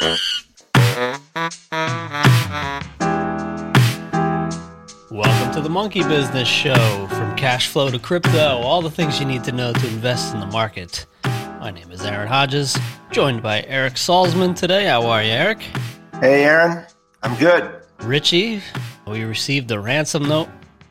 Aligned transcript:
Welcome 0.00 0.32
to 5.52 5.60
the 5.60 5.68
Monkey 5.68 6.02
Business 6.04 6.48
Show. 6.48 7.06
From 7.10 7.36
cash 7.36 7.68
flow 7.68 7.90
to 7.90 7.98
crypto, 7.98 8.56
all 8.60 8.80
the 8.80 8.90
things 8.90 9.20
you 9.20 9.26
need 9.26 9.44
to 9.44 9.52
know 9.52 9.74
to 9.74 9.86
invest 9.88 10.32
in 10.32 10.40
the 10.40 10.46
market. 10.46 11.04
My 11.24 11.70
name 11.70 11.90
is 11.90 12.02
Aaron 12.02 12.28
Hodges, 12.28 12.78
joined 13.10 13.42
by 13.42 13.62
Eric 13.68 13.94
Salzman 13.94 14.56
today. 14.56 14.86
How 14.86 15.06
are 15.06 15.22
you, 15.22 15.32
Eric? 15.32 15.60
Hey, 16.20 16.44
Aaron. 16.44 16.86
I'm 17.22 17.36
good. 17.36 17.70
Richie, 18.00 18.62
we 19.06 19.24
received 19.24 19.70
a 19.70 19.78
ransom 19.78 20.26
note 20.26 20.48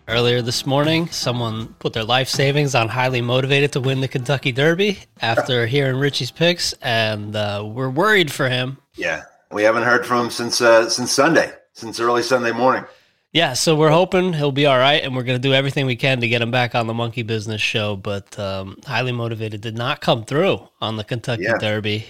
earlier 0.07 0.41
this 0.43 0.65
morning. 0.65 1.07
Someone 1.07 1.67
put 1.79 1.93
their 1.93 2.03
life 2.03 2.27
savings 2.27 2.75
on 2.75 2.89
highly 2.89 3.21
motivated 3.21 3.71
to 3.73 3.79
win 3.79 4.01
the 4.01 4.07
Kentucky 4.07 4.51
Derby 4.51 4.99
after 5.21 5.65
hearing 5.65 5.97
Richie's 5.97 6.31
picks, 6.31 6.73
and 6.81 7.35
uh, 7.35 7.63
we're 7.65 7.89
worried 7.89 8.31
for 8.31 8.49
him. 8.49 8.77
Yeah, 8.99 9.23
we 9.51 9.63
haven't 9.63 9.83
heard 9.83 10.05
from 10.05 10.25
him 10.25 10.31
since 10.31 10.61
uh, 10.61 10.89
since 10.89 11.11
Sunday, 11.11 11.51
since 11.73 11.99
early 11.99 12.21
Sunday 12.23 12.51
morning. 12.51 12.83
Yeah, 13.31 13.53
so 13.53 13.75
we're 13.75 13.91
hoping 13.91 14.33
he'll 14.33 14.51
be 14.51 14.65
all 14.65 14.77
right, 14.77 15.03
and 15.03 15.15
we're 15.15 15.23
going 15.23 15.39
to 15.39 15.47
do 15.47 15.53
everything 15.53 15.85
we 15.85 15.95
can 15.95 16.19
to 16.21 16.27
get 16.27 16.41
him 16.41 16.49
back 16.51 16.73
on 16.73 16.87
the 16.87 16.93
Monkey 16.95 17.21
Business 17.21 17.61
Show. 17.61 17.95
But 17.95 18.37
um, 18.39 18.77
highly 18.85 19.11
motivated 19.11 19.61
did 19.61 19.77
not 19.77 20.01
come 20.01 20.25
through 20.25 20.67
on 20.81 20.97
the 20.97 21.03
Kentucky 21.03 21.43
Yeah. 21.43 21.57
Derby. 21.59 22.05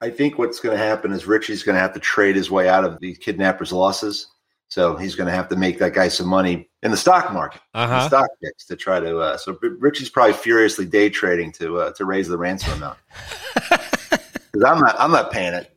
I 0.00 0.10
think 0.10 0.38
what's 0.38 0.60
going 0.60 0.76
to 0.78 0.82
happen 0.84 1.10
is 1.10 1.26
Richie's 1.26 1.62
going 1.64 1.74
to 1.74 1.80
have 1.80 1.92
to 1.94 2.00
trade 2.00 2.36
his 2.36 2.50
way 2.50 2.68
out 2.68 2.84
of 2.84 3.00
the 3.00 3.14
kidnappers' 3.16 3.72
losses. 3.72 4.28
So 4.68 4.94
he's 4.96 5.14
going 5.16 5.26
to 5.26 5.32
have 5.34 5.48
to 5.48 5.56
make 5.56 5.78
that 5.78 5.94
guy 5.94 6.08
some 6.08 6.28
money 6.28 6.68
in 6.82 6.90
the 6.90 6.96
stock 6.98 7.32
market, 7.32 7.62
Uh 7.74 7.82
in 7.84 7.88
huh. 7.88 8.06
stock 8.08 8.28
picks 8.44 8.66
to 8.66 8.76
try 8.76 9.00
to. 9.00 9.18
Uh, 9.18 9.36
so 9.38 9.58
Richie's 9.62 10.10
probably 10.10 10.34
furiously 10.34 10.84
day 10.84 11.08
trading 11.08 11.50
to 11.52 11.78
uh, 11.78 11.92
to 11.94 12.04
raise 12.04 12.28
the 12.28 12.38
ransom 12.38 12.74
amount. 12.74 12.98
Because 14.50 14.64
I'm 14.64 14.80
not, 14.80 14.96
I'm 14.98 15.10
not 15.12 15.30
paying 15.30 15.52
it. 15.52 15.70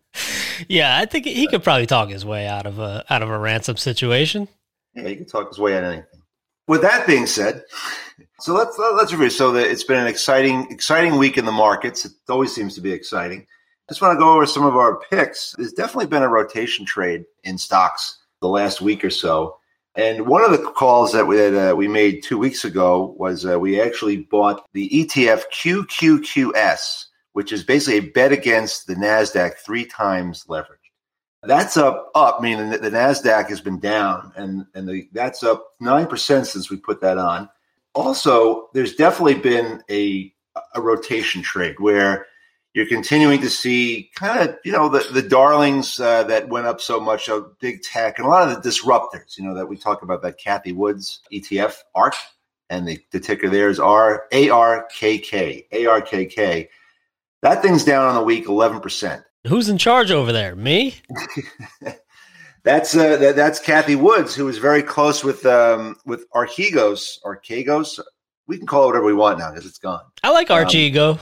Yeah, 0.68 0.98
I 0.98 1.06
think 1.06 1.26
he 1.26 1.48
could 1.48 1.64
probably 1.64 1.86
talk 1.86 2.10
his 2.10 2.26
way 2.26 2.48
out 2.48 2.66
of 2.66 2.80
a 2.80 3.04
out 3.10 3.22
of 3.22 3.30
a 3.30 3.38
ransom 3.38 3.78
situation. 3.78 4.48
Yeah, 4.96 5.08
he 5.08 5.16
can 5.16 5.26
talk 5.26 5.48
his 5.50 5.60
way 5.60 5.78
out 5.78 5.84
of 5.84 5.92
anything. 5.92 6.06
With 6.68 6.82
that 6.82 7.08
being 7.08 7.26
said, 7.26 7.64
so 8.40 8.54
let's 8.54 8.78
let's 8.78 9.12
review. 9.12 9.30
So 9.30 9.52
that 9.54 9.70
it's 9.70 9.84
been 9.84 10.00
an 10.00 10.08
exciting 10.08 10.68
exciting 10.72 11.18
week 11.18 11.38
in 11.38 11.46
the 11.46 11.52
markets. 11.52 12.06
It 12.06 12.14
always 12.30 12.54
seems 12.54 12.76
to 12.76 12.82
be 12.82 12.92
exciting. 12.92 13.48
Just 13.90 14.02
want 14.02 14.16
to 14.16 14.20
go 14.20 14.34
over 14.34 14.46
some 14.46 14.66
of 14.66 14.76
our 14.76 15.00
picks. 15.10 15.54
There's 15.58 15.74
definitely 15.74 16.08
been 16.08 16.24
a 16.24 16.30
rotation 16.30 16.86
trade 16.86 17.26
in 17.44 17.58
stocks 17.58 18.20
the 18.40 18.48
last 18.48 18.82
week 18.82 19.04
or 19.04 19.10
so. 19.10 19.58
And 19.96 20.26
one 20.28 20.44
of 20.46 20.52
the 20.52 20.72
calls 20.72 21.12
that 21.12 21.28
we 21.28 21.38
had, 21.38 21.54
uh, 21.54 21.76
we 21.76 21.88
made 21.88 22.24
two 22.24 22.38
weeks 22.38 22.64
ago 22.64 23.14
was 23.18 23.46
uh, 23.46 23.60
we 23.60 23.82
actually 23.82 24.18
bought 24.18 24.66
the 24.74 24.90
ETF 24.90 25.44
QQQS, 25.54 27.06
which 27.34 27.52
is 27.52 27.64
basically 27.64 28.00
a 28.00 28.12
bet 28.12 28.32
against 28.32 28.88
the 28.88 28.96
Nasdaq 28.96 29.56
three 29.56 29.86
times 29.86 30.46
leverage. 30.48 30.80
That's 31.44 31.76
up, 31.76 32.12
up, 32.14 32.42
meaning 32.42 32.70
that 32.70 32.84
the 32.84 32.92
Nasdaq 32.92 33.50
has 33.50 33.62
been 33.62 33.80
down, 33.80 34.32
and 34.36 34.66
and 34.76 34.88
the, 34.88 35.10
that's 35.12 35.42
up 35.42 35.72
nine 35.80 36.06
percent 36.06 36.46
since 36.46 36.70
we 36.70 36.78
put 36.78 37.02
that 37.02 37.18
on. 37.18 37.50
Also, 37.96 38.70
there's 38.74 38.96
definitely 38.96 39.36
been 39.36 39.82
a 39.90 40.34
a 40.76 40.82
rotation 40.82 41.42
trade 41.42 41.80
where 41.80 42.28
you're 42.74 42.86
continuing 42.86 43.42
to 43.42 43.50
see 43.50 44.12
kind 44.16 44.50
of 44.50 44.56
you 44.64 44.72
know 44.72 44.88
the 44.88 45.00
the 45.12 45.22
darlings 45.22 46.00
uh, 46.00 46.24
that 46.26 46.50
went 46.50 46.68
up 46.68 46.80
so 46.80 47.00
much 47.00 47.28
of 47.28 47.58
big 47.60 47.82
tech 47.82 48.18
and 48.18 48.28
a 48.28 48.30
lot 48.30 48.48
of 48.48 48.62
the 48.62 48.70
disruptors. 48.70 49.38
You 49.38 49.44
know 49.46 49.56
that 49.56 49.68
we 49.68 49.78
talk 49.78 50.04
about 50.04 50.22
that 50.22 50.40
Cathie 50.40 50.74
Woods 50.74 51.22
ETF 51.34 51.78
ARK, 51.96 52.16
and 52.70 52.88
the, 52.88 53.00
the 53.12 53.20
ticker 53.20 53.50
there 53.50 53.70
is 53.70 53.80
R 53.80 54.26
A 54.32 54.50
R 54.50 54.88
K 54.94 55.18
K 55.18 55.68
A 55.72 55.88
R 55.88 56.02
K 56.02 56.28
K. 56.28 56.70
That 57.42 57.62
thing's 57.62 57.84
down 57.84 58.06
on 58.08 58.16
the 58.16 58.24
week 58.24 58.48
eleven 58.48 58.80
percent. 58.80 59.24
Who's 59.48 59.70
in 59.70 59.78
charge 59.78 60.12
over 60.12 60.32
there? 60.32 60.56
Me? 60.56 60.96
That's 62.64 62.96
uh, 62.96 63.18
that, 63.18 63.36
that's 63.36 63.60
Cathie 63.60 63.96
Woods, 63.96 64.36
who 64.36 64.48
is 64.48 64.60
very 64.60 64.84
close 64.84 65.24
with 65.24 65.44
um, 65.48 65.96
with 66.06 66.30
Archegos. 66.32 67.18
Archegos, 67.26 68.00
we 68.46 68.60
can 68.60 68.68
call 68.68 68.84
it 68.84 68.88
whatever 68.88 69.06
we 69.06 69.16
want 69.16 69.40
now 69.40 69.50
because 69.50 69.66
it's 69.66 69.80
gone. 69.80 70.02
I 70.24 70.30
like 70.32 70.52
Um, 70.52 70.64
Archigo. 70.64 71.20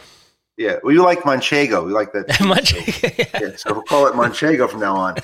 Yeah, 0.57 0.79
we 0.83 0.99
like 0.99 1.19
Manchego. 1.19 1.85
We 1.85 1.94
like 1.94 2.11
that. 2.11 2.41
Much. 2.45 2.73
yeah, 3.41 3.55
so 3.55 3.71
we'll 3.71 3.83
call 3.83 4.07
it 4.07 4.15
Manchego 4.15 4.69
from 4.69 4.81
now 4.81 4.97
on. 4.97 5.15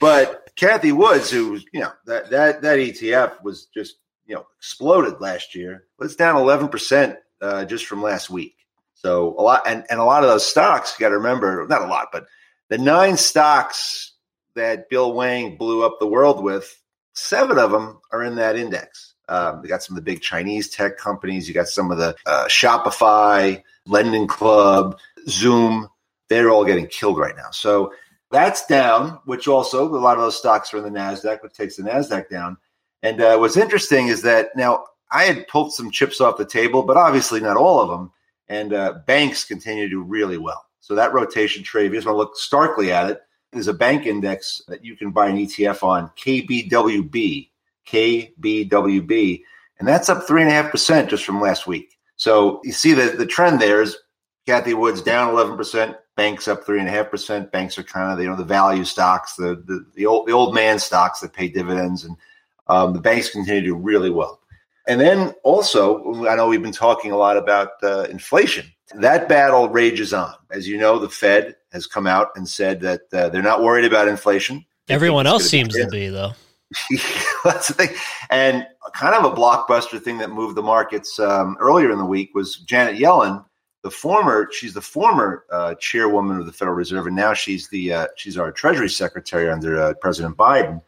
But 0.00 0.50
Cathie 0.56 0.90
Woods, 0.90 1.30
who 1.30 1.52
was, 1.52 1.64
you 1.72 1.78
know, 1.78 1.92
that 2.06 2.30
that 2.30 2.62
that 2.62 2.78
ETF 2.80 3.44
was 3.44 3.66
just 3.66 3.98
you 4.26 4.34
know 4.34 4.44
exploded 4.58 5.20
last 5.20 5.54
year. 5.54 5.84
But 5.96 6.06
it's 6.06 6.16
down 6.16 6.34
eleven 6.36 6.66
percent 6.66 7.18
uh, 7.40 7.64
just 7.66 7.86
from 7.86 8.02
last 8.02 8.30
week. 8.30 8.56
So 9.02 9.34
a 9.36 9.42
lot, 9.42 9.62
and, 9.66 9.84
and 9.90 9.98
a 9.98 10.04
lot 10.04 10.22
of 10.22 10.30
those 10.30 10.46
stocks. 10.46 10.94
You 10.96 11.04
got 11.04 11.10
to 11.10 11.16
remember, 11.16 11.66
not 11.68 11.82
a 11.82 11.86
lot, 11.86 12.08
but 12.12 12.26
the 12.68 12.78
nine 12.78 13.16
stocks 13.16 14.12
that 14.54 14.88
Bill 14.88 15.12
Hwang 15.12 15.56
blew 15.56 15.84
up 15.84 15.98
the 15.98 16.06
world 16.06 16.42
with, 16.42 16.80
seven 17.14 17.58
of 17.58 17.72
them 17.72 18.00
are 18.12 18.22
in 18.22 18.36
that 18.36 18.56
index. 18.56 19.14
Um, 19.28 19.60
you 19.62 19.68
got 19.68 19.82
some 19.82 19.96
of 19.96 20.04
the 20.04 20.10
big 20.10 20.20
Chinese 20.20 20.70
tech 20.70 20.98
companies. 20.98 21.48
You 21.48 21.54
got 21.54 21.68
some 21.68 21.90
of 21.90 21.98
the 21.98 22.14
uh, 22.26 22.46
Shopify, 22.46 23.62
Lending 23.86 24.26
Club, 24.26 24.98
Zoom. 25.28 25.88
They're 26.28 26.50
all 26.50 26.64
getting 26.64 26.86
killed 26.86 27.18
right 27.18 27.36
now. 27.36 27.50
So 27.50 27.92
that's 28.30 28.66
down, 28.66 29.20
which 29.24 29.48
also 29.48 29.88
a 29.88 29.96
lot 29.96 30.16
of 30.16 30.22
those 30.22 30.38
stocks 30.38 30.72
are 30.72 30.78
in 30.78 30.84
the 30.84 30.98
Nasdaq, 30.98 31.42
which 31.42 31.54
takes 31.54 31.76
the 31.76 31.82
Nasdaq 31.82 32.28
down. 32.28 32.56
And 33.02 33.20
uh, 33.20 33.36
what's 33.38 33.56
interesting 33.56 34.08
is 34.08 34.22
that 34.22 34.54
now 34.54 34.84
I 35.10 35.24
had 35.24 35.48
pulled 35.48 35.72
some 35.72 35.90
chips 35.90 36.20
off 36.20 36.38
the 36.38 36.44
table, 36.44 36.82
but 36.82 36.96
obviously 36.96 37.40
not 37.40 37.56
all 37.56 37.80
of 37.80 37.88
them. 37.90 38.12
And 38.52 38.74
uh, 38.74 38.98
banks 39.06 39.44
continue 39.44 39.84
to 39.84 39.88
do 39.88 40.02
really 40.02 40.36
well. 40.36 40.66
So 40.80 40.94
that 40.94 41.14
rotation 41.14 41.62
trade, 41.62 41.86
if 41.86 41.92
you 41.92 41.96
just 41.96 42.06
want 42.06 42.16
to 42.16 42.18
look 42.18 42.36
starkly 42.36 42.92
at 42.92 43.08
it, 43.08 43.22
there's 43.50 43.68
a 43.68 43.72
bank 43.72 44.04
index 44.04 44.60
that 44.68 44.84
you 44.84 44.94
can 44.94 45.10
buy 45.10 45.28
an 45.28 45.38
ETF 45.38 45.82
on, 45.82 46.10
KBWB, 46.18 47.48
KBWB, 47.86 49.42
and 49.78 49.88
that's 49.88 50.10
up 50.10 50.24
three 50.24 50.42
and 50.42 50.50
a 50.50 50.54
half 50.54 50.70
percent 50.70 51.08
just 51.08 51.24
from 51.24 51.40
last 51.40 51.66
week. 51.66 51.98
So 52.16 52.60
you 52.62 52.72
see 52.72 52.92
that 52.92 53.16
the 53.16 53.24
trend 53.24 53.58
there 53.58 53.80
is 53.80 53.96
Cathie 54.46 54.74
Woods 54.74 55.00
down 55.00 55.30
eleven 55.30 55.56
percent, 55.56 55.96
banks 56.14 56.46
up 56.46 56.64
three 56.64 56.78
and 56.78 56.88
a 56.88 56.92
half 56.92 57.10
percent. 57.10 57.52
Banks 57.52 57.78
are 57.78 57.82
kind 57.82 58.12
of 58.12 58.22
you 58.22 58.28
know 58.28 58.36
the 58.36 58.44
value 58.44 58.84
stocks, 58.84 59.34
the 59.36 59.62
the, 59.66 59.86
the 59.94 60.04
old 60.04 60.26
the 60.26 60.32
old 60.32 60.54
man 60.54 60.78
stocks 60.78 61.20
that 61.20 61.32
pay 61.32 61.48
dividends, 61.48 62.04
and 62.04 62.18
um, 62.68 62.92
the 62.92 63.00
banks 63.00 63.30
continue 63.30 63.62
to 63.62 63.66
do 63.68 63.74
really 63.74 64.10
well. 64.10 64.41
And 64.86 65.00
then 65.00 65.34
also, 65.44 66.26
I 66.26 66.34
know 66.34 66.48
we've 66.48 66.62
been 66.62 66.72
talking 66.72 67.12
a 67.12 67.16
lot 67.16 67.36
about 67.36 67.70
uh, 67.82 68.06
inflation. 68.10 68.66
That 68.94 69.28
battle 69.28 69.68
rages 69.68 70.12
on. 70.12 70.34
As 70.50 70.68
you 70.68 70.76
know, 70.76 70.98
the 70.98 71.08
Fed 71.08 71.56
has 71.72 71.86
come 71.86 72.06
out 72.06 72.30
and 72.34 72.48
said 72.48 72.80
that 72.80 73.02
uh, 73.12 73.28
they're 73.28 73.42
not 73.42 73.62
worried 73.62 73.84
about 73.84 74.08
inflation. 74.08 74.64
They 74.86 74.94
Everyone 74.94 75.26
else 75.26 75.48
seems 75.48 75.74
to 75.74 75.88
be, 75.88 76.08
though. 76.08 76.32
That's 77.44 77.68
the 77.68 77.74
thing. 77.74 77.90
And 78.30 78.66
kind 78.94 79.14
of 79.14 79.30
a 79.30 79.34
blockbuster 79.34 80.00
thing 80.00 80.18
that 80.18 80.30
moved 80.30 80.56
the 80.56 80.62
markets 80.62 81.18
um, 81.18 81.56
earlier 81.60 81.90
in 81.90 81.98
the 81.98 82.04
week 82.04 82.34
was 82.34 82.56
Janet 82.56 83.00
Yellen, 83.00 83.44
the 83.82 83.90
former. 83.90 84.48
She's 84.52 84.74
the 84.74 84.80
former 84.80 85.44
uh, 85.50 85.74
chairwoman 85.76 86.38
of 86.38 86.46
the 86.46 86.52
Federal 86.52 86.76
Reserve, 86.76 87.06
and 87.06 87.16
now 87.16 87.34
she's 87.34 87.68
the 87.68 87.92
uh, 87.92 88.06
she's 88.16 88.38
our 88.38 88.52
Treasury 88.52 88.88
Secretary 88.88 89.50
under 89.50 89.80
uh, 89.80 89.94
President 90.00 90.36
Biden. 90.36 90.80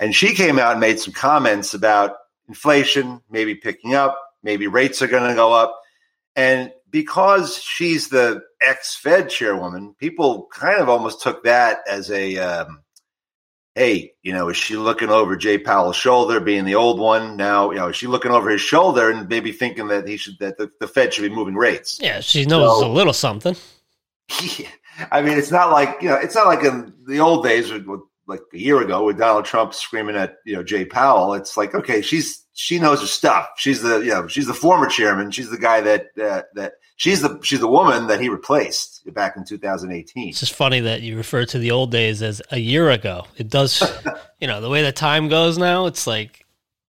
And 0.00 0.14
she 0.14 0.34
came 0.34 0.58
out 0.58 0.72
and 0.72 0.80
made 0.80 0.98
some 0.98 1.12
comments 1.12 1.72
about 1.72 2.16
inflation, 2.48 3.20
maybe 3.30 3.54
picking 3.54 3.94
up, 3.94 4.18
maybe 4.42 4.66
rates 4.66 5.02
are 5.02 5.06
going 5.06 5.28
to 5.28 5.34
go 5.34 5.52
up, 5.52 5.80
and 6.36 6.72
because 6.90 7.56
she's 7.58 8.08
the 8.08 8.42
ex-Fed 8.62 9.28
chairwoman, 9.28 9.94
people 9.98 10.46
kind 10.52 10.80
of 10.80 10.88
almost 10.88 11.22
took 11.22 11.42
that 11.44 11.78
as 11.88 12.10
a 12.10 12.36
um, 12.38 12.80
hey, 13.74 14.12
you 14.22 14.32
know, 14.32 14.48
is 14.48 14.56
she 14.56 14.76
looking 14.76 15.10
over 15.10 15.34
Jay 15.36 15.58
Powell's 15.58 15.96
shoulder, 15.96 16.38
being 16.38 16.64
the 16.64 16.76
old 16.76 17.00
one? 17.00 17.36
Now, 17.36 17.70
you 17.72 17.78
know, 17.78 17.88
is 17.88 17.96
she 17.96 18.06
looking 18.06 18.30
over 18.30 18.48
his 18.50 18.60
shoulder 18.60 19.10
and 19.10 19.28
maybe 19.28 19.50
thinking 19.50 19.88
that 19.88 20.06
he 20.06 20.16
should 20.16 20.38
that 20.38 20.58
the, 20.58 20.70
the 20.78 20.86
Fed 20.86 21.12
should 21.12 21.22
be 21.28 21.34
moving 21.34 21.56
rates? 21.56 21.98
Yeah, 22.00 22.20
she 22.20 22.44
knows 22.44 22.80
So- 22.80 22.86
a 22.86 22.92
little 22.92 23.12
something. 23.12 23.56
Yeah, 24.56 24.68
I 25.10 25.20
mean, 25.20 25.36
it's 25.36 25.50
not 25.50 25.70
like 25.70 26.00
you 26.00 26.08
know, 26.08 26.14
it's 26.16 26.34
not 26.34 26.46
like 26.46 26.64
in 26.64 26.94
the 27.06 27.18
old 27.20 27.44
days, 27.44 27.70
with, 27.70 27.84
with, 27.86 28.00
like 28.26 28.40
a 28.54 28.58
year 28.58 28.80
ago, 28.80 29.04
with 29.04 29.18
Donald 29.18 29.44
Trump 29.44 29.74
screaming 29.74 30.16
at 30.16 30.36
you 30.46 30.54
know 30.54 30.62
Jay 30.62 30.84
Powell. 30.86 31.34
It's 31.34 31.56
like 31.56 31.74
okay, 31.74 32.00
she's 32.00 32.43
she 32.54 32.78
knows 32.78 33.00
her 33.00 33.06
stuff. 33.06 33.48
She's 33.56 33.82
the 33.82 33.98
you 33.98 34.10
know 34.10 34.26
she's 34.28 34.46
the 34.46 34.54
former 34.54 34.86
chairman. 34.86 35.30
She's 35.30 35.50
the 35.50 35.58
guy 35.58 35.80
that 35.82 36.06
uh, 36.18 36.42
that 36.54 36.74
she's 36.96 37.20
the 37.20 37.38
she's 37.42 37.60
the 37.60 37.68
woman 37.68 38.06
that 38.06 38.20
he 38.20 38.28
replaced 38.28 39.12
back 39.12 39.36
in 39.36 39.44
2018. 39.44 40.28
It's 40.28 40.40
just 40.40 40.54
funny 40.54 40.80
that 40.80 41.02
you 41.02 41.16
refer 41.16 41.44
to 41.46 41.58
the 41.58 41.72
old 41.72 41.90
days 41.90 42.22
as 42.22 42.40
a 42.50 42.58
year 42.58 42.90
ago. 42.90 43.26
It 43.36 43.50
does, 43.50 43.82
you 44.40 44.46
know, 44.46 44.60
the 44.60 44.70
way 44.70 44.82
the 44.82 44.92
time 44.92 45.28
goes 45.28 45.58
now, 45.58 45.86
it's 45.86 46.06
like 46.06 46.46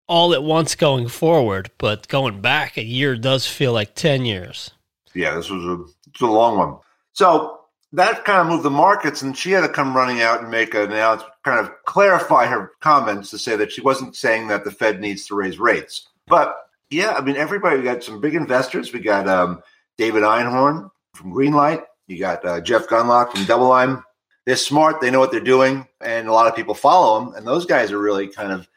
all 0.07 0.33
at 0.33 0.43
once 0.43 0.75
going 0.75 1.07
forward, 1.07 1.71
but 1.79 2.07
going 2.07 2.41
back 2.41 2.77
a 2.77 2.83
year 2.83 3.15
does 3.17 3.47
feel 3.47 3.73
like 3.73 3.95
10 3.95 4.23
years. 4.25 4.71
Yeah, 5.15 5.35
this 5.35 5.49
was 5.49 5.65
a 5.65 5.83
it's 6.09 6.21
a 6.21 6.27
long 6.27 6.57
one. 6.57 6.77
So 7.13 7.54
that 7.95 8.25
kind 8.25 8.41
of 8.41 8.47
moved 8.47 8.63
the 8.63 8.69
markets, 8.69 9.21
and 9.21 9.37
she 9.37 9.51
had 9.51 9.61
to 9.61 9.69
come 9.69 9.95
running 9.95 10.21
out 10.21 10.41
and 10.41 10.51
make 10.51 10.73
an 10.73 10.91
announcement, 10.91 11.33
kind 11.43 11.59
of 11.59 11.71
clarify 11.85 12.45
her 12.45 12.71
comments 12.81 13.29
to 13.29 13.37
say 13.37 13.55
that 13.55 13.71
she 13.71 13.81
wasn't 13.81 14.15
saying 14.15 14.47
that 14.47 14.63
the 14.65 14.71
Fed 14.71 14.99
needs 14.99 15.25
to 15.27 15.35
raise 15.35 15.59
rates. 15.59 16.09
But 16.27 16.55
yeah, 16.89 17.13
I 17.13 17.21
mean, 17.21 17.37
everybody, 17.37 17.77
we 17.77 17.83
got 17.83 18.03
some 18.03 18.19
big 18.19 18.35
investors. 18.35 18.91
We 18.91 18.99
got 18.99 19.27
um, 19.29 19.61
David 19.97 20.23
Einhorn 20.23 20.89
from 21.13 21.31
Greenlight. 21.33 21.83
You 22.07 22.19
got 22.19 22.45
uh, 22.45 22.59
Jeff 22.61 22.87
Gundlach 22.87 23.31
from 23.31 23.45
DoubleLine. 23.45 24.03
they're 24.45 24.55
smart. 24.57 24.99
They 24.99 25.09
know 25.09 25.19
what 25.19 25.31
they're 25.31 25.39
doing, 25.39 25.87
and 26.01 26.27
a 26.27 26.33
lot 26.33 26.47
of 26.47 26.55
people 26.55 26.73
follow 26.75 27.19
them. 27.19 27.33
And 27.35 27.47
those 27.47 27.65
guys 27.65 27.91
are 27.91 27.99
really 27.99 28.27
kind 28.27 28.51
of 28.51 28.67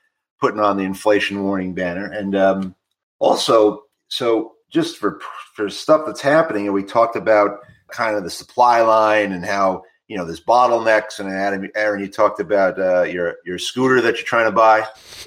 putting 0.41 0.61
on 0.61 0.77
the 0.77 0.85
inflation 0.85 1.43
warning 1.43 1.75
banner. 1.75 2.07
And 2.07 2.37
um, 2.37 2.75
also, 3.19 3.83
so 4.07 4.55
just 4.71 4.97
for 4.97 5.21
for 5.55 5.69
stuff 5.69 6.03
that's 6.07 6.21
happening, 6.21 6.67
and 6.67 6.75
we 6.75 6.85
talked 6.85 7.17
about 7.17 7.61
kind 7.89 8.17
of 8.17 8.25
the 8.25 8.31
supply 8.31 8.83
line 8.83 9.33
and 9.33 9.45
how 9.45 9.83
you 10.09 10.17
know 10.17 10.25
there's 10.25 10.41
bottlenecks. 10.41 11.21
And 11.21 11.29
Adam, 11.29 11.69
Aaron, 11.75 12.01
you 12.01 12.09
talked 12.09 12.41
about 12.41 12.79
uh, 12.79 13.03
your 13.03 13.37
your 13.45 13.59
scooter 13.59 14.01
that 14.01 14.17
you're 14.17 14.25
trying 14.25 14.47
to 14.47 14.53
buy, 14.53 14.81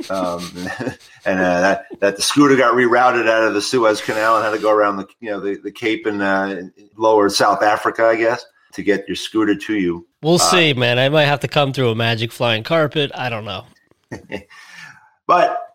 um, 0.10 0.50
and 1.25 1.40
uh, 1.40 1.62
that 1.62 1.86
that 2.00 2.16
the 2.16 2.22
scooter 2.22 2.56
got 2.56 2.74
rerouted 2.74 3.30
out 3.30 3.44
of 3.44 3.54
the 3.54 3.62
Suez 3.62 4.02
Canal 4.02 4.38
and 4.38 4.46
had 4.46 4.52
to 4.52 4.60
go 4.60 4.72
around 4.72 4.98
the 4.98 5.08
you 5.19 5.30
know 5.30 5.40
the, 5.40 5.58
the 5.58 5.72
Cape 5.72 6.08
in 6.08 6.22
uh, 6.22 6.69
lower 6.98 7.30
South 7.30 7.62
Africa, 7.62 8.06
I 8.06 8.16
guess, 8.16 8.46
to 8.74 8.84
get 8.84 9.08
your 9.08 9.16
scooter 9.16 9.56
to 9.56 9.75
you. 9.75 10.08
We'll 10.22 10.36
uh, 10.36 10.38
see, 10.40 10.74
man. 10.74 11.00
I 11.00 11.10
might 11.10 11.25
have 11.25 11.42
to 11.42 11.48
come 11.48 11.74
through 11.74 11.90
a 11.90 11.96
magic 11.96 12.31
flying 12.31 12.63
carpet. 12.63 13.12
I 13.13 13.30
don't 13.30 13.46
know. 13.46 13.66
but 15.28 15.72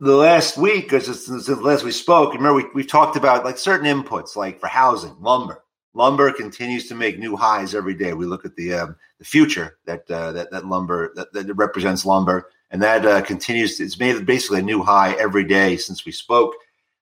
the 0.00 0.16
last 0.16 0.56
week, 0.56 0.92
or 0.92 1.00
since, 1.00 1.26
since 1.26 1.48
last 1.48 1.84
we 1.84 1.92
spoke, 1.92 2.32
remember 2.32 2.54
we, 2.54 2.64
we 2.74 2.84
talked 2.84 3.16
about 3.16 3.44
like 3.44 3.58
certain 3.58 3.86
inputs, 3.86 4.34
like 4.34 4.60
for 4.60 4.66
housing, 4.66 5.14
lumber. 5.20 5.62
Lumber 5.94 6.32
continues 6.32 6.86
to 6.88 6.94
make 6.94 7.18
new 7.18 7.36
highs 7.36 7.74
every 7.74 7.94
day. 7.94 8.12
We 8.12 8.26
look 8.26 8.44
at 8.44 8.54
the 8.56 8.74
um, 8.74 8.96
the 9.18 9.24
future 9.24 9.78
that 9.86 10.08
uh, 10.10 10.32
that 10.32 10.50
that 10.50 10.66
lumber 10.66 11.12
that, 11.16 11.32
that 11.32 11.52
represents 11.54 12.06
lumber, 12.06 12.48
and 12.70 12.80
that 12.82 13.04
uh, 13.04 13.22
continues. 13.22 13.76
To, 13.76 13.84
it's 13.84 13.98
made 13.98 14.24
basically 14.24 14.60
a 14.60 14.62
new 14.62 14.82
high 14.82 15.14
every 15.14 15.44
day 15.44 15.76
since 15.76 16.04
we 16.04 16.12
spoke. 16.12 16.54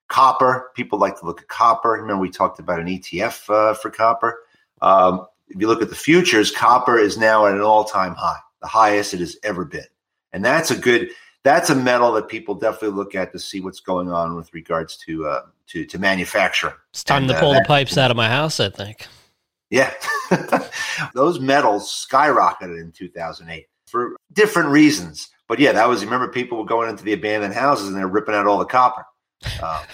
Copper, 0.09 0.71
people 0.75 0.99
like 0.99 1.19
to 1.21 1.27
look 1.27 1.43
at 1.43 1.49
copper. 1.49 1.91
Remember, 1.91 2.23
we 2.23 2.31
talked 2.31 2.61
about 2.61 2.81
an 2.81 2.87
ETF 2.87 3.51
uh, 3.51 3.75
for 3.75 3.91
copper. 3.91 4.41
Um, 4.81 5.27
if 5.49 5.61
you 5.61 5.67
look 5.67 5.83
at 5.83 5.91
the 5.91 5.95
futures, 5.95 6.51
copper 6.51 6.99
is 6.99 7.19
now 7.19 7.47
at 7.47 7.55
an 7.55 7.61
all 7.61 7.85
time 7.85 8.15
high, 8.15 8.39
the 8.61 8.69
highest 8.69 9.15
it 9.15 9.21
has 9.21 9.37
ever 9.43 9.65
been. 9.65 9.85
And 10.33 10.45
that's 10.45 10.71
a 10.71 10.77
good, 10.77 11.11
that's 11.49 11.71
a 11.71 11.75
metal 11.75 12.13
that 12.13 12.29
people 12.29 12.55
definitely 12.55 12.97
look 12.97 13.15
at 13.15 13.33
to 13.33 13.39
see 13.39 13.61
what's 13.61 13.81
going 13.81 14.11
on 14.11 14.37
with 14.37 14.53
regards 14.53 14.99
to, 14.99 15.27
uh, 15.27 15.43
to, 15.69 15.87
to 15.87 15.99
manufacturing. 15.99 16.75
It's 16.91 17.03
time 17.03 17.23
and, 17.23 17.33
to 17.33 17.41
pull 17.41 17.53
uh, 17.53 17.61
the 17.61 17.65
pipes 17.67 17.97
out 17.97 18.11
of 18.11 18.19
my 18.19 18.29
house, 18.29 18.61
I 18.61 18.69
think. 18.69 19.07
Yeah. 19.71 19.93
Those 21.15 21.41
metals 21.41 22.07
skyrocketed 22.11 22.79
in 22.79 22.93
2008 22.93 23.67
for 23.87 24.15
different 24.31 24.69
reasons. 24.69 25.31
But 25.47 25.59
yeah, 25.59 25.73
that 25.73 25.89
was, 25.89 26.05
remember, 26.05 26.29
people 26.29 26.59
were 26.59 26.67
going 26.67 26.91
into 26.91 27.03
the 27.03 27.15
abandoned 27.15 27.55
houses 27.55 27.89
and 27.89 27.97
they're 27.97 28.07
ripping 28.07 28.35
out 28.35 28.47
all 28.47 28.59
the 28.59 28.67
copper. 28.67 29.07
Um, 29.63 29.85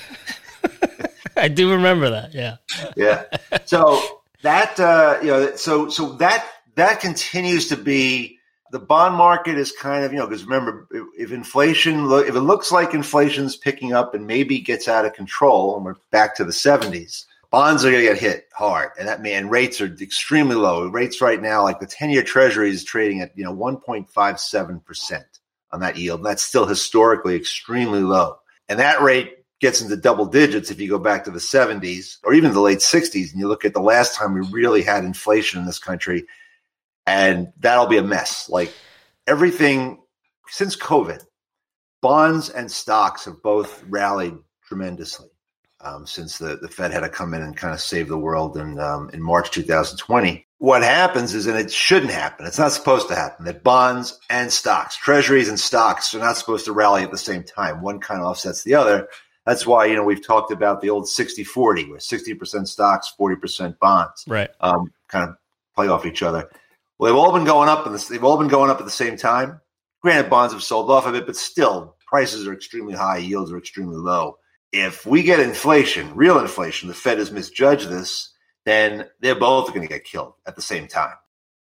I 1.37 1.47
do 1.47 1.71
remember 1.71 2.11
that. 2.11 2.35
Yeah. 2.35 2.57
yeah. 2.97 3.25
So 3.65 4.01
that 4.43 4.79
uh, 4.81 5.19
you 5.21 5.29
know, 5.29 5.55
so 5.55 5.89
so 5.89 6.15
that 6.15 6.47
that 6.75 7.01
continues 7.01 7.69
to 7.69 7.77
be 7.77 8.39
the 8.75 8.81
bond 8.81 9.15
market 9.15 9.57
is 9.57 9.71
kind 9.71 10.05
of 10.05 10.13
you 10.13 10.19
know 10.19 10.27
because 10.27 10.45
remember 10.45 10.89
if 11.17 11.31
inflation 11.31 12.11
if 12.11 12.35
it 12.35 12.41
looks 12.41 12.73
like 12.73 12.93
inflation's 12.93 13.57
picking 13.57 13.93
up 13.93 14.15
and 14.15 14.27
maybe 14.27 14.59
gets 14.59 14.89
out 14.89 15.07
of 15.07 15.15
control 15.15 15.77
and 15.77 15.85
we're 15.85 15.95
back 16.11 16.35
to 16.35 16.45
the 16.45 16.51
70s 16.51 17.25
bonds 17.55 17.85
are 17.85 17.93
going 17.93 18.03
to 18.03 18.09
get 18.11 18.19
hit 18.19 18.49
hard. 18.53 18.91
And 18.99 19.07
that 19.07 19.23
man 19.23 19.49
rates 19.49 19.81
are 19.81 19.87
extremely 20.01 20.57
low. 20.57 20.89
Rates 20.89 21.21
right 21.21 21.41
now 21.41 21.63
like 21.63 21.79
the 21.79 21.87
10 21.87 22.11
year 22.11 22.25
treasury 22.25 22.69
is 22.69 22.83
trading 22.83 23.21
at 23.21 23.31
you 23.39 23.45
know 23.45 23.55
1.57% 23.55 25.25
on 25.71 25.81
that 25.81 25.97
yield. 25.97 26.19
And 26.19 26.27
that's 26.27 26.43
still 26.43 26.67
historically 26.67 27.37
extremely 27.37 28.01
low. 28.01 28.39
And 28.69 28.81
that 28.81 29.03
rate 29.03 29.45
gets 29.61 29.81
into 29.81 29.97
double 29.97 30.27
digits 30.27 30.73
if 30.73 30.81
you 30.81 30.89
go 30.89 30.99
back 30.99 31.23
to 31.25 31.31
the 31.31 31.39
70s 31.39 32.19
or 32.25 32.35
even 32.35 32.53
the 32.53 32.61
late 32.61 32.79
60s 32.79 33.31
and 33.31 33.41
you 33.41 33.47
look 33.47 33.65
at 33.65 33.73
the 33.73 33.81
last 33.81 34.17
time 34.17 34.35
we 34.35 34.41
really 34.51 34.83
had 34.83 35.05
inflation 35.05 35.61
in 35.61 35.65
this 35.65 35.79
country 35.79 36.27
and 37.07 37.53
that'll 37.59 37.87
be 37.87 37.99
a 37.99 38.03
mess. 38.03 38.49
Like 38.49 38.73
everything 39.27 39.99
since 40.49 40.77
covid 40.77 41.25
bonds 42.03 42.51
and 42.51 42.71
stocks 42.71 43.25
have 43.25 43.43
both 43.43 43.83
rallied 43.89 44.37
tremendously 44.67 45.29
um, 45.81 46.07
since 46.07 46.39
the, 46.39 46.57
the 46.57 46.69
fed 46.69 46.93
had 46.93 47.01
to 47.01 47.09
come 47.09 47.35
in 47.35 47.43
and 47.43 47.57
kind 47.57 47.75
of 47.75 47.81
save 47.81 48.09
the 48.09 48.19
world 48.19 48.57
in, 48.57 48.79
um, 48.79 49.11
in 49.13 49.23
march 49.23 49.51
2020 49.51 50.47
what 50.59 50.83
happens 50.83 51.35
is 51.35 51.47
and 51.47 51.59
it 51.59 51.73
shouldn't 51.73 52.13
happen 52.13 52.47
it's 52.47 52.59
not 52.59 52.73
supposed 52.73 53.09
to 53.09 53.15
happen 53.15 53.47
that 53.47 53.63
bonds 53.63 54.19
and 54.29 54.53
stocks 54.53 54.97
treasuries 54.97 55.49
and 55.49 55.59
stocks 55.59 56.15
are 56.15 56.21
not 56.21 56.37
supposed 56.37 56.67
to 56.67 56.73
rally 56.73 57.03
at 57.03 57.11
the 57.11 57.19
same 57.19 57.43
time. 57.43 57.83
One 57.83 58.01
kind 58.01 58.21
of 58.21 58.27
offsets 58.27 58.63
the 58.63 58.75
other. 58.75 59.09
That's 59.45 59.67
why 59.67 59.87
you 59.87 59.95
know 59.95 60.05
we've 60.05 60.25
talked 60.25 60.53
about 60.53 60.81
the 60.81 60.89
old 60.89 61.05
60-40 61.05 61.91
where 61.91 61.99
60% 61.99 62.67
stocks 62.67 63.13
40% 63.19 63.79
bonds 63.79 64.25
right. 64.27 64.49
um, 64.61 64.93
kind 65.09 65.29
of 65.29 65.37
play 65.75 65.89
off 65.89 66.07
each 66.07 66.23
other 66.23 66.49
well 66.99 67.11
they've 67.11 67.19
all 67.19 67.33
been 67.33 67.45
going 67.45 67.69
up 67.69 67.87
and 67.87 67.95
the, 67.95 68.07
they've 68.11 68.25
all 68.25 68.39
been 68.39 68.49
going 68.49 68.71
up 68.71 68.79
at 68.79 68.85
the 68.85 68.91
same 68.91 69.17
time. 69.17 69.61
Granted 70.03 70.29
bonds 70.29 70.53
have 70.53 70.63
sold 70.63 70.91
off 70.91 71.07
of 71.07 71.15
it 71.15 71.27
but 71.27 71.37
still 71.37 71.97
prices 72.07 72.47
are 72.47 72.53
extremely 72.53 72.95
high 72.95 73.19
yields 73.19 73.53
are 73.53 73.59
extremely 73.59 73.97
low. 73.97 74.39
If 74.73 75.07
we 75.07 75.23
get 75.23 75.41
inflation 75.41 76.15
real 76.15 76.39
inflation 76.39 76.89
the 76.89 76.95
fed 76.95 77.19
has 77.19 77.31
misjudged 77.31 77.89
this 77.89 78.33
then 78.65 79.07
they're 79.21 79.35
both 79.35 79.69
going 79.69 79.83
to 79.83 79.93
get 79.93 80.05
killed 80.05 80.35
at 80.47 80.57
the 80.57 80.63
same 80.63 80.89
time. 80.89 81.15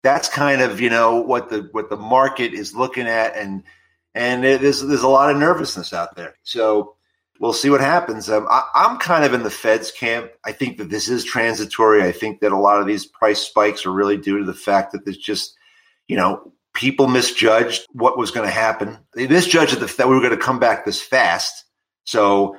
That's 0.04 0.30
kind 0.30 0.62
of 0.62 0.82
you 0.82 0.90
know 0.90 1.22
what 1.22 1.50
the 1.50 1.70
what 1.72 1.90
the 1.90 1.98
market 1.98 2.54
is 2.54 2.76
looking 2.76 3.08
at 3.08 3.36
and 3.36 3.64
and 4.14 4.44
there's 4.44 4.82
there's 4.82 5.04
a 5.04 5.08
lot 5.08 5.32
of 5.32 5.38
nervousness 5.38 5.94
out 5.94 6.16
there. 6.16 6.36
So 6.44 6.97
we'll 7.40 7.54
see 7.54 7.70
what 7.70 7.82
happens. 7.82 8.30
Um, 8.30 8.48
I, 8.50 8.64
am 8.76 8.98
kind 8.98 9.24
of 9.24 9.34
in 9.34 9.44
the 9.44 9.50
Fed's 9.50 9.92
camp. 9.92 10.32
I 10.46 10.52
think 10.52 10.78
that 10.78 10.90
this 10.90 11.08
is 11.08 11.24
transitory. 11.24 12.04
I 12.04 12.12
think 12.12 12.40
that 12.42 12.52
a 12.52 12.58
lot 12.58 12.80
of 12.80 12.88
these 12.88 13.06
price 13.06 13.42
spikes 13.42 13.86
are 13.86 13.92
really 13.92 14.18
due 14.18 14.40
to 14.40 14.46
the 14.46 14.54
fact 14.54 14.92
that 14.92 15.06
there's 15.06 15.18
just, 15.18 15.56
you 16.08 16.16
know, 16.16 16.52
people 16.74 17.08
misjudged 17.08 17.86
what 17.94 18.18
was 18.18 18.32
going 18.32 18.48
to 18.48 18.54
happen. 18.54 18.98
They 19.16 19.28
misjudged 19.28 19.80
that, 19.80 19.98
that 19.98 20.08
we 20.08 20.16
were 20.16 20.22
going 20.22 20.38
to 20.38 20.38
come 20.38 20.60
back 20.60 20.86
this 20.86 21.02
fast. 21.02 21.66
So 22.06 22.58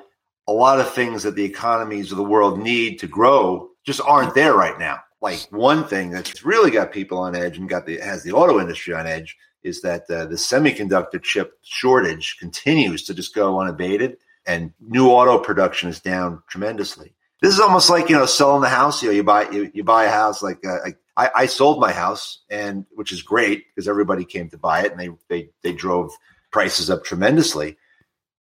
a 0.49 0.53
lot 0.53 0.81
of 0.81 0.93
things 0.93 1.23
that 1.23 1.37
the 1.37 1.45
economies 1.45 2.11
of 2.11 2.19
the 2.19 2.25
world 2.25 2.59
need 2.59 2.99
to 3.01 3.07
grow 3.07 3.69
just 3.85 4.01
aren't 4.01 4.35
there 4.35 4.55
right 4.55 4.79
now. 4.79 4.99
Like 5.21 5.47
one 5.51 5.85
thing 5.85 6.11
that's 6.11 6.45
really 6.45 6.71
got 6.71 6.93
people 6.93 7.19
on 7.19 7.35
edge 7.35 7.59
and 7.59 7.69
got 7.69 7.87
the 7.87 7.99
has 7.99 8.23
the 8.23 8.33
auto 8.33 8.61
industry 8.61 8.95
on 8.95 9.07
edge 9.07 9.37
is 9.63 9.83
that 9.83 10.03
uh, 10.09 10.27
the 10.27 10.37
semiconductor 10.37 11.21
chip 11.21 11.55
shortage 11.63 12.37
continues 12.39 13.03
to 13.05 13.15
just 13.15 13.35
go 13.35 13.61
unabated 13.61 14.17
and 14.49 14.73
new 14.81 15.11
auto 15.11 15.39
production 15.39 15.89
is 15.89 16.01
down 16.01 16.43
tremendously. 16.49 17.15
This 17.41 17.55
is 17.55 17.61
almost 17.61 17.89
like 17.91 18.09
you 18.09 18.17
know 18.17 18.27
selling 18.27 18.63
the 18.63 18.69
house. 18.69 19.03
You 19.03 19.11
know, 19.11 19.15
you 19.15 19.23
buy 19.23 19.49
you, 19.51 19.71
you 19.73 19.85
buy 19.85 20.05
a 20.05 20.11
house. 20.11 20.43
Like 20.43 20.65
uh, 20.67 20.91
I, 21.17 21.31
I 21.35 21.47
sold 21.47 21.79
my 21.79 21.93
house, 21.93 22.41
and 22.51 22.85
which 22.91 23.13
is 23.13 23.23
great 23.23 23.65
because 23.69 23.87
everybody 23.87 24.25
came 24.25 24.49
to 24.51 24.59
buy 24.59 24.83
it, 24.83 24.91
and 24.91 25.01
they 25.01 25.11
they 25.29 25.51
they 25.63 25.73
drove 25.73 26.11
prices 26.51 26.91
up 26.91 27.05
tremendously. 27.05 27.77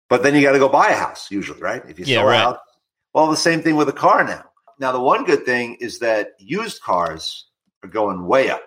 But 0.09 0.23
then 0.23 0.35
you 0.35 0.43
got 0.43 0.53
to 0.53 0.59
go 0.59 0.69
buy 0.69 0.89
a 0.89 0.97
house 0.97 1.31
usually, 1.31 1.61
right? 1.61 1.83
If 1.89 1.99
you 1.99 2.07
yeah, 2.07 2.17
sell 2.17 2.27
right. 2.27 2.39
house, 2.39 2.59
well, 3.15 3.31
the 3.31 3.37
same 3.37 3.63
thing 3.63 3.77
with 3.77 3.89
a 3.89 3.95
car 3.95 4.25
now. 4.25 4.45
Now, 4.79 4.93
the 4.93 5.01
one 5.01 5.25
good 5.25 5.45
thing 5.45 5.77
is 5.77 6.01
that 6.01 6.33
used 6.39 6.83
cars 6.83 7.47
are 7.83 7.89
going 7.89 8.27
way 8.27 8.51
up, 8.51 8.67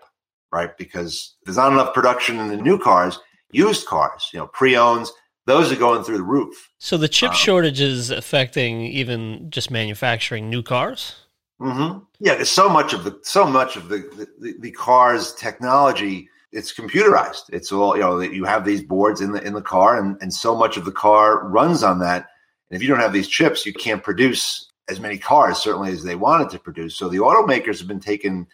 right? 0.52 0.76
Because 0.78 1.36
there's 1.44 1.58
not 1.58 1.74
enough 1.74 1.94
production 1.94 2.40
in 2.40 2.48
the 2.48 2.58
new 2.58 2.80
cars. 2.80 3.20
Used 3.52 3.86
cars, 3.86 4.30
you 4.34 4.40
know, 4.40 4.48
pre-owns, 4.48 5.12
those 5.46 5.72
are 5.72 5.76
going 5.76 6.04
through 6.04 6.18
the 6.18 6.24
roof. 6.24 6.72
So 6.80 6.98
the 6.98 7.08
chip 7.08 7.32
um, 7.32 7.36
shortage 7.36 7.82
is 7.82 8.10
affecting 8.10 8.82
even 8.82 9.50
just 9.50 9.72
manufacturing 9.72 10.50
new 10.50 10.64
cars. 10.64 11.16
Mm-hmm. 11.62 12.00
Yeah, 12.20 12.34
because 12.34 12.50
so 12.50 12.68
much 12.68 12.94
of 12.94 13.04
the 13.04 13.18
so 13.24 13.46
much 13.46 13.78
of 13.78 13.90
the, 13.90 14.28
the 14.40 14.56
the 14.60 14.72
car's 14.72 15.34
technology 15.36 16.30
it's 16.56 16.74
computerized. 16.74 17.44
It's 17.50 17.72
all 17.72 17.96
you 17.96 18.02
know. 18.02 18.18
That 18.18 18.34
you 18.34 18.46
have 18.46 18.66
these 18.66 18.82
boards 18.82 19.22
in 19.22 19.34
the 19.34 19.44
in 19.44 19.54
the 19.54 19.62
car, 19.62 20.00
and 20.00 20.18
and 20.22 20.34
so 20.34 20.56
much 20.56 20.78
of 20.78 20.86
the 20.86 20.92
car 20.92 21.48
runs 21.48 21.84
on 21.84 22.00
that. 22.00 22.28
And 22.70 22.76
if 22.76 22.82
you 22.82 22.88
don't 22.88 23.02
have 23.02 23.14
these 23.14 23.28
chips, 23.28 23.66
you 23.66 23.74
can't 23.74 24.02
produce 24.02 24.72
as 24.88 25.00
many 25.00 25.18
cars 25.18 25.58
certainly 25.58 25.92
as 25.92 26.04
they 26.04 26.16
wanted 26.16 26.50
to 26.52 26.60
produce. 26.60 26.96
So 26.96 27.10
the 27.10 27.18
automakers 27.18 27.80
have 27.80 27.88
been 27.88 28.00
taking, 28.00 28.48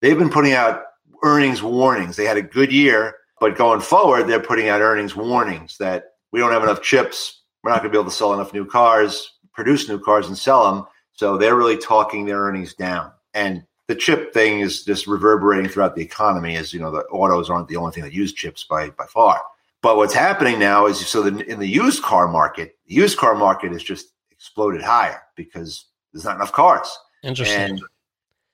they've 0.00 0.18
been 0.18 0.30
putting 0.30 0.52
out 0.52 0.82
earnings 1.22 1.62
warnings. 1.62 2.16
They 2.16 2.24
had 2.24 2.36
a 2.36 2.42
good 2.42 2.72
year, 2.72 3.16
but 3.40 3.56
going 3.56 3.80
forward, 3.80 4.26
they're 4.26 4.40
putting 4.40 4.68
out 4.68 4.80
earnings 4.80 5.16
warnings 5.16 5.78
that 5.78 6.12
we 6.32 6.40
don't 6.40 6.52
have 6.52 6.62
enough 6.62 6.82
chips. 6.82 7.42
We're 7.62 7.70
not 7.70 7.82
going 7.82 7.90
to 7.90 7.96
be 7.96 8.00
able 8.00 8.10
to 8.10 8.16
sell 8.16 8.34
enough 8.34 8.52
new 8.52 8.64
cars, 8.66 9.32
produce 9.52 9.88
new 9.88 9.98
cars, 9.98 10.28
and 10.28 10.38
sell 10.38 10.72
them. 10.72 10.86
So 11.12 11.36
they're 11.36 11.56
really 11.56 11.76
talking 11.76 12.26
their 12.26 12.38
earnings 12.38 12.74
down. 12.74 13.12
And 13.34 13.64
the 13.88 13.94
chip 13.94 14.32
thing 14.32 14.60
is 14.60 14.84
just 14.84 15.06
reverberating 15.06 15.70
throughout 15.70 15.96
the 15.96 16.02
economy 16.02 16.56
as 16.56 16.72
you 16.72 16.80
know 16.80 16.90
the 16.90 17.04
autos 17.06 17.50
aren't 17.50 17.68
the 17.68 17.76
only 17.76 17.92
thing 17.92 18.04
that 18.04 18.12
use 18.12 18.32
chips 18.32 18.64
by 18.64 18.90
by 18.90 19.06
far. 19.06 19.40
But 19.80 19.96
what's 19.96 20.14
happening 20.14 20.58
now 20.58 20.86
is 20.86 21.04
so 21.06 21.22
that 21.22 21.40
in 21.42 21.58
the 21.58 21.68
used 21.68 22.02
car 22.02 22.28
market, 22.28 22.76
the 22.86 22.94
used 22.94 23.16
car 23.16 23.34
market 23.34 23.72
has 23.72 23.82
just 23.82 24.08
exploded 24.30 24.82
higher 24.82 25.22
because 25.36 25.86
there's 26.12 26.24
not 26.24 26.36
enough 26.36 26.52
cars. 26.52 26.88
Interesting. 27.22 27.60
And, 27.60 27.80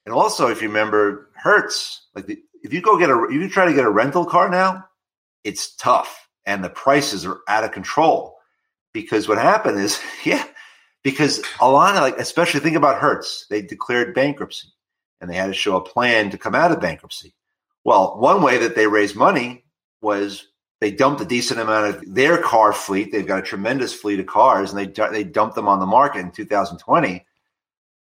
and 0.06 0.14
also, 0.14 0.48
if 0.48 0.60
you 0.60 0.68
remember, 0.68 1.30
Hertz, 1.34 2.02
like 2.14 2.26
the, 2.26 2.38
if 2.62 2.72
you 2.72 2.82
go 2.82 2.98
get 2.98 3.10
a, 3.10 3.24
if 3.24 3.32
you 3.32 3.48
try 3.48 3.64
to 3.64 3.72
get 3.72 3.84
a 3.84 3.90
rental 3.90 4.24
car 4.24 4.50
now, 4.50 4.84
it's 5.44 5.74
tough 5.76 6.23
and 6.46 6.62
the 6.62 6.70
prices 6.70 7.24
are 7.24 7.40
out 7.48 7.64
of 7.64 7.72
control. 7.72 8.36
Because 8.92 9.28
what 9.28 9.38
happened 9.38 9.78
is, 9.78 10.00
yeah, 10.24 10.44
because 11.02 11.42
a 11.60 11.70
lot 11.70 11.96
of 11.96 12.02
like, 12.02 12.18
especially 12.18 12.60
think 12.60 12.76
about 12.76 13.00
Hertz, 13.00 13.46
they 13.50 13.62
declared 13.62 14.14
bankruptcy 14.14 14.68
and 15.20 15.30
they 15.30 15.36
had 15.36 15.46
to 15.46 15.54
show 15.54 15.76
a 15.76 15.84
plan 15.84 16.30
to 16.30 16.38
come 16.38 16.54
out 16.54 16.72
of 16.72 16.80
bankruptcy. 16.80 17.34
Well, 17.84 18.18
one 18.18 18.42
way 18.42 18.58
that 18.58 18.74
they 18.74 18.86
raised 18.86 19.16
money 19.16 19.64
was 20.00 20.46
they 20.80 20.90
dumped 20.90 21.20
a 21.20 21.26
decent 21.26 21.60
amount 21.60 21.94
of 21.94 22.14
their 22.14 22.38
car 22.38 22.72
fleet. 22.72 23.12
They've 23.12 23.26
got 23.26 23.38
a 23.38 23.42
tremendous 23.42 23.94
fleet 23.94 24.20
of 24.20 24.26
cars, 24.26 24.72
and 24.72 24.78
they 24.78 25.08
they 25.10 25.24
dumped 25.24 25.54
them 25.54 25.68
on 25.68 25.80
the 25.80 25.86
market 25.86 26.20
in 26.20 26.30
2020. 26.30 27.24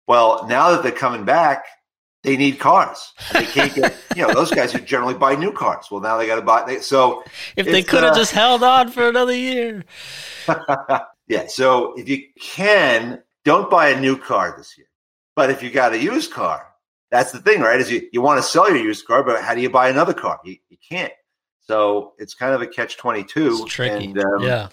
Well, 0.08 0.46
now 0.48 0.70
that 0.70 0.82
they're 0.82 0.92
coming 0.92 1.24
back, 1.24 1.64
they 2.22 2.36
need 2.36 2.58
cars. 2.58 3.12
They 3.32 3.44
can't 3.44 3.74
get 3.74 3.96
you 4.16 4.22
know 4.22 4.32
those 4.32 4.50
guys 4.50 4.72
who 4.72 4.80
generally 4.80 5.14
buy 5.14 5.34
new 5.34 5.52
cars. 5.52 5.88
Well, 5.90 6.00
now 6.00 6.16
they 6.18 6.26
got 6.26 6.36
to 6.36 6.42
buy. 6.42 6.64
They, 6.66 6.80
so 6.80 7.24
if 7.56 7.66
they 7.66 7.82
could 7.82 8.02
have 8.02 8.12
uh, 8.12 8.16
just 8.16 8.32
held 8.32 8.62
on 8.62 8.90
for 8.90 9.08
another 9.08 9.34
year, 9.34 9.84
yeah. 11.28 11.46
So 11.48 11.94
if 11.94 12.08
you 12.08 12.24
can, 12.40 13.22
don't 13.44 13.70
buy 13.70 13.88
a 13.88 14.00
new 14.00 14.16
car 14.16 14.54
this 14.56 14.76
year. 14.78 14.86
But 15.34 15.50
if 15.50 15.62
you 15.62 15.70
got 15.70 15.94
a 15.94 15.98
used 15.98 16.32
car, 16.32 16.66
that's 17.10 17.32
the 17.32 17.40
thing, 17.40 17.60
right? 17.60 17.80
Is 17.80 17.90
you, 17.90 18.08
you 18.12 18.20
want 18.20 18.38
to 18.38 18.42
sell 18.42 18.68
your 18.68 18.84
used 18.84 19.06
car, 19.06 19.22
but 19.22 19.42
how 19.42 19.54
do 19.54 19.60
you 19.60 19.70
buy 19.70 19.88
another 19.88 20.12
car? 20.14 20.38
You, 20.44 20.56
you 20.68 20.76
can't. 20.88 21.12
So 21.60 22.12
it's 22.18 22.34
kind 22.34 22.54
of 22.54 22.60
a 22.60 22.66
catch 22.66 22.96
twenty 22.96 23.24
two. 23.24 23.66
Tricky. 23.66 24.06
And, 24.06 24.18
um, 24.18 24.42
yeah. 24.42 24.68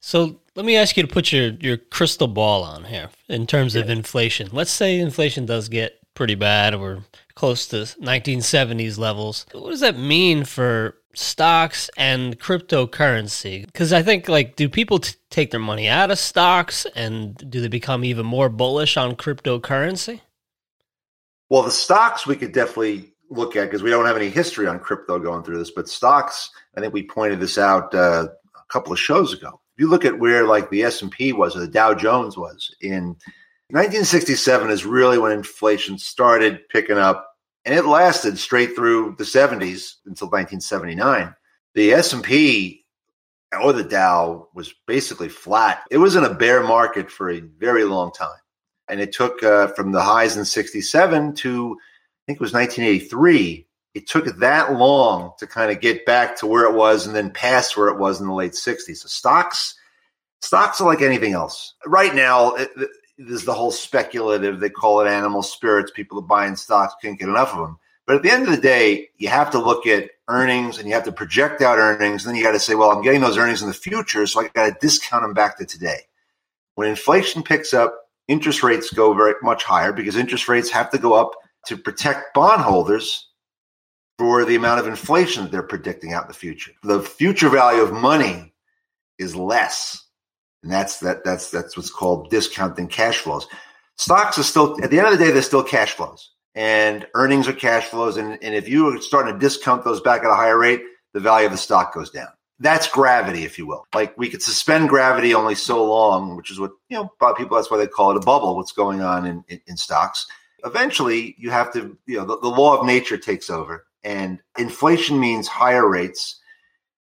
So 0.00 0.40
let 0.54 0.64
me 0.64 0.76
ask 0.76 0.96
you 0.96 1.02
to 1.02 1.12
put 1.12 1.32
your, 1.32 1.48
your 1.54 1.76
crystal 1.76 2.28
ball 2.28 2.62
on 2.62 2.84
here 2.84 3.10
in 3.28 3.46
terms 3.46 3.74
yeah. 3.74 3.82
of 3.82 3.90
inflation. 3.90 4.48
Let's 4.52 4.70
say 4.70 5.00
inflation 5.00 5.46
does 5.46 5.68
get 5.68 6.00
pretty 6.16 6.34
bad. 6.34 6.80
We're 6.80 7.02
close 7.36 7.68
to 7.68 7.76
1970s 7.76 8.98
levels. 8.98 9.46
What 9.52 9.70
does 9.70 9.80
that 9.80 9.96
mean 9.96 10.44
for 10.44 10.96
stocks 11.14 11.88
and 11.96 12.40
cryptocurrency? 12.40 13.66
Because 13.66 13.92
I 13.92 14.02
think, 14.02 14.28
like, 14.28 14.56
do 14.56 14.68
people 14.68 14.98
t- 14.98 15.14
take 15.30 15.52
their 15.52 15.60
money 15.60 15.86
out 15.86 16.10
of 16.10 16.18
stocks 16.18 16.86
and 16.96 17.36
do 17.48 17.60
they 17.60 17.68
become 17.68 18.04
even 18.04 18.26
more 18.26 18.48
bullish 18.48 18.96
on 18.96 19.14
cryptocurrency? 19.14 20.22
Well, 21.48 21.62
the 21.62 21.70
stocks 21.70 22.26
we 22.26 22.34
could 22.34 22.52
definitely 22.52 23.12
look 23.30 23.54
at 23.54 23.64
because 23.66 23.82
we 23.82 23.90
don't 23.90 24.06
have 24.06 24.16
any 24.16 24.30
history 24.30 24.66
on 24.66 24.80
crypto 24.80 25.18
going 25.18 25.44
through 25.44 25.58
this, 25.58 25.70
but 25.70 25.88
stocks, 25.88 26.50
I 26.76 26.80
think 26.80 26.92
we 26.92 27.06
pointed 27.06 27.38
this 27.38 27.58
out 27.58 27.94
uh, 27.94 28.26
a 28.54 28.72
couple 28.72 28.92
of 28.92 28.98
shows 28.98 29.32
ago. 29.32 29.60
If 29.76 29.80
you 29.80 29.88
look 29.88 30.04
at 30.04 30.18
where 30.18 30.46
like 30.46 30.70
the 30.70 30.82
S&P 30.82 31.32
was 31.32 31.54
or 31.54 31.60
the 31.60 31.68
Dow 31.68 31.94
Jones 31.94 32.36
was 32.36 32.74
in 32.80 33.16
1967 33.70 34.70
is 34.70 34.86
really 34.86 35.18
when 35.18 35.32
inflation 35.32 35.98
started 35.98 36.68
picking 36.68 36.98
up 36.98 37.28
and 37.64 37.74
it 37.74 37.84
lasted 37.84 38.38
straight 38.38 38.76
through 38.76 39.16
the 39.18 39.24
70s 39.24 39.94
until 40.06 40.28
1979. 40.28 41.34
The 41.74 41.92
S&P 41.92 42.84
or 43.60 43.72
the 43.72 43.82
Dow 43.82 44.48
was 44.54 44.72
basically 44.86 45.28
flat. 45.28 45.82
It 45.90 45.98
was 45.98 46.14
in 46.14 46.22
a 46.22 46.32
bear 46.32 46.62
market 46.62 47.10
for 47.10 47.28
a 47.28 47.40
very 47.40 47.82
long 47.82 48.12
time. 48.12 48.38
And 48.88 49.00
it 49.00 49.12
took 49.12 49.42
uh, 49.42 49.66
from 49.68 49.90
the 49.90 50.00
highs 50.00 50.36
in 50.36 50.44
67 50.44 51.34
to 51.34 51.76
I 51.80 52.22
think 52.26 52.36
it 52.36 52.40
was 52.40 52.52
1983. 52.52 53.66
It 53.94 54.06
took 54.06 54.26
that 54.26 54.74
long 54.74 55.32
to 55.38 55.46
kind 55.46 55.72
of 55.72 55.80
get 55.80 56.06
back 56.06 56.36
to 56.38 56.46
where 56.46 56.64
it 56.64 56.74
was 56.74 57.06
and 57.06 57.16
then 57.16 57.30
past 57.30 57.76
where 57.76 57.88
it 57.88 57.98
was 57.98 58.20
in 58.20 58.28
the 58.28 58.32
late 58.32 58.52
60s. 58.52 58.98
So 58.98 59.08
stocks 59.08 59.74
stocks 60.40 60.80
are 60.80 60.86
like 60.86 61.02
anything 61.02 61.32
else. 61.32 61.74
Right 61.84 62.14
now, 62.14 62.56
there's 63.18 63.44
the 63.44 63.54
whole 63.54 63.70
speculative. 63.70 64.60
They 64.60 64.70
call 64.70 65.00
it 65.00 65.08
animal 65.08 65.42
spirits. 65.42 65.90
People 65.90 66.18
are 66.18 66.22
buying 66.22 66.56
stocks 66.56 66.94
can't 67.00 67.18
get 67.18 67.28
enough 67.28 67.52
of 67.52 67.58
them. 67.58 67.78
But 68.06 68.16
at 68.16 68.22
the 68.22 68.30
end 68.30 68.44
of 68.44 68.54
the 68.54 68.60
day, 68.60 69.08
you 69.16 69.28
have 69.28 69.50
to 69.50 69.58
look 69.58 69.86
at 69.86 70.10
earnings 70.28 70.78
and 70.78 70.86
you 70.86 70.94
have 70.94 71.04
to 71.04 71.12
project 71.12 71.60
out 71.60 71.78
earnings. 71.78 72.24
And 72.24 72.30
then 72.30 72.36
you 72.36 72.44
got 72.44 72.52
to 72.52 72.60
say, 72.60 72.74
well, 72.74 72.90
I'm 72.90 73.02
getting 73.02 73.20
those 73.20 73.36
earnings 73.36 73.62
in 73.62 73.68
the 73.68 73.74
future, 73.74 74.26
so 74.26 74.40
I 74.40 74.48
got 74.48 74.66
to 74.66 74.76
discount 74.80 75.24
them 75.24 75.34
back 75.34 75.58
to 75.58 75.66
today. 75.66 76.02
When 76.76 76.88
inflation 76.88 77.42
picks 77.42 77.74
up, 77.74 77.96
interest 78.28 78.62
rates 78.62 78.92
go 78.92 79.12
very 79.14 79.34
much 79.42 79.64
higher 79.64 79.92
because 79.92 80.16
interest 80.16 80.48
rates 80.48 80.70
have 80.70 80.90
to 80.90 80.98
go 80.98 81.14
up 81.14 81.32
to 81.66 81.76
protect 81.76 82.34
bondholders 82.34 83.28
for 84.18 84.44
the 84.44 84.54
amount 84.54 84.80
of 84.80 84.86
inflation 84.86 85.44
that 85.44 85.52
they're 85.52 85.62
predicting 85.62 86.12
out 86.12 86.24
in 86.24 86.28
the 86.28 86.34
future. 86.34 86.72
The 86.82 87.02
future 87.02 87.48
value 87.48 87.82
of 87.82 87.92
money 87.92 88.54
is 89.18 89.34
less 89.34 90.05
and 90.66 90.72
that's 90.72 90.98
that 90.98 91.22
that's 91.22 91.52
that's 91.52 91.76
what's 91.76 91.90
called 91.90 92.28
discounting 92.28 92.88
cash 92.88 93.18
flows. 93.18 93.46
Stocks 93.94 94.36
are 94.36 94.42
still 94.42 94.76
at 94.82 94.90
the 94.90 94.98
end 94.98 95.06
of 95.06 95.16
the 95.16 95.24
day, 95.24 95.30
they're 95.30 95.40
still 95.40 95.62
cash 95.62 95.92
flows, 95.92 96.32
and 96.56 97.06
earnings 97.14 97.46
are 97.46 97.52
cash 97.52 97.84
flows. 97.84 98.16
And, 98.16 98.36
and 98.42 98.52
if 98.52 98.68
you 98.68 98.88
are 98.88 99.00
starting 99.00 99.32
to 99.32 99.38
discount 99.38 99.84
those 99.84 100.00
back 100.00 100.24
at 100.24 100.30
a 100.30 100.34
higher 100.34 100.58
rate, 100.58 100.82
the 101.14 101.20
value 101.20 101.46
of 101.46 101.52
the 101.52 101.56
stock 101.58 101.94
goes 101.94 102.10
down. 102.10 102.26
That's 102.58 102.88
gravity, 102.88 103.44
if 103.44 103.58
you 103.58 103.66
will. 103.68 103.86
Like 103.94 104.18
we 104.18 104.28
could 104.28 104.42
suspend 104.42 104.88
gravity 104.88 105.34
only 105.34 105.54
so 105.54 105.84
long, 105.84 106.36
which 106.36 106.50
is 106.50 106.58
what 106.58 106.72
you 106.88 106.96
know. 106.96 107.12
A 107.20 107.34
people 107.34 107.56
that's 107.56 107.70
why 107.70 107.78
they 107.78 107.86
call 107.86 108.10
it 108.10 108.16
a 108.16 108.26
bubble. 108.26 108.56
What's 108.56 108.72
going 108.72 109.02
on 109.02 109.24
in, 109.24 109.44
in, 109.46 109.60
in 109.68 109.76
stocks? 109.76 110.26
Eventually, 110.64 111.36
you 111.38 111.52
have 111.52 111.72
to. 111.74 111.96
You 112.06 112.16
know, 112.16 112.26
the, 112.26 112.40
the 112.40 112.48
law 112.48 112.76
of 112.76 112.84
nature 112.84 113.18
takes 113.18 113.50
over, 113.50 113.86
and 114.02 114.40
inflation 114.58 115.20
means 115.20 115.46
higher 115.46 115.88
rates 115.88 116.40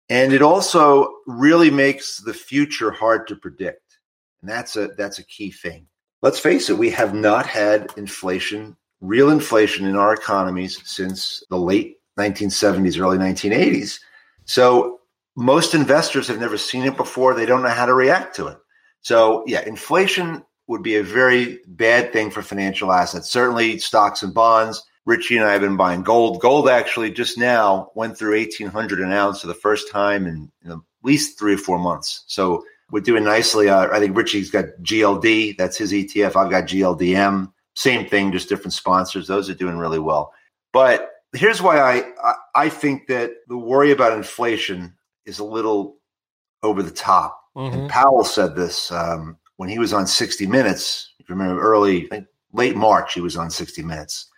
and 0.10 0.34
it 0.34 0.42
also 0.42 1.14
really 1.28 1.70
makes 1.70 2.18
the 2.18 2.34
future 2.34 2.92
hard 2.92 3.28
to 3.28 3.36
predict. 3.36 4.00
And 4.42 4.50
that's 4.50 4.76
a 4.76 4.90
that's 4.98 5.20
a 5.20 5.26
key 5.26 5.52
thing. 5.52 5.88
Let's 6.22 6.40
face 6.40 6.70
it 6.70 6.78
we 6.78 6.90
have 6.92 7.14
not 7.14 7.46
had 7.46 7.92
inflation 7.96 8.76
real 9.02 9.30
inflation 9.30 9.86
in 9.86 9.96
our 9.96 10.14
economies 10.14 10.82
since 10.84 11.42
the 11.50 11.58
late 11.58 11.98
1970s 12.18 13.00
early 13.00 13.18
1980s 13.18 14.00
so 14.44 15.00
most 15.38 15.74
investors 15.74 16.28
have 16.28 16.40
never 16.40 16.58
seen 16.58 16.84
it 16.84 16.98
before. 16.98 17.34
They 17.34 17.46
don't 17.46 17.62
know 17.62 17.70
how 17.70 17.86
to 17.86 17.94
react 17.94 18.36
to 18.36 18.48
it. 18.48 18.58
So 19.02 19.44
yeah 19.48 19.62
inflation 19.66 20.44
would 20.68 20.84
be 20.84 20.98
a 20.98 21.04
very 21.04 21.60
bad 21.68 22.12
thing 22.12 22.30
for 22.30 22.42
financial 22.42 22.92
assets. 22.92 23.30
Certainly 23.30 23.80
stocks 23.80 24.22
and 24.22 24.34
bonds 24.34 24.84
Richie 25.06 25.38
and 25.38 25.46
I 25.46 25.54
have 25.54 25.62
been 25.62 25.78
buying 25.78 26.04
gold. 26.04 26.40
Gold 26.40 26.70
actually 26.70 27.12
just 27.12 27.38
now 27.38 27.92
went 27.96 28.18
through 28.18 28.38
1800 28.38 29.00
an 29.00 29.12
ounce 29.12 29.42
for 29.42 29.48
the 29.48 29.54
first 29.54 29.92
time 29.92 30.28
in, 30.28 30.52
in 30.64 30.72
at 30.72 30.78
least 31.04 31.40
three 31.40 31.56
or 31.56 31.58
four 31.58 31.80
months. 31.80 32.24
So 32.28 32.64
we're 32.92 33.02
doing 33.02 33.24
nicely. 33.24 33.70
Uh, 33.70 33.88
I 33.92 34.00
think 34.00 34.16
Richie's 34.16 34.52
got 34.52 34.66
GLD. 34.82 35.58
That's 35.58 35.78
his 35.78 35.92
ETF. 35.92 36.36
I've 36.36 36.52
got 36.52 36.66
GLDM. 36.66 37.52
Same 37.76 38.08
thing, 38.08 38.32
just 38.32 38.50
different 38.50 38.74
sponsors. 38.74 39.28
Those 39.28 39.50
are 39.50 39.56
doing 39.56 39.78
really 39.78 40.00
well. 40.00 40.34
But 40.74 41.10
here's 41.34 41.62
why 41.62 41.80
I, 41.80 42.04
I, 42.24 42.34
I 42.56 42.70
think 42.70 43.08
that 43.08 43.32
the 43.48 43.58
worry 43.58 43.92
about 43.92 44.14
inflation 44.14 44.96
is 45.26 45.40
a 45.40 45.44
little 45.44 45.98
over 46.62 46.84
the 46.84 46.92
top. 46.92 47.40
Mm-hmm. 47.56 47.80
And 47.80 47.90
Powell 47.90 48.24
said 48.24 48.56
this 48.56 48.92
um, 48.92 49.38
when 49.58 49.70
he 49.70 49.80
was 49.80 49.94
on 49.94 50.08
60 50.08 50.46
Minutes. 50.48 51.14
If 51.20 51.30
you 51.30 51.36
remember 51.36 51.62
early, 51.62 52.10
late 52.54 52.76
March, 52.76 53.14
he 53.14 53.22
was 53.22 53.38
on 53.38 53.50
60 53.50 53.82
Minutes 53.84 54.30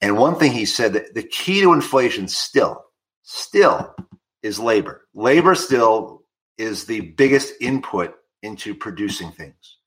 and 0.00 0.16
one 0.16 0.36
thing 0.36 0.52
he 0.52 0.64
said 0.64 0.94
that 0.94 1.14
the 1.14 1.22
key 1.22 1.60
to 1.60 1.72
inflation 1.72 2.28
still, 2.28 2.84
still 3.22 3.94
is 4.42 4.58
labor. 4.58 5.06
Labor 5.14 5.54
still 5.54 6.22
is 6.56 6.84
the 6.84 7.00
biggest 7.00 7.54
input 7.60 8.14
into 8.42 8.74
producing 8.74 9.30
things. 9.32 9.78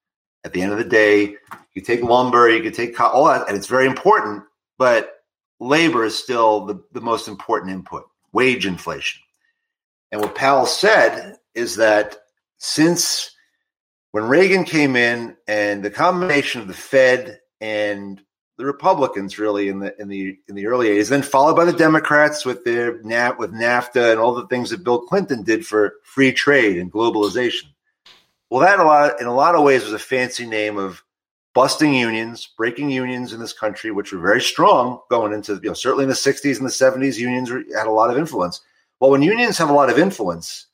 At 0.43 0.53
the 0.53 0.62
end 0.62 0.72
of 0.72 0.77
the 0.77 0.84
day, 0.84 1.36
you 1.74 1.82
take 1.82 2.03
lumber, 2.03 2.50
you 2.50 2.62
can 2.62 2.74
take 2.74 3.00
all 3.00 3.25
that, 3.25 3.48
and 3.48 3.58
it's 3.58 3.67
very 3.67 3.88
important, 3.88 4.43
but 4.77 5.13
labor 5.60 6.03
is 6.03 6.17
still 6.17 6.65
the, 6.65 6.84
the 6.91 7.01
most 7.01 7.27
important 7.27 7.72
input, 7.72 8.05
wage 8.34 8.65
inflation. 8.65 9.22
And 10.12 10.22
what 10.22 10.36
Powell 10.36 10.65
said 10.65 11.38
is 11.55 11.77
that 11.77 12.17
since 12.58 13.32
when 14.12 14.25
Reagan 14.25 14.63
came 14.63 14.96
in 14.96 15.36
and 15.48 15.82
the 15.82 15.89
combination 15.89 16.62
of 16.62 16.67
the 16.67 16.74
Fed 16.74 17.39
and 17.62 18.22
the 18.57 18.65
Republicans 18.65 19.39
really 19.39 19.67
in 19.69 19.79
the 19.79 20.00
in 20.00 20.07
the 20.07 20.38
in 20.48 20.55
the 20.55 20.67
early 20.67 20.89
80s, 20.89 21.10
then 21.10 21.22
followed 21.22 21.55
by 21.55 21.65
the 21.65 21.74
Democrats 21.74 22.45
with 22.45 22.63
their 22.63 23.01
NAP 23.01 23.39
with 23.39 23.51
NAFTA 23.51 24.12
and 24.12 24.19
all 24.19 24.36
the 24.36 24.48
things 24.48 24.69
that 24.69 24.83
Bill 24.83 25.01
Clinton 25.01 25.43
did 25.43 25.65
for 25.65 25.95
free 26.03 26.31
trade 26.31 26.77
and 26.77 26.91
globalization. 26.91 27.65
Well, 28.50 28.62
that 28.62 28.79
a 28.79 28.83
lot 28.83 29.19
in 29.19 29.27
a 29.27 29.33
lot 29.33 29.55
of 29.55 29.63
ways 29.63 29.83
was 29.83 29.93
a 29.93 30.00
fancy 30.00 30.45
name 30.45 30.77
of 30.77 31.03
busting 31.53 31.93
unions, 31.93 32.48
breaking 32.57 32.89
unions 32.89 33.33
in 33.33 33.39
this 33.39 33.53
country, 33.53 33.91
which 33.91 34.12
were 34.12 34.19
very 34.19 34.41
strong 34.41 35.00
going 35.10 35.33
into 35.33 35.55
you 35.55 35.69
know 35.69 35.74
certainly 35.74 36.03
in 36.03 36.10
the 36.10 36.15
60s 36.15 36.57
and 36.57 36.65
the 36.65 36.72
70s, 36.72 37.17
unions 37.17 37.50
had 37.50 37.88
a 37.88 37.91
lot 37.91 38.10
of 38.10 38.17
influence. 38.17 38.62
Well, 39.00 39.12
when 39.12 39.22
unions 39.22 39.57
have 39.57 39.69
a 39.69 39.74
lot 39.74 39.89
of 39.89 40.00
influence, 40.00 40.67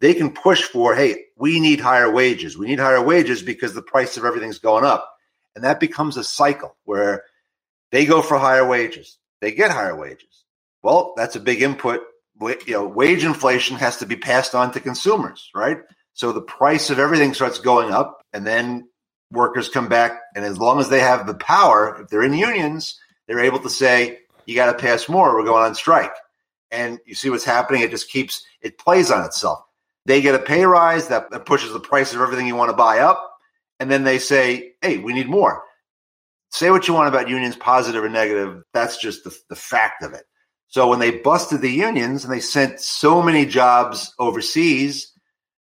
they 0.00 0.14
can 0.14 0.30
push 0.30 0.62
for, 0.62 0.94
hey, 0.94 1.24
we 1.36 1.60
need 1.60 1.80
higher 1.80 2.10
wages. 2.10 2.56
We 2.56 2.66
need 2.66 2.78
higher 2.78 3.02
wages 3.02 3.42
because 3.42 3.74
the 3.74 3.82
price 3.82 4.16
of 4.16 4.24
everything's 4.24 4.58
going 4.58 4.84
up. 4.84 5.13
And 5.54 5.64
that 5.64 5.80
becomes 5.80 6.16
a 6.16 6.24
cycle 6.24 6.76
where 6.84 7.24
they 7.92 8.06
go 8.06 8.22
for 8.22 8.38
higher 8.38 8.66
wages. 8.66 9.18
They 9.40 9.52
get 9.52 9.70
higher 9.70 9.96
wages. 9.96 10.44
Well, 10.82 11.14
that's 11.16 11.36
a 11.36 11.40
big 11.40 11.62
input. 11.62 12.00
You 12.40 12.56
know, 12.68 12.86
wage 12.86 13.24
inflation 13.24 13.76
has 13.76 13.98
to 13.98 14.06
be 14.06 14.16
passed 14.16 14.54
on 14.54 14.72
to 14.72 14.80
consumers, 14.80 15.50
right? 15.54 15.78
So 16.14 16.32
the 16.32 16.42
price 16.42 16.90
of 16.90 16.98
everything 16.98 17.34
starts 17.34 17.58
going 17.58 17.92
up, 17.92 18.20
and 18.32 18.46
then 18.46 18.88
workers 19.30 19.68
come 19.68 19.88
back. 19.88 20.20
And 20.34 20.44
as 20.44 20.58
long 20.58 20.80
as 20.80 20.88
they 20.88 21.00
have 21.00 21.26
the 21.26 21.34
power, 21.34 22.00
if 22.00 22.08
they're 22.08 22.22
in 22.22 22.34
unions, 22.34 22.98
they're 23.26 23.40
able 23.40 23.60
to 23.60 23.70
say, 23.70 24.18
you 24.46 24.54
got 24.54 24.72
to 24.72 24.78
pass 24.78 25.08
more. 25.08 25.34
We're 25.34 25.44
going 25.44 25.64
on 25.64 25.74
strike. 25.74 26.14
And 26.70 26.98
you 27.06 27.14
see 27.14 27.30
what's 27.30 27.44
happening. 27.44 27.82
It 27.82 27.90
just 27.90 28.10
keeps, 28.10 28.44
it 28.60 28.78
plays 28.78 29.10
on 29.10 29.24
itself. 29.24 29.60
They 30.06 30.20
get 30.20 30.34
a 30.34 30.40
pay 30.40 30.64
rise 30.66 31.08
that, 31.08 31.30
that 31.30 31.46
pushes 31.46 31.72
the 31.72 31.80
price 31.80 32.14
of 32.14 32.20
everything 32.20 32.46
you 32.46 32.56
want 32.56 32.70
to 32.70 32.76
buy 32.76 32.98
up 32.98 33.33
and 33.84 33.90
then 33.90 34.04
they 34.04 34.18
say, 34.18 34.72
hey, 34.80 34.96
we 34.96 35.12
need 35.12 35.28
more. 35.28 35.62
Say 36.48 36.70
what 36.70 36.88
you 36.88 36.94
want 36.94 37.08
about 37.08 37.28
unions, 37.28 37.54
positive 37.54 38.02
or 38.02 38.08
negative. 38.08 38.62
That's 38.72 38.96
just 38.96 39.24
the, 39.24 39.36
the 39.50 39.56
fact 39.56 40.02
of 40.02 40.14
it. 40.14 40.24
So 40.68 40.88
when 40.88 41.00
they 41.00 41.18
busted 41.18 41.60
the 41.60 41.70
unions 41.70 42.24
and 42.24 42.32
they 42.32 42.40
sent 42.40 42.80
so 42.80 43.20
many 43.20 43.44
jobs 43.44 44.14
overseas 44.18 45.12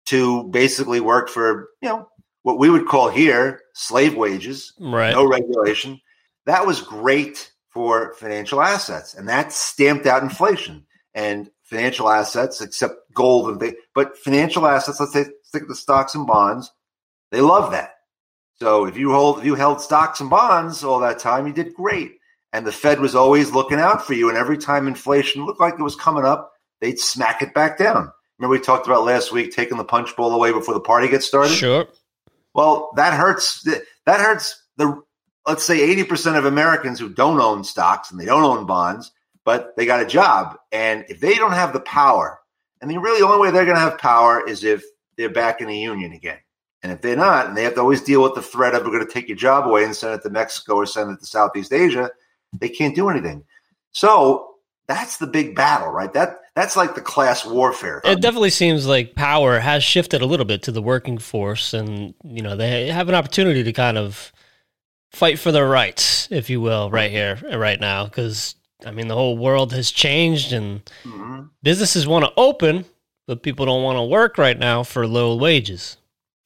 to 0.08 0.44
basically 0.48 1.00
work 1.00 1.30
for, 1.30 1.70
you 1.80 1.88
know, 1.88 2.06
what 2.42 2.58
we 2.58 2.68
would 2.68 2.88
call 2.88 3.08
here 3.08 3.62
slave 3.72 4.14
wages, 4.14 4.74
right. 4.78 5.12
no 5.12 5.26
regulation, 5.26 5.98
that 6.44 6.66
was 6.66 6.82
great 6.82 7.50
for 7.70 8.12
financial 8.16 8.60
assets. 8.60 9.14
And 9.14 9.30
that 9.30 9.50
stamped 9.50 10.04
out 10.04 10.22
inflation. 10.22 10.84
And 11.14 11.48
financial 11.62 12.10
assets, 12.10 12.60
except 12.60 12.96
gold 13.14 13.48
and 13.48 13.58
things, 13.58 13.76
but 13.94 14.18
financial 14.18 14.66
assets, 14.66 15.00
let's 15.00 15.14
say 15.14 15.24
stick 15.44 15.66
the 15.68 15.74
stocks 15.74 16.14
and 16.14 16.26
bonds, 16.26 16.70
they 17.30 17.40
love 17.40 17.70
that. 17.70 17.93
So 18.64 18.86
if 18.86 18.96
you 18.96 19.12
hold 19.12 19.40
if 19.40 19.44
you 19.44 19.56
held 19.56 19.82
stocks 19.82 20.22
and 20.22 20.30
bonds 20.30 20.82
all 20.84 20.98
that 21.00 21.18
time, 21.18 21.46
you 21.46 21.52
did 21.52 21.74
great. 21.74 22.12
And 22.54 22.66
the 22.66 22.72
Fed 22.72 22.98
was 22.98 23.14
always 23.14 23.52
looking 23.52 23.78
out 23.78 24.06
for 24.06 24.14
you. 24.14 24.30
And 24.30 24.38
every 24.38 24.56
time 24.56 24.88
inflation 24.88 25.44
looked 25.44 25.60
like 25.60 25.74
it 25.74 25.82
was 25.82 25.96
coming 25.96 26.24
up, 26.24 26.50
they'd 26.80 26.98
smack 26.98 27.42
it 27.42 27.52
back 27.52 27.76
down. 27.76 28.10
Remember 28.38 28.56
we 28.56 28.60
talked 28.60 28.86
about 28.86 29.04
last 29.04 29.32
week 29.32 29.52
taking 29.52 29.76
the 29.76 29.84
punch 29.84 30.16
bowl 30.16 30.32
away 30.32 30.50
before 30.50 30.72
the 30.72 30.80
party 30.80 31.08
gets 31.08 31.26
started? 31.26 31.52
Sure. 31.52 31.86
Well, 32.54 32.90
that 32.96 33.12
hurts 33.12 33.64
that 33.64 34.20
hurts 34.20 34.62
the 34.78 34.98
let's 35.46 35.62
say 35.62 35.94
80% 36.02 36.38
of 36.38 36.46
Americans 36.46 36.98
who 36.98 37.10
don't 37.10 37.40
own 37.40 37.64
stocks 37.64 38.10
and 38.10 38.18
they 38.18 38.24
don't 38.24 38.44
own 38.44 38.64
bonds, 38.64 39.12
but 39.44 39.76
they 39.76 39.84
got 39.84 40.00
a 40.00 40.06
job. 40.06 40.56
And 40.72 41.04
if 41.10 41.20
they 41.20 41.34
don't 41.34 41.52
have 41.52 41.74
the 41.74 41.80
power, 41.80 42.40
and 42.80 42.90
the 42.90 42.96
really 42.96 43.20
only 43.20 43.40
way 43.40 43.50
they're 43.50 43.66
going 43.66 43.76
to 43.76 43.82
have 43.82 43.98
power 43.98 44.42
is 44.48 44.64
if 44.64 44.82
they're 45.18 45.28
back 45.28 45.60
in 45.60 45.68
the 45.68 45.76
union 45.76 46.12
again. 46.12 46.38
And 46.84 46.92
if 46.92 47.00
they're 47.00 47.16
not, 47.16 47.46
and 47.46 47.56
they 47.56 47.64
have 47.64 47.74
to 47.76 47.80
always 47.80 48.02
deal 48.02 48.22
with 48.22 48.34
the 48.34 48.42
threat 48.42 48.74
of 48.74 48.84
we're 48.84 48.92
going 48.92 49.06
to 49.06 49.10
take 49.10 49.26
your 49.26 49.38
job 49.38 49.66
away 49.66 49.84
and 49.84 49.96
send 49.96 50.14
it 50.14 50.22
to 50.22 50.28
Mexico 50.28 50.74
or 50.74 50.84
send 50.86 51.10
it 51.10 51.18
to 51.20 51.26
Southeast 51.26 51.72
Asia, 51.72 52.10
they 52.60 52.68
can't 52.68 52.94
do 52.94 53.08
anything. 53.08 53.42
So 53.92 54.56
that's 54.86 55.16
the 55.16 55.26
big 55.26 55.56
battle, 55.56 55.88
right? 55.88 56.12
That 56.12 56.40
that's 56.54 56.76
like 56.76 56.94
the 56.94 57.00
class 57.00 57.46
warfare. 57.46 58.02
It 58.04 58.20
definitely 58.20 58.50
seems 58.50 58.86
like 58.86 59.14
power 59.14 59.60
has 59.60 59.82
shifted 59.82 60.20
a 60.20 60.26
little 60.26 60.44
bit 60.44 60.62
to 60.64 60.72
the 60.72 60.82
working 60.82 61.16
force, 61.16 61.72
and 61.72 62.12
you 62.22 62.42
know 62.42 62.54
they 62.54 62.88
have 62.88 63.08
an 63.08 63.14
opportunity 63.14 63.62
to 63.62 63.72
kind 63.72 63.96
of 63.96 64.30
fight 65.10 65.38
for 65.38 65.50
their 65.52 65.66
rights, 65.66 66.28
if 66.30 66.50
you 66.50 66.60
will, 66.60 66.90
right 66.90 67.10
here, 67.10 67.38
right 67.56 67.80
now, 67.80 68.04
because 68.04 68.56
I 68.84 68.90
mean 68.90 69.08
the 69.08 69.14
whole 69.14 69.38
world 69.38 69.72
has 69.72 69.90
changed, 69.90 70.52
and 70.52 70.84
mm-hmm. 71.02 71.44
businesses 71.62 72.06
want 72.06 72.26
to 72.26 72.32
open, 72.36 72.84
but 73.26 73.42
people 73.42 73.64
don't 73.64 73.82
want 73.82 73.96
to 73.96 74.02
work 74.02 74.36
right 74.36 74.58
now 74.58 74.82
for 74.82 75.06
low 75.06 75.34
wages. 75.34 75.96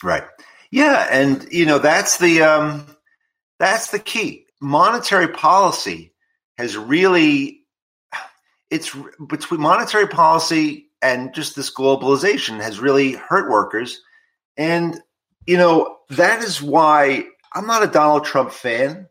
Right. 0.03 0.25
Yeah, 0.71 1.07
and 1.11 1.47
you 1.51 1.67
know 1.67 1.79
that's 1.79 2.19
the 2.19 2.43
um, 2.43 2.87
that's 3.59 3.91
the 3.91 3.99
key. 3.99 4.47
Monetary 4.61 5.29
policy 5.29 6.13
has 6.59 6.77
really 6.77 7.61
it's 8.71 8.95
between 9.29 9.61
monetary 9.61 10.09
policy 10.09 10.91
and 11.01 11.33
just 11.33 11.57
this 11.57 11.73
globalization 11.73 12.61
has 12.61 12.81
really 12.81 13.13
hurt 13.13 13.51
workers, 13.51 14.01
and 14.57 15.01
you 15.47 15.57
know 15.57 15.97
that 16.11 16.43
is 16.43 16.61
why 16.61 17.25
I'm 17.55 17.67
not 17.67 17.83
a 17.83 17.87
Donald 17.87 18.25
Trump 18.25 18.53
fan, 18.53 19.09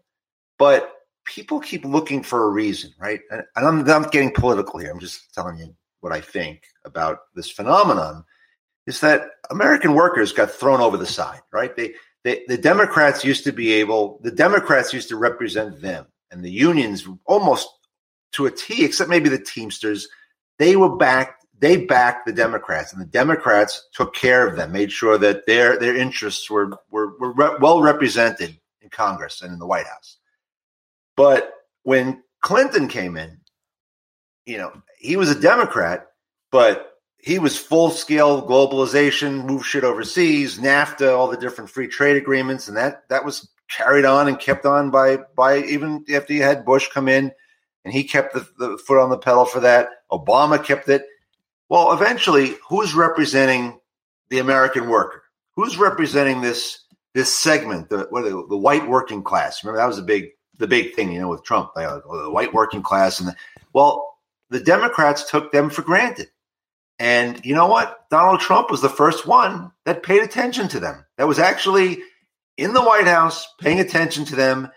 but 0.59 0.93
people 1.25 1.59
keep 1.59 1.83
looking 1.83 2.23
for 2.23 2.45
a 2.45 2.49
reason, 2.49 2.91
right? 2.99 3.19
And 3.31 3.43
I'm 3.55 3.83
not 3.83 4.11
getting 4.11 4.31
political 4.31 4.79
here. 4.79 4.91
I'm 4.91 4.99
just 4.99 5.33
telling 5.33 5.57
you 5.57 5.75
what 6.01 6.13
I 6.13 6.21
think 6.21 6.63
about 6.85 7.19
this 7.35 7.49
phenomenon 7.49 8.23
is 8.87 9.01
that 9.01 9.29
American 9.51 9.93
workers 9.93 10.33
got 10.33 10.49
thrown 10.49 10.81
over 10.81 10.97
the 10.97 11.05
side, 11.05 11.41
right? 11.51 11.75
They, 11.75 11.93
they, 12.23 12.43
the 12.47 12.57
Democrats 12.57 13.23
used 13.23 13.43
to 13.43 13.51
be 13.51 13.73
able, 13.73 14.19
the 14.23 14.31
Democrats 14.31 14.93
used 14.93 15.09
to 15.09 15.17
represent 15.17 15.81
them, 15.81 16.07
and 16.31 16.43
the 16.43 16.51
unions 16.51 17.07
almost 17.25 17.67
to 18.33 18.45
a 18.45 18.51
T, 18.51 18.83
except 18.83 19.09
maybe 19.09 19.29
the 19.29 19.37
Teamsters, 19.37 20.07
they 20.57 20.75
were 20.75 20.95
backed. 20.95 21.45
They 21.59 21.77
backed 21.77 22.27
the 22.27 22.33
Democrats, 22.33 22.93
and 22.93 23.01
the 23.01 23.05
Democrats 23.05 23.87
took 23.93 24.13
care 24.13 24.47
of 24.47 24.55
them, 24.55 24.71
made 24.71 24.91
sure 24.91 25.17
that 25.17 25.47
their 25.47 25.79
their 25.79 25.95
interests 25.95 26.49
were 26.51 26.77
were, 26.91 27.17
were 27.17 27.33
re- 27.33 27.57
well 27.59 27.81
represented 27.81 28.59
in 28.81 28.89
Congress 28.89 29.41
and 29.41 29.53
in 29.53 29.59
the 29.59 29.65
White 29.65 29.87
House. 29.87 30.17
But 31.15 31.51
when 31.81 32.21
Clinton 32.41 32.87
came 32.87 33.17
in, 33.17 33.39
you 34.45 34.57
know, 34.57 34.71
he 34.99 35.15
was 35.15 35.31
a 35.31 35.39
Democrat, 35.39 36.07
but 36.51 36.96
he 37.27 37.39
was 37.39 37.57
full 37.59 37.89
scale 37.89 38.41
globalization, 38.47 39.43
move 39.43 39.65
shit 39.65 39.83
overseas, 39.83 40.59
NAFTA, 40.59 41.13
all 41.13 41.27
the 41.27 41.35
different 41.35 41.69
free 41.69 41.89
trade 41.89 42.15
agreements, 42.15 42.69
and 42.69 42.77
that 42.77 43.03
that 43.09 43.25
was 43.25 43.49
carried 43.67 44.05
on 44.05 44.29
and 44.29 44.39
kept 44.39 44.65
on 44.65 44.91
by 44.91 45.17
by 45.35 45.57
even 45.57 46.05
after 46.13 46.31
you 46.31 46.41
had 46.41 46.63
Bush 46.63 46.87
come 46.87 47.09
in, 47.09 47.33
and 47.83 47.93
he 47.93 48.05
kept 48.05 48.33
the, 48.33 48.47
the 48.57 48.77
foot 48.77 49.01
on 49.01 49.09
the 49.09 49.17
pedal 49.17 49.43
for 49.43 49.59
that. 49.59 49.89
Obama 50.09 50.63
kept 50.63 50.87
it. 50.87 51.05
Well, 51.67 51.91
eventually, 51.91 52.55
who's 52.69 52.95
representing 52.95 53.77
the 54.29 54.39
American 54.39 54.87
worker? 54.87 55.23
Who's 55.57 55.77
representing 55.77 56.39
this 56.39 56.85
this 57.13 57.35
segment, 57.35 57.89
the 57.89 58.07
what 58.09 58.23
the, 58.23 58.45
the 58.47 58.57
white 58.57 58.87
working 58.87 59.21
class? 59.21 59.65
Remember 59.65 59.81
that 59.81 59.87
was 59.87 59.99
a 59.99 60.03
big 60.03 60.29
the 60.59 60.67
big 60.67 60.95
thing, 60.95 61.11
you 61.11 61.19
know, 61.19 61.27
with 61.27 61.43
Trump, 61.43 61.71
oh, 61.75 62.23
the 62.23 62.31
white 62.31 62.53
working 62.53 62.81
class, 62.83 63.19
and 63.19 63.27
the, 63.27 63.35
well, 63.73 64.17
the 64.49 64.61
Democrats 64.61 65.29
took 65.29 65.51
them 65.51 65.69
for 65.69 65.81
granted 65.81 66.29
and 66.99 67.45
you 67.45 67.53
know 67.53 67.67
what? 67.67 68.09
Donald 68.09 68.39
Trump 68.39 68.71
was 68.71 68.81
the 68.81 68.89
first 68.89 69.27
one 69.27 69.71
that 69.85 70.03
paid 70.03 70.23
attention 70.23 70.67
to 70.69 70.79
them. 70.79 71.05
That 71.17 71.27
was 71.27 71.39
actually 71.39 71.99
in 72.57 72.73
the 72.73 72.81
White 72.81 73.07
House 73.07 73.47
paying 73.59 73.79
attention 73.79 74.25
to 74.25 74.35
them. 74.35 74.69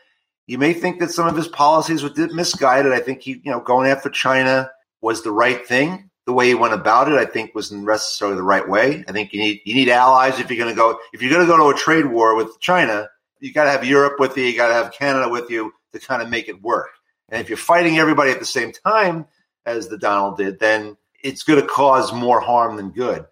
You 0.46 0.58
may 0.58 0.72
think 0.74 1.00
that 1.00 1.10
some 1.10 1.28
of 1.28 1.36
his 1.36 1.48
policies 1.48 2.02
were 2.02 2.10
misguided. 2.32 2.92
I 2.92 3.00
think 3.00 3.22
he, 3.22 3.40
you 3.44 3.50
know, 3.50 3.60
going 3.60 3.90
after 3.90 4.10
China 4.10 4.70
was 5.00 5.22
the 5.22 5.32
right 5.32 5.66
thing. 5.66 6.10
The 6.26 6.32
way 6.34 6.48
he 6.48 6.54
went 6.54 6.74
about 6.74 7.10
it, 7.10 7.14
I 7.14 7.24
think, 7.24 7.54
wasn't 7.54 7.84
necessarily 7.84 8.36
the 8.36 8.42
right 8.42 8.68
way. 8.68 9.04
I 9.08 9.12
think 9.12 9.32
you 9.32 9.40
need 9.40 9.62
you 9.64 9.74
need 9.74 9.88
allies 9.88 10.38
if 10.38 10.50
you're 10.50 10.58
going 10.58 10.74
to 10.74 10.76
go 10.76 10.98
if 11.12 11.22
you're 11.22 11.30
going 11.30 11.46
to 11.46 11.50
go 11.50 11.56
to 11.56 11.76
a 11.76 11.80
trade 11.80 12.06
war 12.06 12.36
with 12.36 12.60
China. 12.60 13.08
You 13.40 13.52
got 13.52 13.64
to 13.64 13.70
have 13.70 13.86
Europe 13.86 14.20
with 14.20 14.36
you. 14.36 14.44
You 14.44 14.56
got 14.56 14.68
to 14.68 14.74
have 14.74 14.92
Canada 14.92 15.28
with 15.28 15.50
you 15.50 15.72
to 15.92 15.98
kind 15.98 16.20
of 16.20 16.28
make 16.28 16.48
it 16.48 16.60
work. 16.62 16.90
And 17.30 17.40
if 17.40 17.48
you're 17.48 17.56
fighting 17.56 17.98
everybody 17.98 18.30
at 18.30 18.38
the 18.38 18.44
same 18.44 18.72
time, 18.72 19.26
as 19.64 19.88
the 19.88 19.98
Donald 19.98 20.36
did, 20.36 20.58
then 20.58 20.96
it's 21.22 21.42
going 21.42 21.60
to 21.60 21.66
cause 21.66 22.12
more 22.12 22.40
harm 22.40 22.76
than 22.76 22.90
good. 22.90 23.26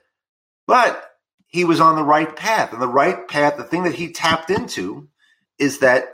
But 0.67 1.03
he 1.47 1.65
was 1.65 1.81
on 1.81 1.97
the 1.97 2.05
right 2.05 2.35
path. 2.35 2.73
And 2.73 2.83
the 2.83 2.89
right 2.89 3.27
path, 3.27 3.57
the 3.57 3.65
thing 3.65 3.85
that 3.85 3.95
he 3.95 4.13
tapped 4.13 4.51
into 4.51 5.09
is 5.59 5.79
that 5.79 6.13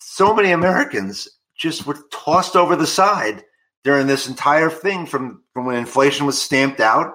so 0.00 0.34
many 0.34 0.50
Americans 0.50 1.28
just 1.56 1.86
were 1.86 1.98
tossed 2.12 2.56
over 2.56 2.76
the 2.76 2.86
side 2.86 3.44
during 3.84 4.06
this 4.06 4.28
entire 4.28 4.70
thing 4.70 5.06
from, 5.06 5.42
from 5.52 5.66
when 5.66 5.76
inflation 5.76 6.26
was 6.26 6.40
stamped 6.40 6.80
out 6.80 7.14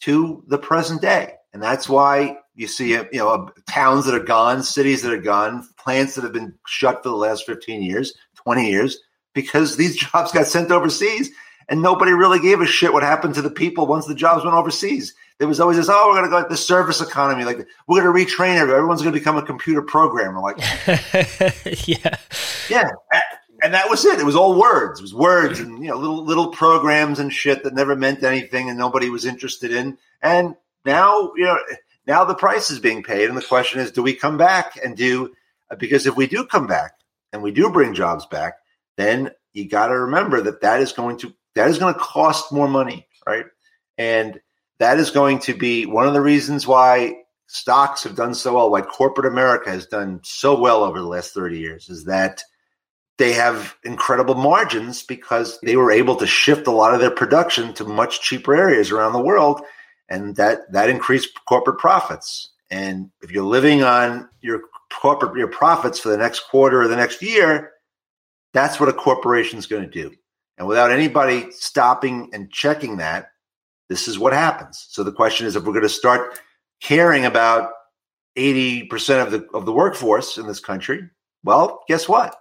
to 0.00 0.44
the 0.46 0.58
present 0.58 1.00
day. 1.00 1.34
And 1.52 1.62
that's 1.62 1.88
why 1.88 2.36
you 2.54 2.66
see, 2.66 2.90
you 2.90 3.08
know, 3.12 3.28
uh, 3.28 3.50
towns 3.68 4.04
that 4.04 4.14
are 4.14 4.24
gone, 4.24 4.62
cities 4.62 5.02
that 5.02 5.12
are 5.12 5.20
gone, 5.20 5.66
plants 5.78 6.14
that 6.14 6.24
have 6.24 6.32
been 6.32 6.54
shut 6.66 7.02
for 7.02 7.08
the 7.08 7.16
last 7.16 7.46
15 7.46 7.82
years, 7.82 8.12
20 8.34 8.68
years, 8.68 8.98
because 9.32 9.76
these 9.76 9.96
jobs 10.12 10.32
got 10.32 10.46
sent 10.46 10.70
overseas 10.70 11.30
and 11.68 11.82
nobody 11.82 12.12
really 12.12 12.40
gave 12.40 12.60
a 12.60 12.66
shit 12.66 12.92
what 12.92 13.02
happened 13.02 13.34
to 13.34 13.42
the 13.42 13.50
people 13.50 13.86
once 13.86 14.06
the 14.06 14.14
jobs 14.14 14.44
went 14.44 14.56
overseas. 14.56 15.14
There 15.38 15.46
was 15.46 15.60
always 15.60 15.76
this, 15.76 15.88
oh, 15.88 16.08
we're 16.08 16.14
going 16.14 16.24
to 16.24 16.30
go 16.30 16.36
like 16.36 16.48
the 16.48 16.56
service 16.56 17.00
economy, 17.00 17.44
like 17.44 17.68
we're 17.86 18.02
going 18.02 18.26
to 18.26 18.34
retrain 18.34 18.56
everyone. 18.56 18.78
Everyone's 18.78 19.02
going 19.02 19.12
to 19.12 19.18
become 19.18 19.36
a 19.36 19.42
computer 19.42 19.82
programmer. 19.82 20.40
Like, 20.40 20.58
yeah, 21.86 22.16
yeah, 22.68 22.90
and 23.62 23.74
that 23.74 23.88
was 23.88 24.04
it. 24.04 24.18
It 24.18 24.26
was 24.26 24.34
all 24.34 24.58
words. 24.58 24.98
It 24.98 25.02
was 25.02 25.14
words 25.14 25.60
and 25.60 25.82
you 25.82 25.90
know 25.90 25.96
little 25.96 26.24
little 26.24 26.48
programs 26.48 27.18
and 27.18 27.32
shit 27.32 27.62
that 27.64 27.74
never 27.74 27.94
meant 27.94 28.22
anything 28.22 28.68
and 28.68 28.78
nobody 28.78 29.10
was 29.10 29.24
interested 29.24 29.72
in. 29.72 29.98
And 30.22 30.56
now 30.84 31.32
you 31.36 31.44
know 31.44 31.58
now 32.06 32.24
the 32.24 32.34
price 32.34 32.70
is 32.70 32.80
being 32.80 33.02
paid, 33.02 33.28
and 33.28 33.36
the 33.36 33.42
question 33.42 33.80
is, 33.80 33.92
do 33.92 34.02
we 34.02 34.14
come 34.14 34.38
back 34.38 34.78
and 34.82 34.96
do? 34.96 35.34
Because 35.78 36.06
if 36.06 36.16
we 36.16 36.26
do 36.26 36.46
come 36.46 36.66
back 36.66 36.94
and 37.32 37.42
we 37.42 37.52
do 37.52 37.70
bring 37.70 37.94
jobs 37.94 38.26
back, 38.26 38.54
then 38.96 39.30
you 39.52 39.68
got 39.68 39.88
to 39.88 39.98
remember 40.00 40.40
that 40.40 40.62
that 40.62 40.80
is 40.80 40.92
going 40.92 41.18
to 41.18 41.34
that 41.58 41.68
is 41.68 41.78
going 41.78 41.92
to 41.92 42.00
cost 42.00 42.52
more 42.52 42.68
money, 42.68 43.06
right? 43.26 43.46
And 43.96 44.40
that 44.78 44.98
is 44.98 45.10
going 45.10 45.40
to 45.40 45.54
be 45.54 45.86
one 45.86 46.06
of 46.06 46.14
the 46.14 46.20
reasons 46.20 46.66
why 46.66 47.16
stocks 47.48 48.04
have 48.04 48.14
done 48.14 48.34
so 48.34 48.54
well, 48.54 48.70
why 48.70 48.80
corporate 48.80 49.26
America 49.26 49.70
has 49.70 49.86
done 49.86 50.20
so 50.22 50.58
well 50.58 50.84
over 50.84 51.00
the 51.00 51.06
last 51.06 51.34
30 51.34 51.58
years, 51.58 51.88
is 51.88 52.04
that 52.04 52.42
they 53.16 53.32
have 53.32 53.74
incredible 53.82 54.36
margins 54.36 55.02
because 55.02 55.58
they 55.64 55.76
were 55.76 55.90
able 55.90 56.14
to 56.14 56.26
shift 56.28 56.68
a 56.68 56.72
lot 56.72 56.94
of 56.94 57.00
their 57.00 57.10
production 57.10 57.74
to 57.74 57.84
much 57.84 58.20
cheaper 58.20 58.54
areas 58.54 58.92
around 58.92 59.12
the 59.12 59.20
world. 59.20 59.60
And 60.08 60.36
that, 60.36 60.72
that 60.72 60.88
increased 60.88 61.30
corporate 61.46 61.78
profits. 61.78 62.50
And 62.70 63.10
if 63.20 63.32
you're 63.32 63.42
living 63.42 63.82
on 63.82 64.28
your 64.40 64.60
corporate 64.92 65.36
your 65.36 65.48
profits 65.48 65.98
for 65.98 66.08
the 66.08 66.16
next 66.16 66.40
quarter 66.48 66.82
or 66.82 66.88
the 66.88 66.96
next 66.96 67.20
year, 67.20 67.72
that's 68.54 68.78
what 68.78 68.88
a 68.88 68.92
corporation 68.92 69.58
is 69.58 69.66
going 69.66 69.82
to 69.82 69.90
do. 69.90 70.14
And 70.58 70.66
without 70.66 70.90
anybody 70.90 71.50
stopping 71.52 72.30
and 72.32 72.50
checking 72.50 72.96
that, 72.96 73.30
this 73.88 74.08
is 74.08 74.18
what 74.18 74.32
happens. 74.32 74.86
So 74.90 75.02
the 75.02 75.12
question 75.12 75.46
is 75.46 75.56
if 75.56 75.64
we're 75.64 75.72
going 75.72 75.82
to 75.82 75.88
start 75.88 76.38
caring 76.80 77.24
about 77.24 77.70
80% 78.36 79.22
of 79.22 79.30
the 79.32 79.46
of 79.54 79.66
the 79.66 79.72
workforce 79.72 80.36
in 80.36 80.46
this 80.46 80.60
country, 80.60 81.08
well, 81.44 81.82
guess 81.88 82.08
what? 82.08 82.36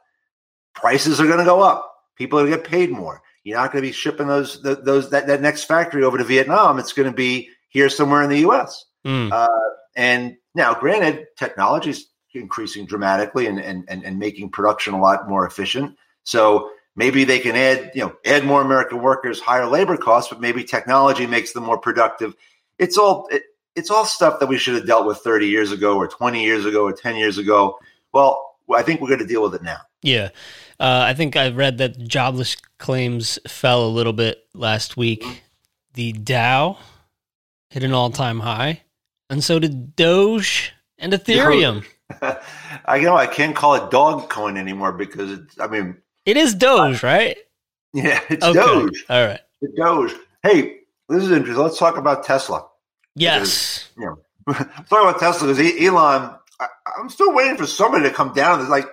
Prices 0.76 1.20
are 1.20 1.26
going 1.26 1.40
to 1.40 1.46
go 1.46 1.62
up. 1.62 1.92
People 2.18 2.40
are 2.40 2.44
going 2.44 2.52
to 2.52 2.58
get 2.58 2.68
paid 2.68 2.92
more. 2.92 3.22
you're 3.44 3.58
not 3.58 3.72
going 3.72 3.84
to 3.84 3.88
be 3.88 3.94
shipping 3.94 4.28
those 4.28 4.62
those 4.62 5.10
that, 5.12 5.28
that 5.28 5.42
next 5.42 5.64
factory 5.64 6.04
over 6.04 6.18
to 6.18 6.24
Vietnam. 6.24 6.80
It's 6.80 6.94
going 6.94 7.10
to 7.10 7.16
be 7.16 7.50
here 7.70 7.90
somewhere 7.90 8.24
in 8.24 8.30
the 8.30 8.40
U.S. 8.40 8.86
Mm. 9.06 9.32
Uh, 9.32 9.48
and 9.96 10.36
now, 10.56 10.74
granted, 10.74 11.28
technology 11.38 11.92
is 11.92 12.08
increasing 12.34 12.86
dramatically 12.86 13.48
and, 13.48 13.60
and 13.60 13.86
and 13.88 14.04
and 14.04 14.20
making 14.20 14.50
production 14.50 14.94
a 14.94 15.02
lot 15.02 15.30
more 15.30 15.46
efficient. 15.46 15.96
So 16.24 16.70
maybe 16.98 17.24
they 17.24 17.40
can 17.40 17.56
add 17.56 17.92
you 17.96 18.02
know 18.02 18.18
add 18.26 18.44
more 18.44 18.62
American 18.62 19.02
workers, 19.02 19.40
higher 19.40 19.66
labor 19.66 19.96
costs, 19.96 20.30
but 20.30 20.42
maybe 20.42 20.66
technology 20.66 21.26
makes 21.26 21.54
them 21.54 21.64
more 21.64 21.78
productive. 21.78 22.36
It's 22.78 22.98
all 22.98 23.30
it, 23.32 23.44
it's 23.78 23.90
all 23.90 24.04
stuff 24.04 24.42
that 24.42 24.48
we 24.48 24.58
should 24.58 24.76
have 24.76 24.88
dealt 24.88 25.06
with 25.06 25.20
30 25.20 25.48
years 25.48 25.72
ago 25.72 25.96
or 25.96 26.08
20 26.08 26.44
years 26.44 26.66
ago 26.66 26.84
or 26.84 26.92
10 26.92 27.16
years 27.16 27.38
ago. 27.38 27.78
Well, 28.12 28.56
I 28.76 28.82
think 28.82 29.00
we're 29.00 29.08
going 29.08 29.20
to 29.20 29.28
deal 29.28 29.44
with 29.44 29.54
it 29.54 29.62
now. 29.62 29.78
Yeah. 30.02 30.30
Uh, 30.80 31.04
I 31.06 31.14
think 31.14 31.36
I 31.36 31.50
read 31.50 31.78
that 31.78 31.98
jobless 32.00 32.58
claims 32.80 33.40
fell 33.48 33.86
a 33.86 33.88
little 33.88 34.14
bit 34.14 34.44
last 34.54 34.98
week. 34.98 35.44
The 35.94 36.12
Dow 36.12 36.78
hit 37.70 37.84
an 37.84 37.94
all 37.94 38.10
time 38.10 38.40
high, 38.40 38.82
and 39.30 39.44
so 39.44 39.60
did 39.60 39.96
Doge 39.96 40.74
and 40.98 41.14
Ethereum. 41.14 41.86
I 42.86 42.98
you 42.98 43.06
know 43.06 43.18
I 43.18 43.28
can't 43.28 43.56
call 43.56 43.76
it 43.76 43.92
dog 43.92 44.30
coin 44.30 44.58
anymore 44.58 44.94
because 44.94 45.32
it's, 45.32 45.60
I 45.60 45.68
mean 45.68 45.98
it 46.28 46.38
is 46.38 46.54
Doge, 46.54 47.02
right? 47.02 47.38
Yeah, 47.94 48.20
it's 48.30 48.46
okay. 48.46 48.60
Doge. 48.60 49.06
All 49.10 49.26
right, 49.26 49.40
it's 49.62 49.74
Doge. 49.76 50.14
Hey, 50.44 50.82
this 51.10 51.24
is 51.24 51.32
interesting. 51.32 51.64
Let's 51.64 51.80
talk 51.80 51.98
about 51.98 52.26
Tesla. 52.26 52.68
Yes. 53.16 53.90
Because, 53.96 54.18
you 54.48 54.56
know, 54.56 54.66
about 54.92 55.20
Tesla 55.20 55.48
because 55.48 55.82
Elon. 55.82 56.36
I, 56.60 56.68
I'm 57.00 57.10
still 57.10 57.34
waiting 57.34 57.56
for 57.58 57.66
somebody 57.66 58.04
to 58.04 58.14
come 58.14 58.34
down. 58.34 58.60
It's 58.60 58.70
like 58.70 58.88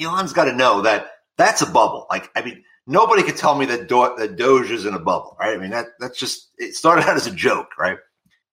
Elon's 0.00 0.32
got 0.32 0.44
to 0.46 0.52
know 0.52 0.82
that 0.82 1.06
that's 1.38 1.62
a 1.62 1.66
bubble. 1.66 2.06
Like, 2.10 2.30
I 2.34 2.42
mean, 2.42 2.64
nobody 2.86 3.22
could 3.22 3.36
tell 3.36 3.54
me 3.54 3.66
that, 3.66 3.88
Do- 3.88 4.14
that 4.16 4.36
Doge 4.36 4.70
is 4.70 4.86
in 4.86 4.94
a 4.94 4.98
bubble, 4.98 5.36
right? 5.38 5.56
I 5.56 5.60
mean, 5.60 5.70
that 5.70 5.86
that's 6.00 6.18
just 6.18 6.48
it 6.58 6.74
started 6.74 7.06
out 7.06 7.16
as 7.16 7.26
a 7.26 7.34
joke, 7.34 7.78
right? 7.78 7.98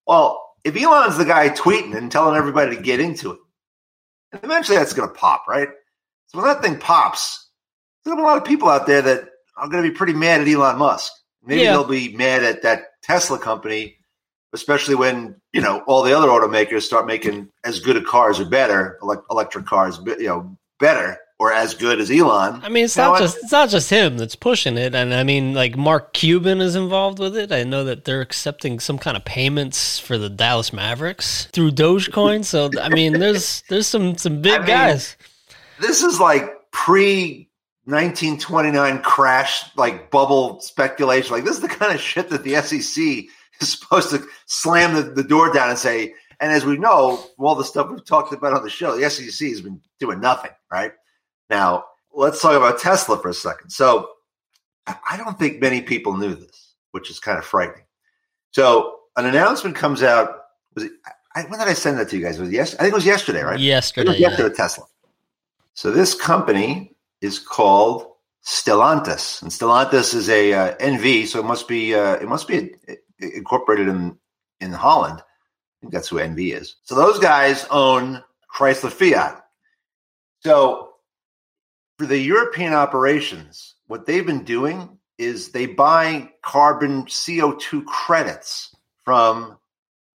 Well, 0.06 0.42
if 0.64 0.76
Elon's 0.76 1.18
the 1.18 1.26
guy 1.26 1.50
tweeting 1.50 1.96
and 1.96 2.12
telling 2.12 2.36
everybody 2.38 2.76
to 2.76 2.82
get 2.82 3.00
into 3.00 3.32
it, 3.32 3.40
eventually 4.44 4.78
that's 4.78 4.94
going 4.94 5.10
to 5.10 5.16
pop, 5.16 5.48
right? 5.48 5.70
So 6.28 6.38
when 6.38 6.48
that 6.48 6.62
thing 6.62 6.78
pops, 6.80 7.43
there's 8.06 8.18
a 8.18 8.22
lot 8.22 8.38
of 8.38 8.46
people 8.46 8.70
out 8.70 8.86
there 8.86 9.02
that 9.02 9.30
are 9.58 9.70
going 9.70 9.84
to 9.84 9.90
be 9.90 9.96
pretty 9.96 10.14
mad 10.14 10.42
at 10.42 10.48
Elon 10.48 10.78
Musk. 10.78 11.12
Maybe 11.44 11.62
yeah. 11.62 11.72
they'll 11.72 11.84
be 11.84 12.16
mad 12.16 12.44
at 12.44 12.62
that 12.64 12.86
Tesla 13.04 13.38
company, 13.38 13.98
especially 14.54 14.96
when 14.96 15.36
you 15.52 15.62
know 15.62 15.84
all 15.88 16.04
the 16.04 16.18
other 16.18 16.28
automakers 16.28 16.84
start 16.84 17.06
making 17.06 17.50
as 17.64 17.80
good 17.80 17.98
of 17.98 18.06
cars 18.06 18.40
or 18.40 18.46
better, 18.46 18.98
electric 19.30 19.66
cars, 19.66 20.00
you 20.06 20.28
know, 20.28 20.58
better 20.80 21.18
or 21.40 21.52
as 21.52 21.74
good 21.74 22.00
as 22.00 22.10
Elon. 22.10 22.62
I 22.64 22.70
mean, 22.70 22.86
it's 22.86 22.96
not 22.96 23.20
just 23.20 23.38
it's 23.38 23.52
not 23.52 23.70
just 23.70 23.90
him 23.90 24.18
that's 24.18 24.36
pushing 24.36 24.78
it, 24.78 24.96
and 24.96 25.14
I 25.14 25.24
mean, 25.24 25.54
like 25.54 25.76
Mark 25.76 26.14
Cuban 26.14 26.62
is 26.62 26.76
involved 26.76 27.20
with 27.20 27.36
it. 27.36 27.52
I 27.52 27.64
know 27.64 27.84
that 27.84 28.06
they're 28.06 28.22
accepting 28.22 28.80
some 28.80 28.98
kind 28.98 29.18
of 29.18 29.26
payments 29.26 30.00
for 30.00 30.18
the 30.18 30.30
Dallas 30.30 30.72
Mavericks 30.72 31.48
through 31.52 31.72
Dogecoin. 31.72 32.46
so 32.46 32.70
I 32.82 32.88
mean, 32.88 33.20
there's 33.20 33.64
there's 33.70 33.88
some 33.88 34.18
some 34.18 34.42
big 34.42 34.54
I 34.56 34.58
mean, 34.60 34.68
guys. 34.68 35.18
This 35.80 36.04
is 36.04 36.20
like 36.20 36.50
pre 36.72 37.50
1929 37.86 39.02
crash, 39.02 39.76
like 39.76 40.10
bubble 40.10 40.62
speculation. 40.62 41.34
Like 41.34 41.44
this 41.44 41.56
is 41.56 41.62
the 41.62 41.68
kind 41.68 41.94
of 41.94 42.00
shit 42.00 42.30
that 42.30 42.44
the 42.44 42.56
SEC 42.62 43.26
is 43.62 43.74
supposed 43.74 44.10
to 44.12 44.26
slam 44.46 44.94
the, 44.94 45.02
the 45.02 45.24
door 45.24 45.52
down 45.54 45.70
and 45.70 45.78
say. 45.78 46.14
And 46.40 46.52
as 46.52 46.66
we 46.66 46.78
know, 46.78 47.24
all 47.38 47.56
the 47.56 47.64
stuff 47.64 47.90
we've 47.90 48.04
talked 48.04 48.34
about 48.34 48.54
on 48.54 48.64
the 48.64 48.70
show, 48.70 48.98
the 48.98 49.10
SEC 49.10 49.48
has 49.50 49.62
been 49.62 49.82
doing 50.00 50.20
nothing, 50.20 50.52
right? 50.72 50.92
Now, 51.50 51.86
let's 52.14 52.42
talk 52.42 52.54
about 52.54 52.80
Tesla 52.80 53.22
for 53.22 53.30
a 53.30 53.34
second. 53.34 53.70
So, 53.70 54.10
I 54.88 55.16
don't 55.16 55.40
think 55.40 55.62
many 55.62 55.82
people 55.82 56.18
knew 56.18 56.36
this, 56.36 56.74
which 56.92 57.10
is 57.10 57.20
kind 57.20 57.38
of 57.38 57.46
frightening. 57.46 57.86
So, 58.52 59.00
an 59.16 59.26
announcement 59.26 59.76
comes 59.76 60.04
out. 60.04 60.42
Was 60.76 60.86
it, 60.86 60.92
I, 61.36 61.44
when 61.44 61.60
did 61.60 61.70
I 61.70 61.74
send 61.74 61.98
that 62.00 62.10
to 62.10 62.18
you 62.18 62.24
guys? 62.24 62.40
Was 62.40 62.50
it 62.50 62.54
yes? 62.54 62.74
I 62.76 62.80
think 62.80 62.92
it 62.92 62.96
was 62.96 63.06
yesterday, 63.06 63.44
right? 63.44 63.60
Yesterday. 63.60 64.10
Was 64.10 64.20
yesterday, 64.20 64.50
yeah. 64.50 64.56
Tesla. 64.56 64.86
So, 65.76 65.92
this 65.92 66.14
company 66.14 66.93
is 67.24 67.40
called 67.40 68.06
Stellantis, 68.46 69.42
and 69.42 69.50
Stellantis 69.50 70.14
is 70.14 70.30
a 70.30 70.54
uh, 70.54 70.76
NV, 70.76 71.28
so 71.28 71.40
it 71.40 71.46
must 71.46 71.68
be 71.68 71.96
uh, 71.96 72.16
it 72.16 72.28
must 72.28 72.48
be 72.48 72.76
incorporated 73.20 73.88
in 73.88 74.18
in 74.60 74.74
Holland. 74.74 75.20
I 75.22 75.76
think 75.82 75.94
that's 75.94 76.10
who 76.10 76.18
NV 76.18 76.54
is. 76.54 76.76
So 76.84 76.96
those 76.96 77.20
guys 77.20 77.66
own 77.72 78.22
Chrysler 78.54 78.92
Fiat. 78.92 79.42
So 80.42 80.94
for 81.98 82.06
the 82.06 82.18
European 82.18 82.74
operations, 82.74 83.76
what 83.88 84.06
they've 84.06 84.26
been 84.26 84.44
doing 84.44 84.98
is 85.18 85.50
they 85.50 85.66
buy 85.66 86.30
carbon 86.42 87.04
CO2 87.06 87.86
credits 87.86 88.76
from 89.06 89.58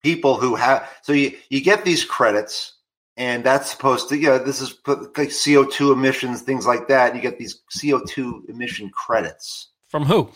people 0.02 0.36
who 0.36 0.54
have 0.54 0.88
so 1.02 1.12
you, 1.12 1.36
you 1.48 1.60
get 1.60 1.84
these 1.84 2.04
credits 2.04 2.74
and 3.16 3.44
that's 3.44 3.70
supposed 3.70 4.08
to 4.08 4.16
you 4.16 4.26
know 4.26 4.38
this 4.38 4.60
is 4.60 4.74
like 4.86 5.30
CO2 5.30 5.92
emissions 5.92 6.42
things 6.42 6.66
like 6.66 6.88
that. 6.88 7.14
You 7.14 7.20
get 7.20 7.38
these 7.38 7.60
CO2 7.76 8.48
emission 8.48 8.90
credits. 8.90 9.70
From 9.88 10.04
who? 10.04 10.30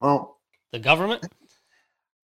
Well 0.00 0.38
the 0.72 0.78
government? 0.78 1.26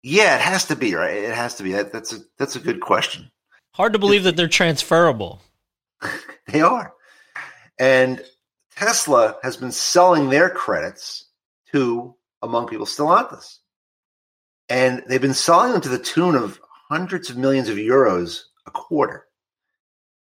Yeah 0.03 0.37
it 0.37 0.40
has 0.40 0.66
to 0.66 0.77
be 0.77 0.94
right? 0.94 1.16
It 1.16 1.35
has 1.35 1.57
to 1.57 1.62
be. 1.62 1.72
That, 1.72 1.92
that's 1.92 2.12
a 2.12 2.18
that's 2.38 2.57
a 2.57 2.61
good 2.61 2.81
question. 2.81 3.31
Hard 3.72 3.92
to 3.92 3.98
believe 3.98 4.24
that 4.24 4.37
they're 4.37 4.48
transferable. 4.48 5.40
They 6.46 6.61
are. 6.61 6.92
And 7.79 8.22
Tesla 8.77 9.37
has 9.42 9.57
been 9.57 9.72
selling 9.72 10.31
their 10.31 10.50
credits 10.50 11.27
to, 11.72 12.14
among 12.42 12.68
people, 12.68 12.87
Stellantis. 12.87 13.59
And 14.68 15.03
they've 15.09 15.20
been 15.20 15.35
selling 15.35 15.72
them 15.72 15.81
to 15.83 15.88
the 15.88 15.98
tune 15.98 16.35
of 16.35 16.61
hundreds 16.88 17.31
of 17.31 17.37
millions 17.37 17.68
of 17.68 17.77
euros 17.77 18.42
a 18.66 18.70
quarter. 18.70 19.27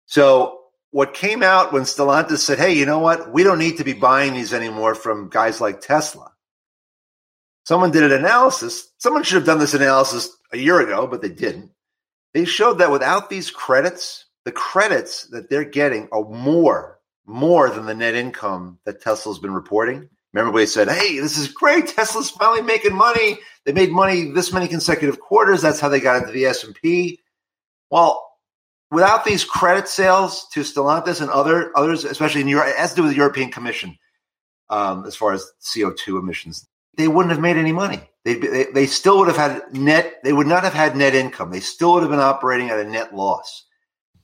So, 0.07 0.59
what 0.91 1.15
came 1.15 1.43
out 1.43 1.73
when 1.73 1.85
Stellantis 1.85 2.39
said, 2.39 2.59
hey, 2.59 2.75
you 2.75 2.85
know 2.85 2.99
what? 2.99 3.33
We 3.33 3.45
don't 3.45 3.59
need 3.59 3.79
to 3.79 3.85
be 3.85 3.95
buying 3.95 4.35
these 4.35 4.53
anymore 4.53 4.95
from 4.95 5.31
guys 5.31 5.61
like 5.61 5.81
Tesla. 5.81 6.33
Someone 7.65 7.93
did 7.93 8.03
an 8.03 8.13
analysis. 8.13 8.91
Someone 8.99 9.23
should 9.23 9.37
have 9.37 9.47
done 9.47 9.59
this 9.59 9.75
analysis 9.75 10.29
a 10.53 10.59
year 10.59 10.81
ago, 10.81 11.07
but 11.07 11.23
they 11.23 11.31
didn't. 11.31 11.71
They 12.35 12.45
showed 12.45 12.79
that 12.79 12.91
without 12.91 13.31
these 13.31 13.51
credits, 13.51 14.27
the 14.45 14.53
credits 14.53 15.29
that 15.29 15.49
they're 15.49 15.65
getting 15.65 16.09
are 16.13 16.25
more 16.25 16.99
more 17.25 17.71
than 17.71 17.87
the 17.87 17.95
net 17.95 18.15
income 18.15 18.79
that 18.85 19.01
Tesla's 19.01 19.39
been 19.39 19.55
reporting. 19.55 20.09
Remember, 20.33 20.53
we 20.53 20.67
said, 20.67 20.89
"Hey, 20.89 21.19
this 21.19 21.39
is 21.39 21.49
great. 21.49 21.87
Tesla's 21.89 22.31
finally 22.31 22.63
making 22.63 22.95
money. 22.95 23.39
They 23.65 23.73
made 23.73 23.93
money 23.93 24.33
this 24.33 24.53
many 24.53 24.67
consecutive 24.67 25.21
quarters. 25.21 25.63
That's 25.63 25.81
how 25.81 25.89
they 25.89 26.01
got 26.01 26.23
into 26.23 26.33
the 26.33 26.47
S 26.47 26.65
and 26.65 26.75
P." 26.75 27.21
Well, 27.91 28.32
without 28.93 29.25
these 29.25 29.45
credit 29.45 29.89
sales 29.89 30.47
to 30.53 30.61
Stellantis 30.61 31.21
and 31.21 31.31
other 31.31 31.73
others, 31.77 32.05
especially 32.05 32.43
in 32.43 32.49
Europe, 32.49 32.75
as 32.79 32.91
to 32.91 32.97
do 32.97 33.03
with 33.03 33.13
the 33.13 33.17
European 33.17 33.51
Commission, 33.51 33.99
um, 34.71 35.05
as 35.07 35.17
far 35.17 35.33
as 35.33 35.51
CO 35.75 35.93
two 35.93 36.19
emissions, 36.19 36.69
they 36.97 37.09
wouldn't 37.09 37.33
have 37.33 37.41
made 37.41 37.57
any 37.57 37.73
money. 37.73 38.09
They, 38.25 38.35
they 38.35 38.67
they 38.73 38.87
still 38.87 39.19
would 39.19 39.29
have 39.29 39.37
had 39.37 39.63
net. 39.73 40.23
They 40.23 40.33
would 40.33 40.47
not 40.47 40.63
have 40.63 40.75
had 40.75 40.97
net 40.97 41.15
income. 41.15 41.51
They 41.51 41.61
still 41.61 41.95
would 41.95 42.03
have 42.03 42.11
been 42.11 42.21
operating 42.21 42.71
at 42.71 42.79
a 42.79 42.85
net 42.85 43.15
loss. 43.15 43.65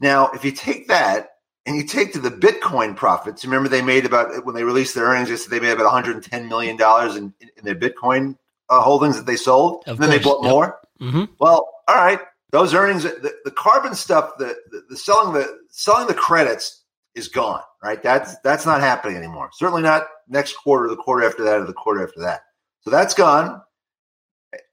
Now, 0.01 0.31
if 0.31 0.45
you 0.45 0.53
take 0.53 0.87
that 0.89 1.31
and 1.69 1.77
you 1.77 1.85
take 1.85 2.15
to 2.15 2.19
the 2.19 2.31
Bitcoin 2.31 2.97
profits. 2.97 3.45
Remember, 3.45 3.69
they 3.69 3.83
made 3.83 4.07
about 4.07 4.47
when 4.47 4.55
they 4.55 4.65
released 4.65 4.95
their 4.95 5.05
earnings, 5.05 5.29
they 5.29 5.37
said 5.37 5.51
they 5.51 5.61
made 5.61 5.73
about 5.73 5.85
110 5.85 6.49
million 6.49 6.79
dollars 6.79 7.15
in, 7.15 7.35
in, 7.41 7.63
their 7.63 7.75
Bitcoin 7.75 8.37
uh, 8.71 8.81
holdings 8.81 9.17
that 9.17 9.27
they 9.27 9.37
sold, 9.37 9.85
of 9.87 9.97
and 9.97 10.03
then 10.03 10.11
they 10.11 10.19
bought 10.19 10.43
yep. 10.43 10.51
more. 10.51 10.81
Mm-hmm. 10.99 11.25
Well, 11.39 11.69
all 11.87 11.97
right, 11.97 12.21
those 12.51 12.75
earnings, 12.75 13.03
the, 13.03 13.33
the 13.45 13.51
carbon 13.51 13.95
stuff, 13.95 14.33
the, 14.39 14.57
the, 14.71 14.85
the 14.91 14.97
selling 14.97 15.35
the 15.35 15.59
selling 15.71 16.07
the 16.07 16.15
credits 16.15 16.85
is 17.15 17.29
gone. 17.29 17.63
Right, 17.83 18.03
that's 18.03 18.39
that's 18.41 18.67
not 18.67 18.81
happening 18.81 19.17
anymore. 19.17 19.51
Certainly 19.53 19.83
not 19.83 20.05
next 20.29 20.55
quarter, 20.55 20.89
the 20.89 20.97
quarter 20.97 21.27
after 21.27 21.45
that, 21.45 21.61
or 21.61 21.65
the 21.65 21.73
quarter 21.73 22.03
after 22.03 22.21
that. 22.21 22.41
So 22.81 22.91
that's 22.91 23.15
gone. 23.15 23.61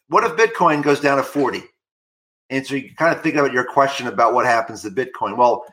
What 0.07 0.23
if 0.23 0.37
Bitcoin 0.37 0.83
goes 0.83 0.99
down 0.99 1.17
to 1.17 1.23
40? 1.23 1.63
And 2.49 2.65
so 2.65 2.75
you 2.75 2.93
kind 2.95 3.15
of 3.15 3.23
think 3.23 3.35
about 3.35 3.53
your 3.53 3.65
question 3.65 4.07
about 4.07 4.33
what 4.33 4.45
happens 4.45 4.83
to 4.83 4.91
Bitcoin. 4.91 5.35
Well, 5.35 5.65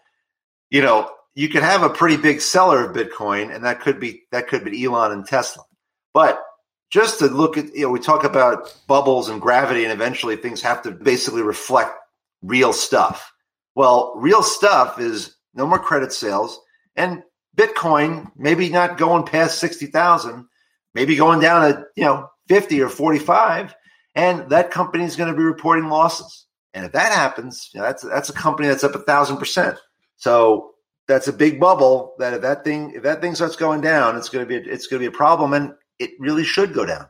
you 0.71 0.81
know, 0.81 1.11
you 1.35 1.49
could 1.49 1.63
have 1.63 1.83
a 1.83 1.91
pretty 1.91 2.17
big 2.17 2.41
seller 2.41 2.85
of 2.85 2.97
Bitcoin, 2.97 3.55
and 3.55 3.65
that 3.65 3.81
could 3.81 4.01
be 4.01 4.23
that 4.33 4.49
could 4.49 4.65
be 4.65 4.85
Elon 4.85 5.13
and 5.13 5.27
Tesla. 5.27 5.65
But 6.13 6.43
just 6.93 7.19
to 7.21 7.27
look 7.27 7.57
at, 7.57 7.75
you 7.75 7.83
know, 7.83 7.91
we 7.91 7.99
talk 7.99 8.23
about 8.23 8.77
bubbles 8.87 9.31
and 9.31 9.41
gravity, 9.41 9.83
and 9.83 9.93
eventually 9.93 10.37
things 10.37 10.61
have 10.61 10.83
to 10.83 10.91
basically 10.91 11.43
reflect 11.43 11.97
real 12.43 12.73
stuff. 12.75 13.33
Well, 13.75 14.13
real 14.17 14.43
stuff 14.43 15.01
is 15.01 15.35
no 15.55 15.67
more 15.67 15.79
credit 15.79 16.13
sales, 16.13 16.61
and 16.95 17.23
Bitcoin 17.57 18.31
maybe 18.37 18.69
not 18.69 18.99
going 18.99 19.25
past 19.25 19.59
sixty 19.59 19.87
thousand, 19.87 20.47
maybe 20.95 21.17
going 21.17 21.41
down 21.41 21.73
to 21.73 21.85
you 21.97 22.05
know 22.05 22.29
fifty 22.47 22.83
or 22.83 22.91
forty 22.91 23.19
five, 23.19 23.75
and 24.15 24.51
that 24.51 24.71
company 24.71 25.05
is 25.05 25.17
going 25.17 25.31
to 25.31 25.37
be 25.37 25.43
reporting 25.43 25.89
losses. 25.89 26.47
And 26.75 26.85
if 26.85 26.93
that 26.93 27.13
happens, 27.13 27.71
you 27.73 27.81
know, 27.81 27.87
that's 27.87 28.03
that's 28.03 28.29
a 28.29 28.35
company 28.35 28.69
that's 28.69 28.85
up 28.85 28.95
a 28.95 28.99
thousand 28.99 29.39
percent. 29.39 29.79
So 30.17 30.73
that's 31.09 31.29
a 31.29 31.33
big 31.33 31.59
bubble. 31.59 32.15
That 32.19 32.35
if 32.35 32.43
that 32.43 32.65
thing 32.65 32.93
if 32.95 33.03
that 33.05 33.23
thing 33.23 33.35
starts 33.35 33.57
going 33.57 33.81
down, 33.81 34.17
it's 34.17 34.29
going 34.29 34.47
to 34.47 34.49
be 34.49 34.71
it's 34.71 34.87
going 34.87 35.03
to 35.03 35.09
be 35.09 35.15
a 35.15 35.17
problem, 35.17 35.55
and 35.55 35.73
it 36.03 36.11
really 36.19 36.45
should 36.45 36.75
go 36.75 36.85
down. 36.85 37.07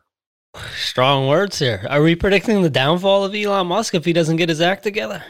Strong 0.76 1.28
words 1.28 1.58
here. 1.58 1.86
Are 1.88 2.02
we 2.02 2.14
predicting 2.14 2.62
the 2.62 2.70
downfall 2.70 3.24
of 3.24 3.34
Elon 3.34 3.66
Musk 3.66 3.94
if 3.94 4.04
he 4.04 4.12
doesn't 4.12 4.36
get 4.36 4.50
his 4.50 4.60
act 4.60 4.82
together? 4.82 5.24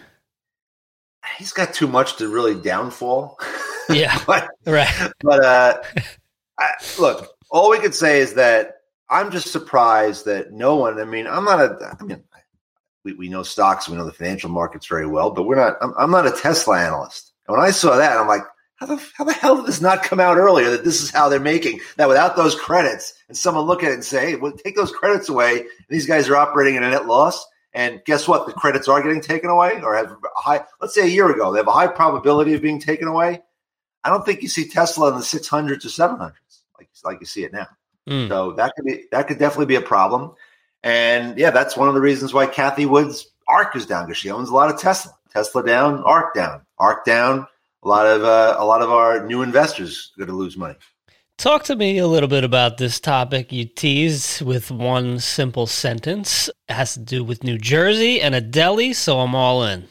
He's 1.39 1.53
got 1.53 1.73
too 1.73 1.87
much 1.87 2.17
to 2.17 2.29
really 2.29 2.61
downfall. 2.61 3.39
Yeah, 3.89 4.17
but, 4.29 4.49
right. 4.65 5.13
But 5.23 5.45
uh, 5.45 5.83
I, 6.59 6.71
look, 7.01 7.35
all 7.51 7.69
we 7.69 7.81
could 7.81 7.97
say 7.97 8.21
is 8.21 8.35
that 8.35 8.77
I'm 9.11 9.33
just 9.33 9.51
surprised 9.51 10.25
that 10.27 10.53
no 10.53 10.77
one. 10.77 11.01
I 11.01 11.05
mean, 11.05 11.27
I'm 11.27 11.45
not 11.45 11.61
a. 11.61 11.97
I 12.01 12.05
mean, 12.05 12.23
we, 13.05 13.15
we 13.15 13.29
know 13.29 13.43
stocks, 13.43 13.89
we 13.89 13.97
know 13.97 14.05
the 14.05 14.13
financial 14.13 14.51
markets 14.51 14.87
very 14.87 15.07
well, 15.09 15.33
but 15.33 15.43
we're 15.43 15.57
not. 15.57 15.79
I'm, 15.83 15.93
I'm 15.99 16.11
not 16.13 16.29
a 16.29 16.31
Tesla 16.31 16.79
analyst. 16.79 17.33
And 17.49 17.57
when 17.57 17.67
I 17.67 17.73
saw 17.73 17.97
that, 17.97 18.17
I'm 18.17 18.29
like, 18.29 18.45
how 18.83 18.97
the, 18.97 19.09
how 19.15 19.23
the 19.23 19.33
hell 19.33 19.57
did 19.57 19.67
this 19.67 19.81
not 19.81 20.03
come 20.03 20.19
out 20.19 20.37
earlier 20.37 20.69
that 20.71 20.83
this 20.83 21.01
is 21.01 21.11
how 21.11 21.29
they're 21.29 21.39
making 21.39 21.79
that 21.99 22.09
without 22.09 22.35
those 22.35 22.57
credits 22.57 23.15
and 23.29 23.37
someone 23.37 23.65
look 23.65 23.85
at 23.85 23.93
it 23.93 23.95
and 23.95 24.05
say, 24.05 24.31
hey, 24.31 24.35
well, 24.35 24.51
take 24.51 24.75
those 24.75 24.91
credits 24.91 25.29
away. 25.29 25.67
these 25.89 26.05
guys 26.05 26.29
are 26.29 26.37
operating 26.37 26.75
in 26.75 26.83
a 26.83 26.91
net 26.91 27.07
loss. 27.07 27.47
And 27.75 28.03
guess 28.05 28.27
what? 28.27 28.47
The 28.47 28.53
credits 28.53 28.89
are 28.89 29.01
getting 29.01 29.21
taken 29.21 29.51
away 29.51 29.81
or 29.83 29.95
have 29.95 30.11
a 30.11 30.41
high, 30.41 30.63
let's 30.81 30.95
say 30.95 31.03
a 31.03 31.07
year 31.07 31.31
ago, 31.31 31.53
they 31.53 31.61
have 31.61 31.69
a 31.69 31.73
high 31.73 31.87
probability 31.87 32.55
of 32.55 32.61
being 32.61 32.81
taken 32.81 33.07
away. 33.07 33.41
I 34.03 34.11
don't 34.11 34.27
think 34.27 34.43
you 34.43 34.49
see 34.49 34.69
Tesla 34.69 35.11
in 35.11 35.15
the 35.15 35.21
600s 35.21 35.71
or 35.71 35.77
700s 35.77 36.33
like, 36.77 36.89
like 37.05 37.21
you 37.21 37.27
see 37.27 37.45
it 37.45 37.53
now. 37.53 37.69
Mm. 38.09 38.29
So 38.29 38.53
that 38.55 38.75
could 38.75 38.85
be, 38.85 39.05
that 39.13 39.29
could 39.29 39.39
definitely 39.39 39.67
be 39.67 39.77
a 39.77 39.81
problem. 39.81 40.33
And 40.83 41.39
yeah, 41.39 41.51
that's 41.51 41.77
one 41.77 41.87
of 41.87 41.95
the 41.95 42.01
reasons 42.01 42.35
why 42.35 42.49
Cathie 42.49 42.87
Wood's 42.87 43.29
ARK 43.47 43.77
is 43.77 43.87
down 43.87 44.07
because 44.07 44.19
she 44.19 44.31
owns 44.31 44.49
a 44.49 44.55
lot 44.55 44.75
of 44.75 44.81
Tesla. 44.81 45.13
Tesla 45.31 45.65
down, 45.65 46.03
ARK 46.03 46.35
down, 46.35 46.63
ARK 46.79 47.05
down. 47.05 47.47
A 47.85 47.89
lot 47.89 48.07
of 48.07 48.23
uh, 48.25 48.57
a 48.59 48.65
lot 48.65 48.83
of 48.83 48.91
our 48.91 49.27
new 49.27 49.43
investors 49.43 50.13
are 50.17 50.21
going 50.21 50.29
to 50.29 50.37
lose 50.37 50.57
money. 50.57 50.77
Talk 51.39 51.65
to 51.65 51.77
me 51.77 51.99
a 51.99 52.07
little 52.07 52.29
bit 52.29 52.45
about 52.45 52.79
this 52.79 53.01
topic 53.01 53.51
you 53.51 53.65
tease 53.65 54.41
with 54.43 54.71
one 54.71 55.19
simple 55.19 55.67
sentence. 55.67 56.49
It 56.69 56.75
has 56.75 56.95
to 56.95 57.01
do 57.01 57.25
with 57.25 57.43
New 57.43 57.59
Jersey 57.59 58.21
and 58.21 58.35
a 58.35 58.41
deli, 58.41 58.93
so 58.93 59.19
I'm 59.19 59.35
all 59.35 59.65
in. 59.65 59.89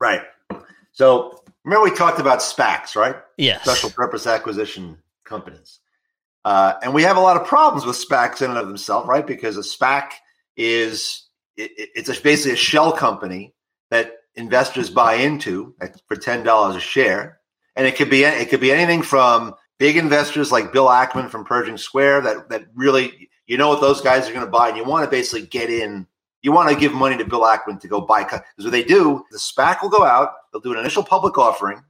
Right. 0.00 0.22
So 0.90 1.42
remember 1.64 1.84
we 1.84 1.94
talked 1.94 2.18
about 2.18 2.40
SPACs, 2.40 2.96
right? 2.96 3.16
Yes. 3.36 3.62
Special 3.62 3.90
purpose 3.90 4.26
acquisition 4.26 4.98
companies. 5.24 5.78
Uh, 6.44 6.74
and 6.82 6.92
we 6.92 7.02
have 7.02 7.16
a 7.16 7.20
lot 7.20 7.40
of 7.40 7.46
problems 7.46 7.86
with 7.86 7.96
SPACs 7.96 8.42
in 8.42 8.50
and 8.50 8.58
of 8.58 8.66
themselves, 8.66 9.06
right? 9.06 9.26
Because 9.26 9.56
a 9.56 9.60
SPAC 9.60 10.10
is 10.56 11.28
it, 11.56 11.70
it's 11.76 12.08
a, 12.08 12.20
basically 12.20 12.54
a 12.54 12.56
shell 12.56 12.92
company 12.92 13.54
that 13.90 14.16
investors 14.34 14.90
buy 14.90 15.14
into 15.14 15.74
for 16.06 16.16
ten 16.16 16.42
dollars 16.42 16.76
a 16.76 16.80
share, 16.80 17.38
and 17.76 17.86
it 17.86 17.96
could 17.96 18.10
be 18.10 18.24
it 18.24 18.48
could 18.48 18.60
be 18.60 18.72
anything 18.72 19.02
from 19.02 19.54
big 19.78 19.96
investors 19.96 20.52
like 20.52 20.72
Bill 20.72 20.86
Ackman 20.86 21.30
from 21.30 21.44
Pershing 21.44 21.76
Square 21.76 22.22
that 22.22 22.48
that 22.48 22.64
really 22.74 23.30
you 23.46 23.56
know 23.56 23.68
what 23.68 23.80
those 23.80 24.00
guys 24.00 24.28
are 24.28 24.32
going 24.32 24.44
to 24.44 24.50
buy, 24.50 24.68
and 24.68 24.76
you 24.76 24.84
want 24.84 25.04
to 25.04 25.10
basically 25.10 25.46
get 25.46 25.70
in. 25.70 26.06
You 26.42 26.50
want 26.50 26.70
to 26.70 26.76
give 26.76 26.92
money 26.92 27.16
to 27.18 27.24
Bill 27.24 27.42
Ackman 27.42 27.80
to 27.80 27.88
go 27.88 28.00
buy 28.00 28.24
because 28.24 28.40
what 28.58 28.72
they 28.72 28.82
do, 28.82 29.24
the 29.30 29.38
SPAC 29.38 29.80
will 29.80 29.90
go 29.90 30.02
out, 30.02 30.32
they'll 30.52 30.60
do 30.60 30.72
an 30.72 30.78
initial 30.78 31.04
public 31.04 31.38
offering, 31.38 31.80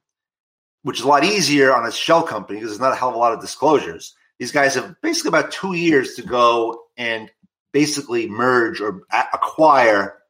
which 0.82 0.98
is 0.98 1.06
a 1.06 1.08
lot 1.08 1.24
easier 1.24 1.74
on 1.74 1.86
a 1.86 1.92
shell 1.92 2.22
company 2.22 2.58
because 2.58 2.70
there's 2.70 2.80
not 2.80 2.92
a 2.92 2.96
hell 2.96 3.08
of 3.08 3.14
a 3.14 3.18
lot 3.18 3.32
of 3.32 3.40
disclosures. 3.40 4.14
These 4.38 4.52
guys 4.52 4.74
have 4.74 4.94
basically 5.00 5.28
about 5.28 5.52
two 5.52 5.72
years 5.72 6.14
to 6.16 6.22
go 6.22 6.82
and 6.98 7.30
basically 7.72 8.28
merge 8.28 8.80
or 8.80 9.02
acquire 9.32 10.21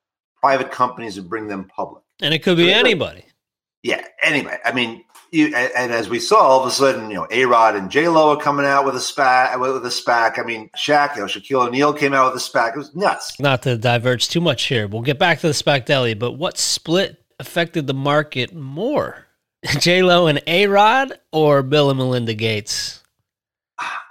private 0.43 0.71
companies 0.71 1.17
and 1.17 1.29
bring 1.29 1.47
them 1.47 1.65
public. 1.65 2.03
And 2.21 2.35
it 2.35 2.43
could 2.43 2.57
be 2.57 2.73
anybody. 2.73 3.25
Yeah, 3.83 4.05
anyway. 4.23 4.59
I 4.65 4.73
mean, 4.73 5.05
you, 5.33 5.47
and, 5.47 5.73
and, 5.77 5.93
as 5.93 6.09
we 6.09 6.21
saw, 6.21 6.37
all 6.37 6.61
of 6.61 6.67
a 6.67 6.71
sudden, 6.71 7.09
you 7.11 7.17
know, 7.17 7.27
A 7.31 7.47
Rod 7.47 7.75
and 7.75 7.91
J 7.91 8.09
Lo 8.09 8.31
are 8.31 8.41
coming 8.41 8.67
out 8.67 8.85
with 8.85 8.95
a 8.95 8.99
SPAC. 8.99 9.59
With 9.59 9.85
a 9.85 9.89
SPAC. 9.89 10.39
I 10.39 10.43
mean, 10.43 10.69
Shaq, 10.77 11.17
you 11.17 11.23
know, 11.23 11.27
Shaquille 11.27 11.67
O'Neal 11.67 11.93
came 11.93 12.13
out 12.13 12.33
with 12.33 12.43
a 12.43 12.45
SPAC. 12.45 12.75
It 12.75 12.79
was 12.79 12.95
nuts. 12.95 13.41
Not 13.41 13.63
to 13.63 13.77
diverge 13.79 14.29
too 14.29 14.41
much 14.41 14.65
here. 14.65 14.87
We'll 14.87 15.03
get 15.03 15.19
back 15.19 15.41
to 15.41 15.47
the 15.47 15.55
SPAC 15.55 15.87
deli, 15.87 16.15
but 16.15 16.33
what 16.33 16.59
split 16.59 17.25
affected 17.41 17.87
the 17.87 17.95
market 17.95 18.55
more? 18.55 19.27
J 19.79 20.03
Lo 20.03 20.27
and 20.27 20.43
A 20.47 20.67
Rod 20.67 21.19
or 21.33 21.63
Bill 21.63 21.91
and 21.91 21.99
Melinda 21.99 22.35
Gates? 22.35 23.03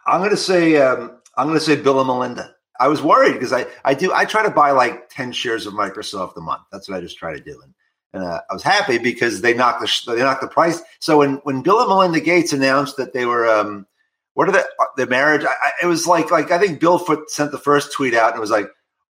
I'm 0.08 0.20
going 0.20 0.32
to 0.32 0.38
say 0.38 0.78
um, 0.78 1.18
I'm 1.38 1.48
going 1.48 1.60
to 1.60 1.64
say 1.64 1.76
Bill 1.76 2.00
and 2.00 2.08
Melinda. 2.08 2.56
I 2.82 2.88
was 2.88 3.00
worried 3.00 3.34
because 3.34 3.54
I 3.54 3.68
I 3.86 3.94
do 3.94 4.12
I 4.12 4.26
try 4.26 4.42
to 4.42 4.50
buy 4.50 4.72
like 4.72 5.08
ten 5.10 5.32
shares 5.32 5.68
of 5.68 5.76
Microsoft 5.76 6.36
a 6.36 6.42
month. 6.42 6.64
That's 6.72 6.90
what 6.90 6.98
I 6.98 7.02
just 7.02 7.16
try 7.16 7.32
to 7.32 7.40
do. 7.40 7.62
And, 7.64 7.74
and 8.14 8.24
uh, 8.24 8.42
I 8.50 8.54
was 8.54 8.64
happy 8.64 8.98
because 8.98 9.42
they 9.42 9.54
knocked 9.54 9.82
the 9.82 10.16
they 10.16 10.24
knocked 10.24 10.42
the 10.42 10.48
price. 10.48 10.82
So 11.00 11.20
when 11.20 11.36
when 11.44 11.62
Bill 11.62 11.80
and 11.80 11.90
Melinda 11.90 12.20
Gates 12.20 12.54
announced 12.54 12.98
that 12.98 13.14
they 13.14 13.26
were 13.26 13.48
um 13.48 13.86
what 14.34 14.50
are 14.50 14.54
the 14.54 14.66
uh, 14.80 14.86
the 14.98 15.06
marriage? 15.06 15.44
I, 15.44 15.50
I, 15.50 15.72
it 15.84 15.86
was 15.86 16.08
like 16.08 16.32
like 16.32 16.50
I 16.50 16.58
think 16.58 16.80
Bill 16.80 16.98
Foot 16.98 17.30
sent 17.30 17.52
the 17.52 17.60
first 17.60 17.94
tweet 17.94 18.16
out 18.16 18.32
and 18.32 18.38
it 18.38 18.42
was 18.42 18.50
like 18.50 18.68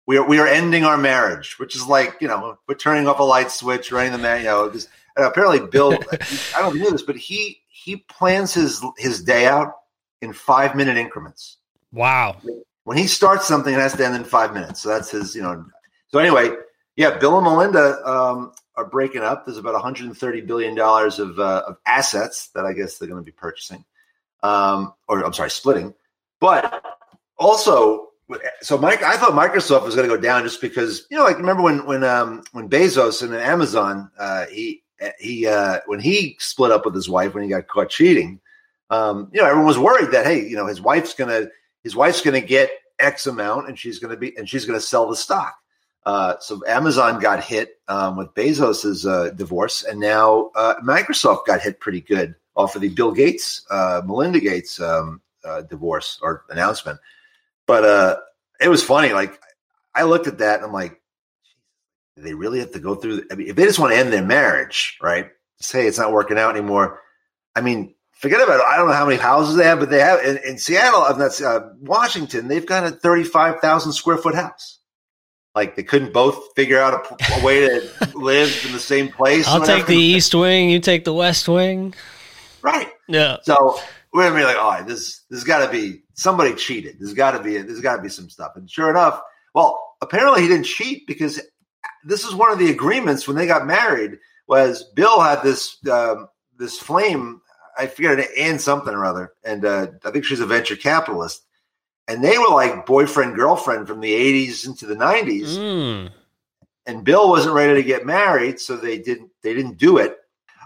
we 0.05 0.17
are 0.17 0.27
we 0.27 0.37
are 0.37 0.47
ending 0.47 0.85
our 0.85 0.97
marriage, 0.97 1.57
which 1.57 1.75
is 1.75 1.87
like 1.87 2.17
you 2.21 2.27
know 2.27 2.59
we're 2.67 2.75
turning 2.75 3.07
off 3.07 3.19
a 3.19 3.23
light 3.23 3.49
switch, 3.49 3.91
running 3.91 4.11
the 4.11 4.19
man. 4.19 4.41
You 4.41 4.45
know, 4.45 4.71
just, 4.71 4.89
apparently 5.17 5.67
Bill. 5.67 5.93
I 6.55 6.59
don't 6.59 6.77
know 6.77 6.91
this, 6.91 7.01
but 7.01 7.17
he 7.17 7.61
he 7.67 7.97
plans 7.97 8.53
his 8.53 8.85
his 8.99 9.23
day 9.23 9.47
out 9.47 9.73
in 10.21 10.33
five 10.33 10.75
minute 10.75 10.97
increments. 10.97 11.57
Wow 11.91 12.37
when 12.85 12.97
he 12.97 13.07
starts 13.07 13.47
something, 13.47 13.73
it 13.73 13.79
has 13.79 13.93
to 13.93 14.05
end 14.05 14.15
in 14.15 14.23
five 14.23 14.53
minutes. 14.53 14.81
So 14.81 14.89
that's 14.89 15.11
his, 15.11 15.35
you 15.35 15.41
know. 15.41 15.65
So 16.07 16.19
anyway, 16.19 16.51
yeah, 16.95 17.17
Bill 17.17 17.37
and 17.37 17.45
Melinda 17.45 18.01
um, 18.07 18.53
are 18.75 18.85
breaking 18.85 19.21
up. 19.21 19.45
There's 19.45 19.57
about 19.57 19.73
130 19.73 20.41
billion 20.41 20.75
dollars 20.75 21.19
of, 21.19 21.37
uh, 21.39 21.63
of 21.67 21.77
assets 21.85 22.49
that 22.55 22.65
I 22.65 22.73
guess 22.73 22.97
they're 22.97 23.09
going 23.09 23.19
to 23.19 23.25
be 23.25 23.31
purchasing, 23.31 23.83
um, 24.43 24.93
or 25.09 25.25
I'm 25.25 25.33
sorry, 25.33 25.49
splitting. 25.49 25.93
But 26.39 26.85
also, 27.37 28.09
so 28.61 28.77
Mike, 28.77 29.01
I 29.01 29.17
thought 29.17 29.31
Microsoft 29.31 29.83
was 29.83 29.95
going 29.95 30.07
to 30.07 30.15
go 30.15 30.21
down 30.21 30.43
just 30.43 30.61
because 30.61 31.07
you 31.09 31.17
know, 31.17 31.23
like 31.23 31.37
remember 31.37 31.63
when 31.63 31.85
when 31.85 32.03
um, 32.03 32.43
when 32.51 32.69
Bezos 32.69 33.23
and 33.23 33.33
Amazon, 33.33 34.11
uh, 34.19 34.45
he 34.45 34.83
he 35.19 35.47
uh, 35.47 35.79
when 35.87 35.99
he 35.99 36.35
split 36.39 36.71
up 36.71 36.85
with 36.85 36.93
his 36.93 37.09
wife 37.09 37.33
when 37.33 37.43
he 37.43 37.49
got 37.49 37.67
caught 37.67 37.89
cheating, 37.89 38.39
um, 38.91 39.29
you 39.33 39.41
know, 39.41 39.47
everyone 39.47 39.67
was 39.67 39.79
worried 39.79 40.11
that 40.11 40.25
hey, 40.25 40.47
you 40.47 40.55
know, 40.55 40.67
his 40.67 40.81
wife's 40.81 41.15
going 41.15 41.29
to 41.29 41.49
his 41.85 41.95
wife's 41.95 42.21
going 42.21 42.39
to 42.39 42.45
get 42.45 42.71
X 42.99 43.27
amount, 43.27 43.69
and 43.69 43.79
she's 43.79 43.99
going 43.99 44.11
to 44.11 44.17
be 44.17 44.35
and 44.35 44.49
she's 44.49 44.65
going 44.65 44.77
to 44.77 44.85
sell 44.85 45.07
the 45.07 45.15
stock. 45.15 45.55
Uh, 46.05 46.35
so 46.39 46.61
Amazon 46.67 47.19
got 47.19 47.43
hit 47.43 47.79
um, 47.87 48.17
with 48.17 48.33
Bezos's 48.33 49.05
uh, 49.05 49.29
divorce, 49.29 49.83
and 49.83 49.99
now 49.99 50.51
uh, 50.55 50.75
Microsoft 50.83 51.45
got 51.45 51.61
hit 51.61 51.79
pretty 51.79 52.01
good 52.01 52.35
off 52.55 52.75
of 52.75 52.81
the 52.81 52.89
Bill 52.89 53.11
Gates, 53.11 53.65
uh, 53.69 54.01
Melinda 54.05 54.39
Gates 54.39 54.79
um, 54.81 55.21
uh, 55.43 55.61
divorce 55.61 56.19
or 56.21 56.43
announcement. 56.49 56.99
But 57.67 57.85
uh, 57.85 58.17
it 58.59 58.67
was 58.67 58.83
funny. 58.83 59.13
Like 59.13 59.39
I 59.93 60.03
looked 60.03 60.27
at 60.27 60.39
that, 60.39 60.57
and 60.57 60.65
I'm 60.65 60.73
like, 60.73 61.01
do 62.15 62.23
they 62.23 62.33
really 62.33 62.59
have 62.59 62.71
to 62.71 62.79
go 62.79 62.95
through. 62.95 63.23
I 63.31 63.35
mean, 63.35 63.47
if 63.47 63.55
they 63.55 63.65
just 63.65 63.79
want 63.79 63.93
to 63.93 63.99
end 63.99 64.11
their 64.11 64.25
marriage, 64.25 64.97
right? 65.01 65.29
Say 65.59 65.87
it's 65.87 65.99
not 65.99 66.11
working 66.11 66.37
out 66.37 66.55
anymore. 66.55 67.01
I 67.55 67.61
mean, 67.61 67.94
forget 68.15 68.41
about 68.41 68.59
it. 68.59 68.65
I 68.65 68.77
don't 68.77 68.87
know 68.87 68.93
how 68.93 69.05
many 69.05 69.19
houses 69.19 69.55
they 69.55 69.65
have, 69.65 69.79
but 69.79 69.89
they 69.89 69.99
have 69.99 70.23
in, 70.23 70.37
in 70.37 70.57
Seattle, 70.57 71.01
uh, 71.01 71.13
that's 71.13 71.41
uh, 71.41 71.69
Washington. 71.79 72.47
They've 72.47 72.65
got 72.65 72.83
a 72.83 72.91
thirty-five 72.91 73.59
thousand 73.59 73.93
square 73.93 74.17
foot 74.17 74.35
house. 74.35 74.79
Like 75.53 75.75
they 75.75 75.83
couldn't 75.83 76.11
both 76.11 76.53
figure 76.55 76.79
out 76.79 76.93
a, 76.93 77.39
a 77.39 77.43
way 77.43 77.67
to 77.67 77.89
live 78.15 78.63
in 78.65 78.73
the 78.73 78.79
same 78.79 79.09
place. 79.09 79.47
I'll 79.47 79.65
take 79.65 79.85
the 79.85 79.95
east 79.95 80.35
wing. 80.35 80.69
You 80.69 80.79
take 80.79 81.05
the 81.05 81.13
west 81.13 81.47
wing. 81.47 81.93
Right. 82.61 82.89
Yeah. 83.07 83.37
So 83.43 83.79
we're 84.11 84.27
gonna 84.27 84.39
be 84.39 84.43
like, 84.43 84.57
all 84.57 84.71
right, 84.71 84.87
this 84.87 85.21
there's 85.29 85.43
got 85.43 85.65
to 85.65 85.71
be 85.71 86.03
somebody 86.13 86.55
cheated. 86.55 86.97
There's 86.99 87.13
got 87.13 87.31
to 87.31 87.43
be 87.43 87.57
there's 87.57 87.81
got 87.81 87.97
to 87.97 88.01
be 88.01 88.09
some 88.09 88.29
stuff. 88.29 88.53
And 88.55 88.69
sure 88.69 88.89
enough, 88.89 89.21
well, 89.53 89.95
apparently 90.01 90.41
he 90.41 90.47
didn't 90.47 90.65
cheat 90.65 91.07
because 91.07 91.39
this 92.03 92.25
is 92.25 92.33
one 92.33 92.51
of 92.51 92.59
the 92.59 92.71
agreements 92.71 93.27
when 93.27 93.37
they 93.37 93.47
got 93.47 93.65
married. 93.65 94.17
Was 94.47 94.83
Bill 94.95 95.21
had 95.21 95.41
this 95.41 95.77
um, 95.87 96.27
this 96.57 96.77
flame 96.77 97.41
I 97.77 97.87
forget 97.87 98.19
it, 98.19 98.29
Ann 98.37 98.59
something 98.59 98.93
or 98.93 99.05
other, 99.05 99.33
and 99.43 99.65
uh, 99.65 99.87
I 100.03 100.11
think 100.11 100.25
she's 100.25 100.39
a 100.39 100.45
venture 100.45 100.75
capitalist. 100.75 101.43
And 102.07 102.23
they 102.23 102.37
were 102.37 102.49
like 102.49 102.85
boyfriend 102.85 103.35
girlfriend 103.35 103.87
from 103.87 103.99
the 103.99 104.13
'80s 104.13 104.67
into 104.67 104.85
the 104.85 104.95
'90s. 104.95 105.57
Mm. 105.57 106.11
And 106.85 107.03
Bill 107.03 107.29
wasn't 107.29 107.55
ready 107.55 107.73
to 107.81 107.87
get 107.87 108.05
married, 108.05 108.59
so 108.59 108.75
they 108.75 108.99
didn't. 108.99 109.31
They 109.41 109.53
didn't 109.53 109.77
do 109.77 109.97
it. 109.97 110.17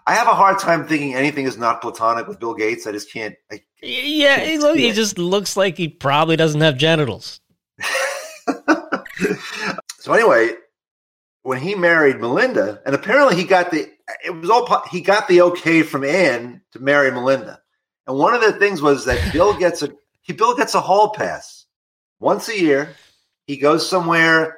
I 0.05 0.15
have 0.15 0.27
a 0.27 0.33
hard 0.33 0.59
time 0.59 0.87
thinking 0.87 1.15
anything 1.15 1.45
is 1.45 1.57
not 1.57 1.81
platonic 1.81 2.27
with 2.27 2.39
Bill 2.39 2.55
Gates. 2.55 2.87
I 2.87 2.91
just 2.91 3.13
can't. 3.13 3.35
I 3.51 3.61
yeah, 3.81 4.37
can't 4.37 4.49
he, 4.49 4.57
look, 4.57 4.77
he 4.77 4.91
just 4.91 5.17
looks 5.17 5.55
like 5.55 5.77
he 5.77 5.87
probably 5.87 6.35
doesn't 6.35 6.61
have 6.61 6.77
genitals. 6.77 7.39
so 9.99 10.13
anyway, 10.13 10.49
when 11.43 11.59
he 11.59 11.75
married 11.75 12.19
Melinda, 12.19 12.81
and 12.85 12.95
apparently 12.95 13.35
he 13.35 13.43
got 13.43 13.71
the 13.71 13.89
it 14.23 14.31
was 14.31 14.49
all 14.49 14.83
he 14.91 15.01
got 15.01 15.27
the 15.27 15.41
okay 15.41 15.83
from 15.83 16.03
Ann 16.03 16.61
to 16.71 16.79
marry 16.79 17.11
Melinda. 17.11 17.61
And 18.07 18.17
one 18.17 18.33
of 18.33 18.41
the 18.41 18.53
things 18.53 18.81
was 18.81 19.05
that 19.05 19.33
Bill 19.33 19.57
gets 19.57 19.81
a 19.81 19.91
he 20.21 20.33
Bill 20.33 20.55
gets 20.55 20.75
a 20.75 20.81
hall 20.81 21.09
pass 21.11 21.65
once 22.19 22.49
a 22.49 22.59
year. 22.59 22.95
He 23.45 23.57
goes 23.57 23.87
somewhere. 23.87 24.57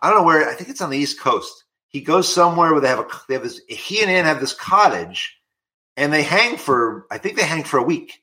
I 0.00 0.08
don't 0.08 0.18
know 0.18 0.24
where. 0.24 0.48
I 0.48 0.54
think 0.54 0.70
it's 0.70 0.80
on 0.80 0.90
the 0.90 0.98
East 0.98 1.20
Coast. 1.20 1.64
He 1.88 2.00
goes 2.00 2.32
somewhere 2.32 2.72
where 2.72 2.80
they 2.80 2.88
have 2.88 3.00
a 3.00 3.06
they 3.28 3.34
have 3.34 3.42
this. 3.42 3.60
He 3.68 4.00
and 4.02 4.10
Ann 4.10 4.24
have 4.24 4.40
this 4.40 4.54
cottage, 4.54 5.38
and 5.96 6.12
they 6.12 6.22
hang 6.22 6.56
for 6.56 7.06
I 7.10 7.18
think 7.18 7.36
they 7.36 7.44
hang 7.44 7.64
for 7.64 7.78
a 7.78 7.82
week. 7.82 8.22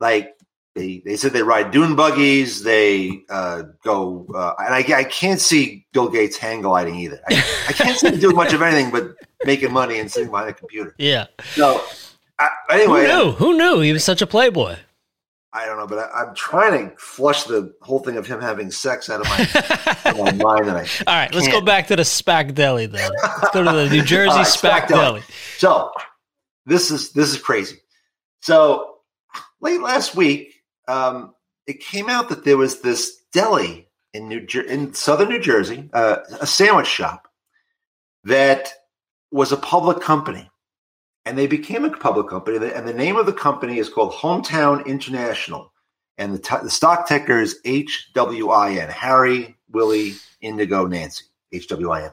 Like 0.00 0.35
they 0.76 1.02
they 1.04 1.16
said 1.16 1.32
they 1.32 1.42
ride 1.42 1.70
dune 1.70 1.96
buggies, 1.96 2.62
they 2.62 3.22
uh, 3.30 3.62
go, 3.82 4.26
uh, 4.34 4.54
and 4.58 4.74
I, 4.74 4.98
I 4.98 5.04
can't 5.04 5.40
see 5.40 5.86
Bill 5.92 6.08
Gates 6.08 6.36
hang 6.36 6.60
gliding 6.60 6.96
either. 6.96 7.20
I, 7.28 7.34
I 7.68 7.72
can't 7.72 7.98
see 7.98 8.08
him 8.08 8.20
doing 8.20 8.36
much 8.36 8.52
of 8.52 8.62
anything 8.62 8.92
but 8.92 9.16
making 9.44 9.72
money 9.72 9.98
and 9.98 10.10
sitting 10.10 10.30
behind 10.30 10.50
a 10.50 10.52
computer. 10.52 10.94
Yeah. 10.98 11.26
So 11.54 11.82
I, 12.38 12.50
anyway, 12.70 13.06
Who 13.06 13.06
knew? 13.06 13.32
Who 13.32 13.56
knew 13.56 13.80
he 13.80 13.92
was 13.92 14.04
such 14.04 14.20
a 14.22 14.26
playboy? 14.26 14.76
I 15.52 15.64
don't 15.64 15.78
know, 15.78 15.86
but 15.86 15.98
I, 15.98 16.22
I'm 16.22 16.34
trying 16.34 16.90
to 16.90 16.96
flush 16.98 17.44
the 17.44 17.74
whole 17.80 18.00
thing 18.00 18.18
of 18.18 18.26
him 18.26 18.42
having 18.42 18.70
sex 18.70 19.08
out 19.08 19.22
of 19.22 19.26
my, 19.26 20.10
out 20.10 20.20
of 20.20 20.38
my 20.38 20.44
mind. 20.44 20.68
And 20.68 20.76
I 20.76 20.86
All 21.06 21.14
right, 21.14 21.34
let's 21.34 21.48
go 21.48 21.62
back 21.62 21.86
to 21.86 21.96
the 21.96 22.02
SPAC 22.02 22.54
Deli 22.54 22.84
then. 22.84 23.10
Let's 23.22 23.54
go 23.54 23.64
to 23.64 23.72
the 23.72 23.88
New 23.88 24.02
Jersey 24.04 24.36
right, 24.36 24.46
SPAC, 24.46 24.82
SPAC 24.82 24.88
Deli. 24.88 25.20
Deli. 25.20 25.22
So 25.56 25.90
this 26.66 26.90
is 26.90 27.12
this 27.12 27.32
is 27.32 27.38
crazy. 27.38 27.78
So 28.42 28.98
late 29.62 29.80
last 29.80 30.14
week, 30.14 30.55
um, 30.88 31.34
it 31.66 31.80
came 31.80 32.08
out 32.08 32.28
that 32.28 32.44
there 32.44 32.56
was 32.56 32.80
this 32.80 33.22
deli 33.32 33.88
in 34.12 34.28
New 34.28 34.40
Jer- 34.40 34.62
in 34.62 34.94
southern 34.94 35.28
New 35.28 35.40
Jersey, 35.40 35.88
uh, 35.92 36.18
a 36.40 36.46
sandwich 36.46 36.86
shop 36.86 37.28
that 38.24 38.72
was 39.30 39.52
a 39.52 39.56
public 39.56 40.00
company, 40.00 40.50
and 41.24 41.36
they 41.36 41.46
became 41.46 41.84
a 41.84 41.90
public 41.90 42.28
company. 42.28 42.56
And 42.56 42.88
the 42.88 42.94
name 42.94 43.16
of 43.16 43.26
the 43.26 43.32
company 43.32 43.78
is 43.78 43.88
called 43.88 44.12
Hometown 44.12 44.86
International, 44.86 45.72
and 46.18 46.34
the, 46.34 46.38
t- 46.38 46.56
the 46.62 46.70
stock 46.70 47.06
ticker 47.08 47.38
is 47.38 47.60
HWIN 47.64 48.88
Harry 48.88 49.56
Willie 49.70 50.14
Indigo 50.42 50.88
Nancy 50.88 51.24
HWIN. 51.52 52.12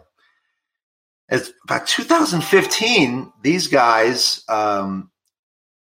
It's 1.30 1.52
about 1.64 1.88
2015. 1.88 3.32
These 3.42 3.68
guys, 3.68 4.44
um, 4.50 5.10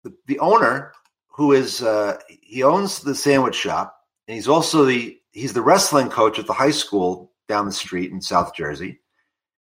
the, 0.03 0.15
the 0.27 0.39
owner, 0.39 0.93
who 1.37 1.53
is 1.53 1.83
uh, 1.83 2.19
he 2.29 2.63
owns 2.63 3.01
the 3.01 3.15
sandwich 3.15 3.57
shop, 3.57 3.97
and 4.29 4.37
he's 4.37 4.49
also 4.49 4.85
the 4.85 5.19
he's 5.33 5.53
the 5.53 5.63
wrestling 5.63 6.09
coach 6.09 6.39
at 6.39 6.47
the 6.47 6.53
high 6.53 6.71
school 6.71 7.33
down 7.49 7.67
the 7.67 7.73
street 7.73 8.13
in 8.13 8.21
South 8.21 8.55
Jersey, 8.55 9.01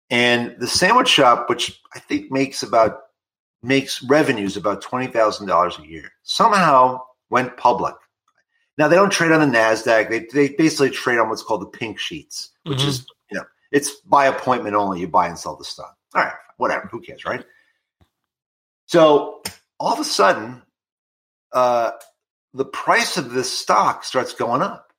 and 0.09 0.55
the 0.59 0.67
sandwich 0.67 1.09
shop, 1.09 1.49
which 1.49 1.79
I 1.93 1.99
think 1.99 2.31
makes 2.31 2.63
about 2.63 2.99
makes 3.63 4.01
revenues 4.03 4.55
about 4.55 4.81
twenty 4.81 5.07
thousand 5.07 5.47
dollars 5.47 5.77
a 5.77 5.85
year, 5.85 6.11
somehow 6.23 7.01
went 7.29 7.57
public. 7.57 7.95
Now 8.77 8.87
they 8.87 8.95
don't 8.95 9.11
trade 9.11 9.31
on 9.33 9.41
the 9.41 9.57
Nasdaq; 9.57 10.09
they 10.09 10.25
they 10.31 10.55
basically 10.55 10.89
trade 10.91 11.19
on 11.19 11.27
what's 11.27 11.43
called 11.43 11.61
the 11.61 11.77
pink 11.77 11.99
sheets, 11.99 12.51
which 12.63 12.79
Mhm. 12.79 12.87
is 12.87 13.05
you 13.29 13.37
know 13.37 13.43
it's 13.71 13.91
by 14.05 14.27
appointment 14.27 14.75
only. 14.75 15.01
You 15.01 15.09
buy 15.09 15.27
and 15.27 15.37
sell 15.37 15.57
the 15.57 15.65
stock. 15.65 15.97
All 16.15 16.23
right, 16.23 16.33
whatever. 16.55 16.87
Who 16.87 17.01
cares, 17.01 17.25
right? 17.25 17.43
So 18.85 19.41
all 19.79 19.91
of 19.93 19.99
a 19.99 20.05
sudden, 20.05 20.61
uh, 21.53 21.91
the 22.53 22.65
price 22.65 23.17
of 23.17 23.31
this 23.31 23.51
stock 23.51 24.03
starts 24.03 24.33
going 24.33 24.61
up, 24.61 24.91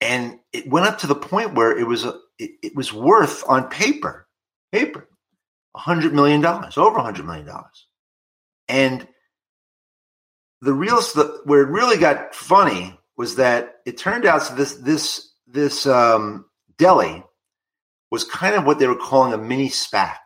and 0.00 0.38
it 0.52 0.68
went 0.68 0.86
up 0.86 0.98
to 0.98 1.06
the 1.06 1.14
point 1.14 1.54
where 1.54 1.76
it 1.76 1.86
was 1.86 2.04
a, 2.04 2.18
it, 2.38 2.50
it 2.62 2.76
was 2.76 2.92
worth 2.92 3.44
on 3.48 3.68
paper, 3.68 4.26
paper, 4.72 5.08
hundred 5.76 6.14
million 6.14 6.40
dollars, 6.40 6.76
over 6.76 7.00
hundred 7.00 7.26
million 7.26 7.46
dollars, 7.46 7.86
and 8.68 9.06
the 10.60 10.72
real 10.72 10.96
the, 10.96 11.40
where 11.44 11.62
it 11.62 11.68
really 11.68 11.98
got 11.98 12.34
funny 12.34 12.98
was 13.16 13.36
that 13.36 13.76
it 13.86 13.96
turned 13.96 14.26
out 14.26 14.42
so 14.42 14.54
this 14.54 14.74
this 14.74 15.32
this 15.46 15.86
um, 15.86 16.44
deli 16.76 17.24
was 18.10 18.24
kind 18.24 18.54
of 18.54 18.64
what 18.64 18.78
they 18.78 18.86
were 18.86 18.96
calling 18.96 19.32
a 19.32 19.38
mini 19.38 19.68
SPAC, 19.68 20.16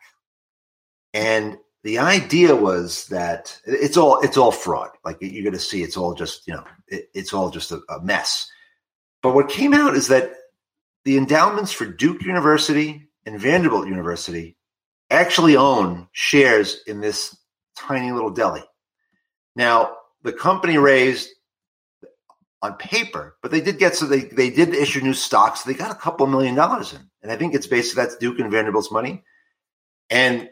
and 1.14 1.59
the 1.85 1.99
idea 1.99 2.55
was 2.55 3.07
that 3.07 3.61
it's 3.64 3.97
all 3.97 4.21
it's 4.21 4.37
all 4.37 4.53
fraud. 4.53 4.90
Like 5.05 5.18
you're 5.21 5.42
going 5.42 5.53
to 5.53 5.59
see, 5.59 5.83
it's 5.83 5.97
all 5.97 6.14
just 6.14 6.47
you 6.47 6.55
know, 6.55 6.64
it, 6.88 7.09
it's 7.14 7.33
all 7.33 7.51
just 7.51 7.73
a, 7.73 7.81
a 7.88 8.01
mess. 8.03 8.49
But 9.23 9.35
what 9.35 9.49
came 9.49 9.75
out 9.75 9.95
is 9.95 10.09
that 10.09 10.33
the 11.05 11.16
endowments 11.16 11.73
for 11.73 11.87
Duke 11.87 12.23
University 12.23 13.09
and 13.27 13.38
Vanderbilt 13.38 13.88
University 13.88 14.57
actually 15.11 15.57
own 15.57 16.09
shares 16.12 16.81
in 16.87 17.01
this 17.01 17.37
tiny 17.77 18.12
little 18.12 18.31
deli. 18.31 18.62
Now, 19.57 19.97
the 20.23 20.33
company 20.33 20.79
raised 20.79 21.29
on 22.62 22.75
paper, 22.75 23.37
but 23.42 23.51
they 23.51 23.61
did 23.61 23.79
get 23.79 23.97
so 23.97 24.07
they 24.07 24.21
they 24.21 24.51
did 24.51 24.73
issue 24.73 25.01
new 25.01 25.14
stocks. 25.14 25.62
They 25.62 25.75
got 25.75 25.90
a 25.90 25.97
couple 25.97 26.27
million 26.29 26.55
dollars 26.55 26.92
in, 26.92 27.01
and 27.23 27.33
I 27.33 27.37
think 27.37 27.55
it's 27.55 27.66
basically 27.66 28.05
that's 28.05 28.16
Duke 28.16 28.38
and 28.38 28.53
Vanderbilt's 28.53 28.92
money. 28.92 29.25
And 30.09 30.49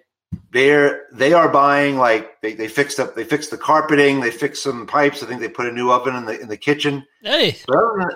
they're 0.53 1.07
they 1.13 1.33
are 1.33 1.49
buying 1.49 1.97
like 1.97 2.41
they, 2.41 2.55
they 2.55 2.69
fixed 2.69 2.99
up 2.99 3.15
they 3.15 3.25
fixed 3.25 3.51
the 3.51 3.59
carpeting, 3.59 4.21
they 4.21 4.31
fixed 4.31 4.63
some 4.63 4.87
pipes. 4.87 5.23
I 5.23 5.27
think 5.27 5.41
they 5.41 5.49
put 5.49 5.67
a 5.67 5.73
new 5.73 5.91
oven 5.91 6.17
in 6.17 6.25
the 6.25 6.41
in 6.41 6.49
the 6.49 6.57
kitchen. 6.57 7.05
Hey, 7.23 7.57
But 7.67 7.77
other 7.77 7.99
than, 7.99 8.11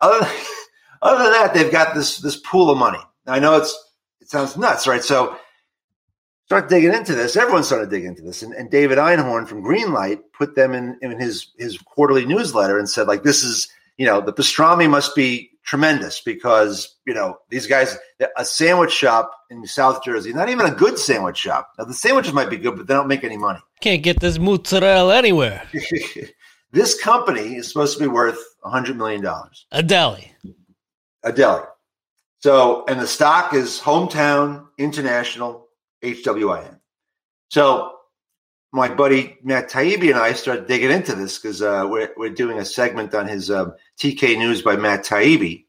other, 0.00 0.26
other 1.02 1.22
than 1.24 1.32
that, 1.32 1.54
they've 1.54 1.72
got 1.72 1.94
this 1.94 2.18
this 2.18 2.36
pool 2.36 2.70
of 2.70 2.78
money. 2.78 3.00
Now, 3.26 3.34
I 3.34 3.38
know 3.38 3.56
it's 3.56 3.76
it 4.20 4.28
sounds 4.28 4.56
nuts, 4.56 4.86
right? 4.86 5.02
So 5.02 5.36
start 6.46 6.68
digging 6.68 6.92
into 6.92 7.14
this. 7.14 7.36
Everyone 7.36 7.64
started 7.64 7.90
digging 7.90 8.08
into 8.08 8.22
this, 8.22 8.42
and, 8.42 8.52
and 8.54 8.70
David 8.70 8.98
Einhorn 8.98 9.46
from 9.46 9.62
Greenlight 9.62 10.20
put 10.36 10.54
them 10.54 10.74
in 10.74 10.98
in 11.02 11.18
his 11.18 11.48
his 11.58 11.78
quarterly 11.78 12.24
newsletter 12.24 12.78
and 12.78 12.88
said 12.88 13.06
like 13.06 13.22
this 13.22 13.42
is 13.42 13.68
you 13.98 14.06
know 14.06 14.20
the 14.20 14.32
pastrami 14.32 14.88
must 14.88 15.14
be 15.14 15.50
tremendous 15.64 16.20
because 16.20 16.94
you 17.06 17.14
know 17.14 17.36
these 17.48 17.66
guys 17.66 17.96
a 18.36 18.44
sandwich 18.44 18.92
shop 18.92 19.30
in 19.50 19.64
South 19.66 20.02
Jersey, 20.04 20.32
not 20.32 20.48
even 20.48 20.66
a 20.66 20.70
good 20.74 20.98
sandwich 20.98 21.38
shop. 21.38 21.70
Now 21.78 21.84
the 21.84 21.94
sandwiches 21.94 22.32
might 22.32 22.50
be 22.50 22.56
good, 22.56 22.76
but 22.76 22.86
they 22.86 22.94
don't 22.94 23.08
make 23.08 23.24
any 23.24 23.36
money. 23.38 23.60
can't 23.80 24.02
get 24.02 24.20
this 24.20 24.38
mozzarella 24.38 25.16
anywhere. 25.16 25.62
this 26.72 27.00
company 27.00 27.56
is 27.56 27.68
supposed 27.68 27.96
to 27.98 28.02
be 28.04 28.08
worth 28.08 28.38
$100 28.64 28.96
million 28.96 29.24
A 29.72 29.82
deli. 29.82 30.32
a 31.22 31.32
deli. 31.32 31.62
So, 32.40 32.84
and 32.88 33.00
the 33.00 33.06
stock 33.06 33.54
is 33.54 33.80
Hometown 33.80 34.66
International 34.76 35.68
HWIN. 36.02 36.78
So, 37.48 37.92
my 38.74 38.92
buddy 38.92 39.38
Matt 39.42 39.70
Taibbi 39.70 40.10
and 40.10 40.18
I 40.18 40.32
started 40.32 40.66
digging 40.66 40.90
into 40.90 41.14
this 41.14 41.38
because 41.38 41.62
uh, 41.62 41.86
we're, 41.88 42.10
we're 42.16 42.30
doing 42.30 42.58
a 42.58 42.64
segment 42.64 43.14
on 43.14 43.28
his 43.28 43.50
um, 43.50 43.74
TK 43.98 44.36
News 44.36 44.62
by 44.62 44.76
Matt 44.76 45.04
Taibbi. 45.04 45.64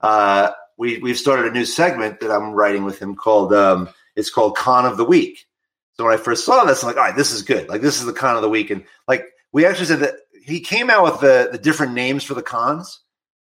Uh, 0.00 0.50
we, 0.78 0.98
we've 0.98 1.18
started 1.18 1.46
a 1.46 1.50
new 1.50 1.64
segment 1.64 2.20
that 2.20 2.30
I'm 2.30 2.52
writing 2.52 2.84
with 2.84 2.98
him 2.98 3.14
called, 3.14 3.52
um, 3.52 3.90
it's 4.14 4.30
called 4.30 4.56
Con 4.56 4.86
of 4.86 4.96
the 4.96 5.04
Week. 5.04 5.46
So 5.94 6.04
when 6.04 6.14
I 6.14 6.16
first 6.16 6.44
saw 6.44 6.64
this, 6.64 6.82
I'm 6.82 6.88
like, 6.88 6.96
all 6.96 7.04
right, 7.04 7.16
this 7.16 7.32
is 7.32 7.42
good. 7.42 7.68
Like, 7.68 7.82
this 7.82 8.00
is 8.00 8.06
the 8.06 8.12
con 8.12 8.36
of 8.36 8.42
the 8.42 8.50
week. 8.50 8.70
And 8.70 8.84
like, 9.08 9.24
we 9.52 9.64
actually 9.64 9.86
said 9.86 10.00
that 10.00 10.14
he 10.42 10.60
came 10.60 10.90
out 10.90 11.04
with 11.04 11.20
the, 11.20 11.48
the 11.52 11.58
different 11.58 11.94
names 11.94 12.24
for 12.24 12.34
the 12.34 12.42
cons 12.42 13.00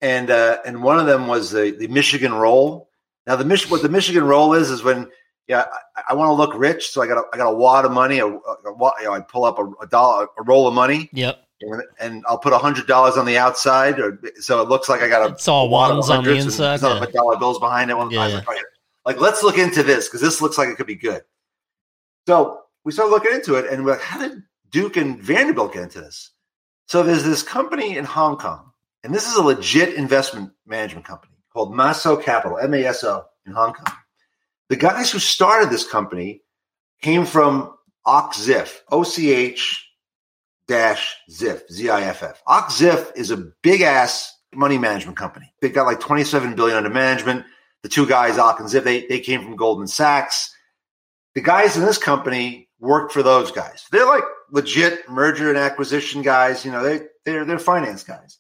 and 0.01 0.31
uh, 0.31 0.59
and 0.65 0.83
one 0.83 0.99
of 0.99 1.07
them 1.07 1.27
was 1.27 1.51
the, 1.51 1.71
the 1.71 1.89
Michigan 1.89 2.33
roll. 2.35 2.89
Now 3.27 3.37
the 3.37 3.45
Mich- 3.45 3.71
what 3.71 3.83
the 3.83 3.89
Michigan 3.89 4.25
roll 4.25 4.55
is 4.55 4.71
is 4.71 4.83
when 4.83 5.09
yeah 5.49 5.65
I, 5.97 6.03
I 6.11 6.15
want 6.15 6.29
to 6.29 6.33
look 6.35 6.53
rich, 6.55 6.91
so 6.91 7.03
I 7.03 7.07
got 7.07 7.19
a, 7.19 7.23
I 7.33 7.37
got 7.37 7.47
a 7.51 7.55
wad 7.55 7.85
of 7.85 7.93
money. 7.93 8.19
A, 8.19 8.27
a, 8.27 8.31
a 8.31 8.93
you 9.01 9.05
know, 9.05 9.13
I 9.13 9.21
pull 9.21 9.45
up 9.45 9.59
a, 9.59 9.65
a 9.83 9.87
dollar 9.87 10.29
a 10.39 10.43
roll 10.43 10.67
of 10.69 10.75
money, 10.75 11.09
Yep. 11.13 11.39
and, 11.61 11.83
and 12.01 12.25
I'll 12.29 12.39
put 12.39 12.53
a 12.53 12.59
hundred 12.59 12.87
dollars 12.87 13.17
on 13.17 13.27
the 13.27 13.39
outside, 13.39 13.99
or 14.01 14.21
so 14.41 14.61
it 14.63 14.69
looks 14.69 14.89
like 14.89 15.03
I 15.03 15.09
got 15.09 15.31
a 15.31 15.33
It's 15.35 15.49
all 15.49 15.69
wad 15.69 15.91
of 15.91 15.99
ones 15.99 16.11
on 16.11 16.25
the 16.25 16.35
inside. 16.35 16.81
Yeah. 16.83 16.99
put 16.99 17.13
dollar 17.13 17.37
bills 17.39 17.59
behind 17.59 17.91
it. 17.91 17.97
One 17.97 18.11
Yeah, 18.11 18.21
I 18.21 18.25
was 18.25 18.33
yeah. 18.33 18.39
like, 18.41 18.49
"Oh, 18.49 18.53
yeah." 18.55 18.61
like 19.05 19.21
let's 19.21 19.43
look 19.43 19.57
into 19.59 19.83
this 19.83 20.09
because 20.09 20.21
this 20.21 20.41
looks 20.43 20.59
like 20.59 20.69
it 20.69 20.77
could 20.77 20.87
be 20.87 20.97
good. 20.97 21.23
So 22.27 22.63
we 22.85 22.93
started 22.93 23.11
looking 23.13 23.33
into 23.33 23.55
it, 23.55 23.67
and 23.73 23.85
we're 23.85 23.93
like, 23.93 24.01
how 24.01 24.19
did 24.19 24.43
Duke 24.71 24.97
and 24.97 25.21
Vanderbilt 25.21 25.73
get 25.75 25.85
into 25.85 26.01
this? 26.01 26.31
So 26.87 27.03
there's 27.03 27.25
this 27.25 27.43
company 27.43 27.97
in 27.97 28.05
Hong 28.05 28.37
Kong, 28.37 28.73
and 29.05 29.15
this 29.15 29.29
is 29.29 29.37
a 29.37 29.43
legit 29.43 29.95
investment 29.95 30.51
management 30.67 31.07
company 31.07 31.35
called 31.53 31.75
Maso 31.75 32.17
Capital, 32.17 32.59
M 32.59 32.75
A 32.75 32.85
S 32.85 33.03
O, 33.05 33.25
in 33.47 33.53
Hong 33.53 33.73
Kong. 33.75 33.97
The 34.69 34.77
guys 34.77 35.11
who 35.11 35.19
started 35.19 35.71
this 35.71 35.89
company 35.89 36.43
came 37.03 37.25
from 37.25 37.75
Och-Ziff, 38.05 38.81
O 38.91 39.03
C 39.03 39.33
H 39.33 39.89
dash 40.69 41.17
ZIF, 41.31 41.63
Z 41.71 41.89
I 41.89 42.03
F 42.03 42.23
F. 42.23 42.43
Och-Ziff 42.47 43.13
is 43.17 43.31
a 43.31 43.49
big 43.63 43.81
ass 43.83 44.33
money 44.55 44.79
management 44.79 45.17
company. 45.17 45.53
They've 45.61 45.73
got 45.73 45.87
like 45.87 46.01
27 46.01 46.55
billion 46.55 46.77
under 46.77 46.91
management. 46.91 47.45
The 47.83 47.89
two 47.89 48.07
guys, 48.07 48.39
Och 48.39 48.59
and 48.59 48.69
Ziff, 48.69 48.85
they, 48.85 49.07
they 49.07 49.21
came 49.21 49.43
from 49.43 49.57
Goldman 49.57 49.87
Sachs. 49.87 50.53
The 51.35 51.43
guys 51.43 51.77
in 51.77 51.85
this 51.85 51.99
company 51.99 52.69
worked 52.81 53.13
for 53.13 53.23
those 53.23 53.53
guys. 53.53 53.85
They're 53.93 54.07
like 54.07 54.25
legit 54.51 55.09
merger 55.09 55.49
and 55.49 55.59
acquisition 55.59 56.23
guys. 56.23 56.65
You 56.65 56.73
know, 56.73 56.83
they 56.83 57.03
they're 57.25 57.45
they're 57.45 57.59
finance 57.59 58.03
guys, 58.03 58.39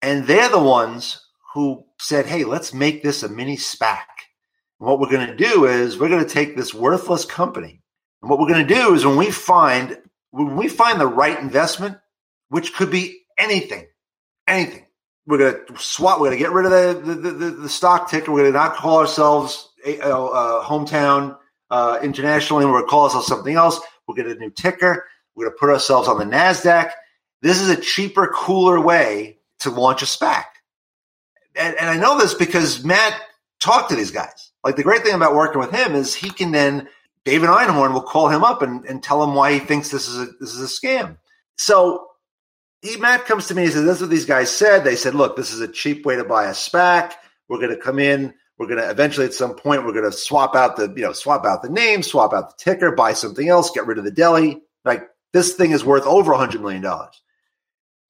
and 0.00 0.26
they're 0.26 0.48
the 0.48 0.60
ones 0.60 1.20
who 1.54 1.84
said, 1.98 2.26
"Hey, 2.26 2.44
let's 2.44 2.72
make 2.72 3.02
this 3.02 3.22
a 3.22 3.28
mini 3.28 3.56
SPAC." 3.56 4.04
What 4.78 5.00
we're 5.00 5.10
going 5.10 5.26
to 5.26 5.36
do 5.36 5.66
is 5.66 5.98
we're 5.98 6.08
going 6.08 6.24
to 6.24 6.30
take 6.30 6.56
this 6.56 6.72
worthless 6.72 7.24
company, 7.24 7.82
and 8.22 8.30
what 8.30 8.38
we're 8.38 8.48
going 8.48 8.66
to 8.66 8.74
do 8.74 8.94
is 8.94 9.04
when 9.04 9.16
we 9.16 9.30
find 9.30 9.98
when 10.30 10.56
we 10.56 10.68
find 10.68 11.00
the 11.00 11.06
right 11.06 11.38
investment, 11.38 11.98
which 12.48 12.74
could 12.74 12.90
be 12.90 13.22
anything, 13.36 13.86
anything, 14.46 14.86
we're 15.26 15.38
going 15.38 15.66
to 15.66 15.82
swap. 15.82 16.20
We're 16.20 16.28
going 16.28 16.38
to 16.38 16.44
get 16.44 16.52
rid 16.52 16.66
of 16.66 17.04
the 17.04 17.14
the, 17.14 17.30
the, 17.30 17.50
the 17.50 17.68
stock 17.68 18.08
ticker. 18.08 18.30
We're 18.30 18.42
going 18.42 18.52
to 18.52 18.58
not 18.58 18.76
call 18.76 18.98
ourselves 18.98 19.68
a 19.84 20.00
uh, 20.00 20.64
hometown 20.64 21.36
uh, 21.70 21.98
internationally. 22.02 22.64
We're 22.64 22.72
going 22.72 22.84
to 22.84 22.90
call 22.90 23.04
ourselves 23.04 23.26
something 23.26 23.54
else. 23.54 23.80
We'll 24.06 24.14
get 24.14 24.26
a 24.26 24.34
new 24.34 24.50
ticker. 24.50 25.06
We're 25.34 25.46
going 25.46 25.56
to 25.56 25.60
put 25.60 25.70
ourselves 25.70 26.08
on 26.08 26.18
the 26.18 26.24
NASDAQ. 26.24 26.90
This 27.42 27.60
is 27.60 27.68
a 27.68 27.76
cheaper, 27.76 28.32
cooler 28.34 28.80
way 28.80 29.38
to 29.60 29.70
launch 29.70 30.02
a 30.02 30.06
SPAC. 30.06 30.44
And, 31.54 31.76
and 31.76 31.88
I 31.88 31.96
know 31.96 32.18
this 32.18 32.34
because 32.34 32.84
Matt 32.84 33.20
talked 33.60 33.90
to 33.90 33.96
these 33.96 34.10
guys. 34.10 34.47
Like 34.64 34.76
the 34.76 34.82
great 34.82 35.02
thing 35.02 35.14
about 35.14 35.34
working 35.34 35.60
with 35.60 35.70
him 35.70 35.94
is 35.94 36.14
he 36.14 36.30
can 36.30 36.52
then, 36.52 36.88
David 37.24 37.48
Einhorn 37.48 37.92
will 37.92 38.02
call 38.02 38.28
him 38.28 38.44
up 38.44 38.62
and, 38.62 38.84
and 38.84 39.02
tell 39.02 39.22
him 39.22 39.34
why 39.34 39.52
he 39.52 39.58
thinks 39.58 39.90
this 39.90 40.08
is 40.08 40.18
a, 40.18 40.26
this 40.40 40.54
is 40.54 40.60
a 40.60 40.66
scam. 40.66 41.18
So 41.56 42.06
he, 42.82 42.96
Matt 42.96 43.26
comes 43.26 43.46
to 43.48 43.54
me 43.54 43.64
and 43.64 43.72
says, 43.72 43.84
This 43.84 43.96
is 43.96 44.02
what 44.02 44.10
these 44.10 44.24
guys 44.24 44.50
said. 44.50 44.84
They 44.84 44.96
said, 44.96 45.14
Look, 45.14 45.36
this 45.36 45.52
is 45.52 45.60
a 45.60 45.68
cheap 45.68 46.04
way 46.06 46.16
to 46.16 46.24
buy 46.24 46.44
a 46.44 46.52
SPAC. 46.52 47.12
We're 47.48 47.58
going 47.58 47.74
to 47.74 47.80
come 47.80 47.98
in. 47.98 48.34
We're 48.58 48.66
going 48.66 48.78
to 48.78 48.90
eventually, 48.90 49.26
at 49.26 49.34
some 49.34 49.54
point, 49.54 49.84
we're 49.84 50.00
to 50.00 50.12
swap 50.12 50.56
out 50.56 50.76
the, 50.76 50.92
you 50.96 51.02
know, 51.02 51.12
swap 51.12 51.44
out 51.46 51.62
the 51.62 51.68
name, 51.68 52.02
swap 52.02 52.32
out 52.32 52.50
the 52.50 52.64
ticker, 52.64 52.90
buy 52.92 53.12
something 53.12 53.48
else, 53.48 53.70
get 53.70 53.86
rid 53.86 53.98
of 53.98 54.04
the 54.04 54.10
deli. 54.10 54.60
Like 54.84 55.08
this 55.32 55.54
thing 55.54 55.70
is 55.70 55.84
worth 55.84 56.06
over 56.06 56.32
a 56.32 56.38
hundred 56.38 56.60
million 56.60 56.82
dollars. 56.82 57.20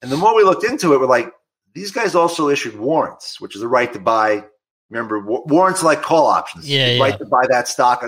And 0.00 0.10
the 0.10 0.16
more 0.16 0.34
we 0.34 0.44
looked 0.44 0.64
into 0.64 0.94
it, 0.94 1.00
we're 1.00 1.06
like, 1.06 1.32
these 1.74 1.90
guys 1.90 2.14
also 2.14 2.48
issued 2.48 2.78
warrants, 2.78 3.40
which 3.40 3.56
is 3.56 3.62
a 3.62 3.68
right 3.68 3.92
to 3.92 3.98
buy. 3.98 4.44
Remember, 4.90 5.20
warrants 5.20 5.82
like 5.82 6.02
call 6.02 6.26
options. 6.26 6.68
Yeah, 6.68 6.92
yeah. 6.92 7.02
right 7.02 7.18
to 7.18 7.26
buy 7.26 7.46
that 7.48 7.68
stock. 7.68 8.02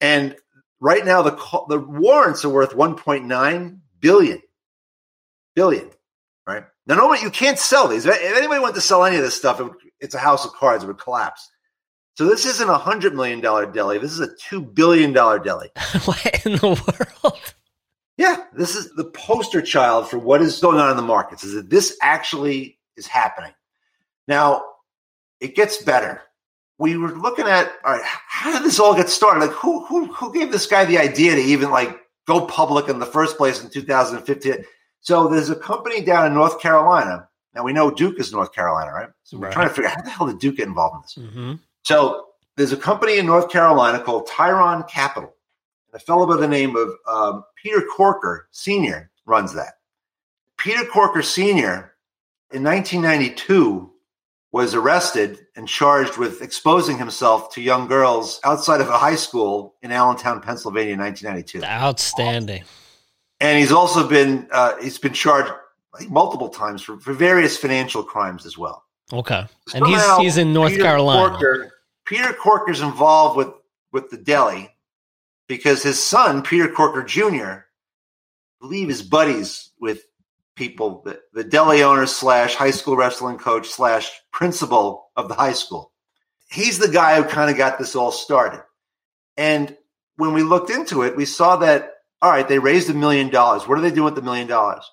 And 0.00 0.36
right 0.80 1.04
now, 1.04 1.22
the 1.22 1.32
call, 1.32 1.66
the 1.66 1.78
warrants 1.78 2.44
are 2.44 2.48
worth 2.48 2.72
1.9 2.72 3.78
billion 4.00 4.42
billion, 5.54 5.90
right? 6.46 6.64
Now, 6.86 6.96
no, 6.96 7.14
you 7.14 7.30
can't 7.30 7.58
sell 7.58 7.88
these. 7.88 8.06
If 8.06 8.14
anybody 8.20 8.60
wanted 8.60 8.74
to 8.76 8.80
sell 8.80 9.04
any 9.04 9.16
of 9.16 9.22
this 9.22 9.36
stuff, 9.36 9.60
it 9.60 9.64
would, 9.64 9.74
it's 10.00 10.14
a 10.14 10.18
house 10.18 10.44
of 10.44 10.52
cards. 10.52 10.84
It 10.84 10.88
would 10.88 10.98
collapse. 10.98 11.50
So 12.14 12.26
this 12.26 12.44
isn't 12.44 12.68
a 12.68 12.76
hundred 12.76 13.14
million 13.14 13.40
dollar 13.40 13.64
deli. 13.64 13.98
This 13.98 14.12
is 14.12 14.20
a 14.20 14.34
two 14.36 14.60
billion 14.60 15.12
dollar 15.12 15.38
deli. 15.38 15.70
what 16.04 16.44
in 16.44 16.56
the 16.56 16.68
world? 17.22 17.54
Yeah, 18.18 18.44
this 18.52 18.76
is 18.76 18.92
the 18.94 19.06
poster 19.06 19.62
child 19.62 20.08
for 20.08 20.18
what 20.18 20.42
is 20.42 20.60
going 20.60 20.78
on 20.78 20.90
in 20.90 20.96
the 20.96 21.02
markets. 21.02 21.44
Is 21.44 21.54
that 21.54 21.70
this 21.70 21.96
actually 22.02 22.78
is 22.96 23.06
happening? 23.06 23.52
Now, 24.28 24.64
it 25.42 25.56
gets 25.56 25.82
better. 25.82 26.22
We 26.78 26.96
were 26.96 27.12
looking 27.12 27.46
at 27.46 27.72
all 27.84 27.92
right. 27.92 28.02
How 28.04 28.52
did 28.52 28.64
this 28.64 28.80
all 28.80 28.94
get 28.94 29.08
started? 29.08 29.40
Like, 29.40 29.50
who 29.50 29.84
who 29.84 30.06
who 30.06 30.32
gave 30.32 30.52
this 30.52 30.66
guy 30.66 30.84
the 30.84 30.98
idea 30.98 31.34
to 31.34 31.40
even 31.40 31.70
like 31.70 32.00
go 32.26 32.46
public 32.46 32.88
in 32.88 32.98
the 32.98 33.06
first 33.06 33.36
place 33.36 33.62
in 33.62 33.68
2015? 33.68 34.64
So 35.00 35.28
there's 35.28 35.50
a 35.50 35.56
company 35.56 36.00
down 36.00 36.26
in 36.26 36.34
North 36.34 36.60
Carolina. 36.60 37.28
Now 37.54 37.64
we 37.64 37.72
know 37.72 37.90
Duke 37.90 38.18
is 38.18 38.32
North 38.32 38.52
Carolina, 38.52 38.92
right? 38.92 39.08
So 39.24 39.36
we're 39.36 39.46
right. 39.46 39.52
trying 39.52 39.68
to 39.68 39.74
figure 39.74 39.90
out 39.90 39.96
how 39.96 40.02
the 40.02 40.10
hell 40.10 40.26
did 40.28 40.38
Duke 40.38 40.56
get 40.56 40.68
involved 40.68 40.96
in 40.96 41.02
this? 41.02 41.30
Mm-hmm. 41.30 41.54
So 41.82 42.28
there's 42.56 42.72
a 42.72 42.76
company 42.76 43.18
in 43.18 43.26
North 43.26 43.50
Carolina 43.50 44.00
called 44.00 44.28
Tryon 44.28 44.84
Capital. 44.84 45.34
A 45.92 45.98
fellow 45.98 46.26
by 46.26 46.36
the 46.36 46.48
name 46.48 46.74
of 46.74 46.88
um, 47.06 47.44
Peter 47.62 47.82
Coker 47.94 48.48
Sr. 48.50 49.10
runs 49.26 49.52
that. 49.54 49.74
Peter 50.56 50.84
Coker 50.86 51.20
Sr. 51.20 51.92
in 52.50 52.62
1992 52.62 53.91
was 54.52 54.74
arrested 54.74 55.46
and 55.56 55.66
charged 55.66 56.18
with 56.18 56.42
exposing 56.42 56.98
himself 56.98 57.52
to 57.54 57.62
young 57.62 57.88
girls 57.88 58.38
outside 58.44 58.80
of 58.80 58.88
a 58.88 58.98
high 58.98 59.14
school 59.14 59.74
in 59.82 59.90
Allentown, 59.90 60.40
Pennsylvania 60.40 60.92
in 60.92 61.00
1992. 61.00 61.64
Outstanding 61.64 62.62
and 63.42 63.58
he's 63.58 63.72
also 63.72 64.08
been 64.08 64.48
uh, 64.52 64.76
he's 64.80 64.98
been 64.98 65.12
charged 65.12 65.52
multiple 66.08 66.48
times 66.48 66.80
for, 66.80 66.98
for 67.00 67.12
various 67.12 67.58
financial 67.58 68.02
crimes 68.02 68.46
as 68.46 68.56
well. 68.56 68.84
Okay, 69.12 69.44
and 69.74 69.86
he's 69.86 70.16
he's 70.18 70.36
in 70.38 70.52
North 70.52 70.70
Peter 70.70 70.84
Carolina. 70.84 71.34
Coker, 71.34 71.72
Peter 72.06 72.32
Coker's 72.32 72.80
involved 72.80 73.36
with 73.36 73.48
with 73.92 74.08
the 74.10 74.16
deli 74.16 74.70
because 75.48 75.82
his 75.82 76.02
son 76.02 76.42
Peter 76.42 76.68
Coker 76.68 77.02
Jr. 77.02 77.44
I 77.44 77.62
believe 78.60 78.88
is 78.88 79.02
buddies 79.02 79.70
with 79.80 80.04
people 80.54 81.02
the, 81.04 81.20
the 81.32 81.44
deli 81.44 81.82
owner 81.82 82.06
slash 82.06 82.54
high 82.54 82.70
school 82.70 82.96
wrestling 82.96 83.38
coach 83.38 83.68
slash 83.68 84.10
principal 84.32 85.10
of 85.16 85.28
the 85.28 85.34
high 85.34 85.52
school. 85.52 85.92
He's 86.50 86.78
the 86.78 86.88
guy 86.88 87.20
who 87.20 87.28
kind 87.28 87.50
of 87.50 87.56
got 87.56 87.78
this 87.78 87.96
all 87.96 88.12
started. 88.12 88.62
And 89.36 89.76
when 90.16 90.34
we 90.34 90.42
looked 90.42 90.70
into 90.70 91.02
it, 91.02 91.16
we 91.16 91.24
saw 91.24 91.56
that 91.56 91.92
all 92.22 92.30
right, 92.30 92.48
they 92.48 92.60
raised 92.60 92.88
a 92.88 92.94
million 92.94 93.28
dollars. 93.30 93.66
What 93.66 93.76
are 93.78 93.80
they 93.80 93.90
doing 93.90 94.04
with 94.04 94.14
the 94.14 94.22
million 94.22 94.46
dollars? 94.46 94.88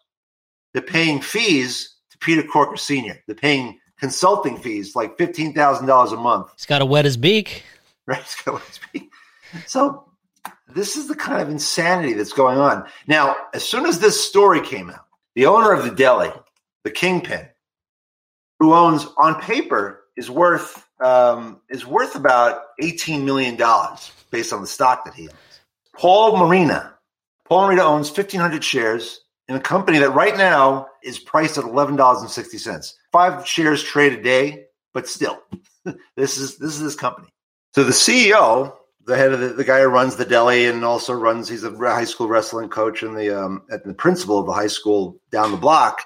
They're 0.74 0.82
paying 0.82 1.22
fees 1.22 1.96
to 2.10 2.18
Peter 2.18 2.42
Coker 2.42 2.76
Sr. 2.76 3.22
They're 3.28 3.36
paying 3.36 3.80
consulting 4.00 4.58
fees 4.58 4.96
like 4.96 5.18
fifteen 5.18 5.54
thousand 5.54 5.86
dollars 5.86 6.12
a 6.12 6.18
month. 6.18 6.52
He's 6.58 6.66
got 6.66 6.80
to 6.80 6.86
wet 6.86 7.06
his 7.06 7.18
beak. 7.18 7.64
Right, 8.08 8.24
he's 8.24 8.34
got 8.38 8.46
to 8.46 8.52
wet 8.54 8.64
his 8.64 8.80
beak. 8.92 9.12
So 9.68 10.10
this 10.68 10.98
is 10.98 11.08
the 11.08 11.14
kind 11.16 11.44
of 11.44 11.50
insanity 11.50 12.14
that's 12.14 12.34
going 12.34 12.58
on. 12.58 12.88
Now, 13.06 13.36
as 13.54 13.64
soon 13.64 13.86
as 13.86 14.00
this 14.00 14.24
story 14.24 14.62
came 14.62 14.90
out, 14.90 15.06
the 15.40 15.46
owner 15.46 15.72
of 15.72 15.86
the 15.86 15.92
deli, 15.92 16.32
the 16.84 16.92
kingpin, 16.92 17.48
who 18.60 18.74
owns 18.74 19.08
on 19.18 19.40
paper 19.40 20.04
is 20.18 20.30
worth 20.30 20.86
um, 21.02 21.62
is 21.70 21.86
worth 21.86 22.16
about 22.16 22.62
eighteen 22.82 23.24
million 23.24 23.56
dollars 23.56 24.12
based 24.32 24.52
on 24.52 24.60
the 24.60 24.68
stock 24.68 25.06
that 25.06 25.14
he 25.14 25.30
owns. 25.30 25.62
Paul 25.96 26.34
Morina 26.34 26.92
Paul 27.50 27.70
Morina 27.70 27.86
owns 27.86 28.10
1,500 28.10 28.64
shares 28.64 29.22
in 29.48 29.56
a 29.56 29.62
company 29.62 30.00
that 30.00 30.12
right 30.12 30.38
now 30.38 30.88
is 31.04 31.18
priced 31.18 31.58
at 31.58 31.64
$11.60. 31.64 32.94
Five 33.12 33.48
shares 33.48 33.82
trade 33.82 34.14
a 34.14 34.22
day, 34.22 34.66
but 34.94 35.08
still, 35.08 35.42
this 36.18 36.38
is 36.38 36.58
this 36.58 36.74
is 36.74 36.82
this 36.82 36.96
company. 36.96 37.30
So 37.74 37.86
the 37.86 37.92
CEO, 37.92 38.76
the 39.10 39.18
head 39.18 39.34
of 39.34 39.40
the, 39.40 39.50
the 39.50 39.64
guy 39.64 39.82
who 39.82 39.88
runs 39.88 40.16
the 40.16 40.26
deli 40.26 40.68
and 40.68 40.86
also 40.86 41.14
runs, 41.14 41.50
he's 41.50 41.64
a 41.64 41.72
high 41.72 42.06
school 42.06 42.28
wrestling 42.28 42.70
coach 42.70 43.04
and 43.04 43.18
the 43.18 43.38
um, 43.38 43.64
at 43.72 43.84
the 43.84 43.94
principal 43.94 44.40
of 44.40 44.46
the 44.46 44.54
high 44.54 44.68
school 44.68 45.20
down 45.32 45.52
the 45.52 45.58
block. 45.58 46.04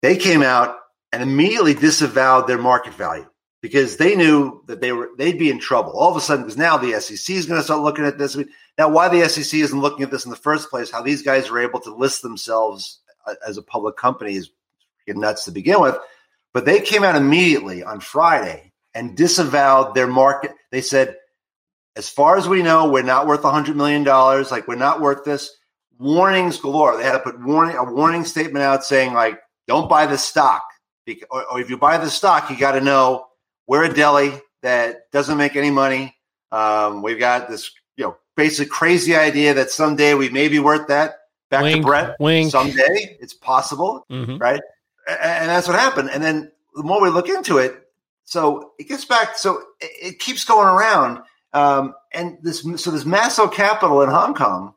They 0.00 0.16
came 0.16 0.42
out 0.42 0.76
and 1.12 1.22
immediately 1.22 1.74
disavowed 1.74 2.46
their 2.46 2.58
market 2.58 2.94
value 2.94 3.26
because 3.60 3.96
they 3.96 4.14
knew 4.14 4.62
that 4.66 4.80
they 4.80 4.92
were 4.92 5.10
they'd 5.18 5.38
be 5.38 5.50
in 5.50 5.58
trouble. 5.58 5.92
All 5.92 6.10
of 6.10 6.16
a 6.16 6.20
sudden, 6.20 6.44
because 6.44 6.56
now 6.56 6.76
the 6.76 7.00
SEC 7.00 7.34
is 7.34 7.46
going 7.46 7.60
to 7.60 7.64
start 7.64 7.82
looking 7.82 8.04
at 8.04 8.18
this. 8.18 8.36
Now, 8.78 8.88
why 8.88 9.08
the 9.08 9.28
SEC 9.28 9.60
isn't 9.60 9.80
looking 9.80 10.04
at 10.04 10.10
this 10.10 10.24
in 10.24 10.30
the 10.30 10.36
first 10.36 10.70
place? 10.70 10.90
How 10.90 11.02
these 11.02 11.22
guys 11.22 11.50
are 11.50 11.58
able 11.58 11.80
to 11.80 11.94
list 11.94 12.22
themselves 12.22 13.00
as 13.46 13.56
a 13.56 13.62
public 13.62 13.96
company 13.96 14.36
is 14.36 14.50
nuts 15.06 15.44
to 15.44 15.50
begin 15.50 15.80
with. 15.80 15.96
But 16.52 16.64
they 16.64 16.80
came 16.80 17.04
out 17.04 17.16
immediately 17.16 17.82
on 17.82 18.00
Friday 18.00 18.72
and 18.94 19.16
disavowed 19.16 19.94
their 19.94 20.06
market. 20.06 20.52
They 20.70 20.80
said, 20.80 21.16
as 21.96 22.08
far 22.08 22.36
as 22.36 22.48
we 22.48 22.62
know, 22.62 22.90
we're 22.90 23.02
not 23.02 23.26
worth 23.26 23.42
$100 23.42 23.74
million. 23.76 24.04
Like, 24.04 24.66
we're 24.66 24.74
not 24.74 25.00
worth 25.00 25.24
this. 25.24 25.50
Warnings 25.98 26.58
galore. 26.58 26.96
They 26.96 27.04
had 27.04 27.12
to 27.12 27.20
put 27.20 27.40
warning 27.40 27.76
a 27.76 27.84
warning 27.84 28.24
statement 28.24 28.64
out 28.64 28.84
saying, 28.84 29.12
like, 29.12 29.40
don't 29.68 29.88
buy 29.88 30.06
the 30.06 30.18
stock. 30.18 30.64
Or, 31.30 31.44
or 31.44 31.60
if 31.60 31.70
you 31.70 31.76
buy 31.76 31.98
the 31.98 32.10
stock, 32.10 32.50
you 32.50 32.56
got 32.56 32.72
to 32.72 32.80
know 32.80 33.26
we're 33.66 33.84
a 33.84 33.94
deli 33.94 34.32
that 34.62 35.10
doesn't 35.12 35.38
make 35.38 35.54
any 35.54 35.70
money. 35.70 36.16
Um, 36.50 37.02
we've 37.02 37.18
got 37.18 37.48
this, 37.48 37.70
you 37.96 38.04
know, 38.04 38.16
basic 38.36 38.70
crazy 38.70 39.14
idea 39.14 39.54
that 39.54 39.70
someday 39.70 40.14
we 40.14 40.28
may 40.30 40.48
be 40.48 40.58
worth 40.58 40.88
that. 40.88 41.16
Back 41.50 41.62
wink, 41.62 41.82
to 41.82 41.86
Brett, 41.86 42.16
wink. 42.18 42.50
someday 42.50 43.16
it's 43.20 43.34
possible, 43.34 44.04
mm-hmm. 44.10 44.38
right? 44.38 44.60
And 45.06 45.48
that's 45.48 45.68
what 45.68 45.78
happened. 45.78 46.10
And 46.10 46.22
then 46.22 46.50
the 46.74 46.82
more 46.82 47.00
we 47.00 47.10
look 47.10 47.28
into 47.28 47.58
it, 47.58 47.84
so 48.24 48.72
it 48.78 48.88
gets 48.88 49.04
back. 49.04 49.36
So 49.36 49.62
it, 49.80 50.18
keeps 50.18 50.44
going 50.44 50.66
around. 50.66 51.22
Um, 51.54 51.94
and 52.12 52.36
this, 52.42 52.62
so 52.82 52.90
this 52.90 53.04
Maso 53.04 53.48
Capital 53.48 54.02
in 54.02 54.10
Hong 54.10 54.34
Kong, 54.34 54.74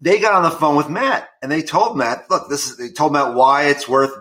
they 0.00 0.20
got 0.20 0.34
on 0.34 0.44
the 0.44 0.50
phone 0.50 0.76
with 0.76 0.88
Matt 0.88 1.28
and 1.42 1.50
they 1.50 1.62
told 1.62 1.96
Matt, 1.98 2.30
look, 2.30 2.48
this 2.48 2.68
is, 2.68 2.76
they 2.76 2.90
told 2.90 3.12
Matt 3.12 3.34
why 3.34 3.64
it's 3.64 3.88
worth 3.88 4.12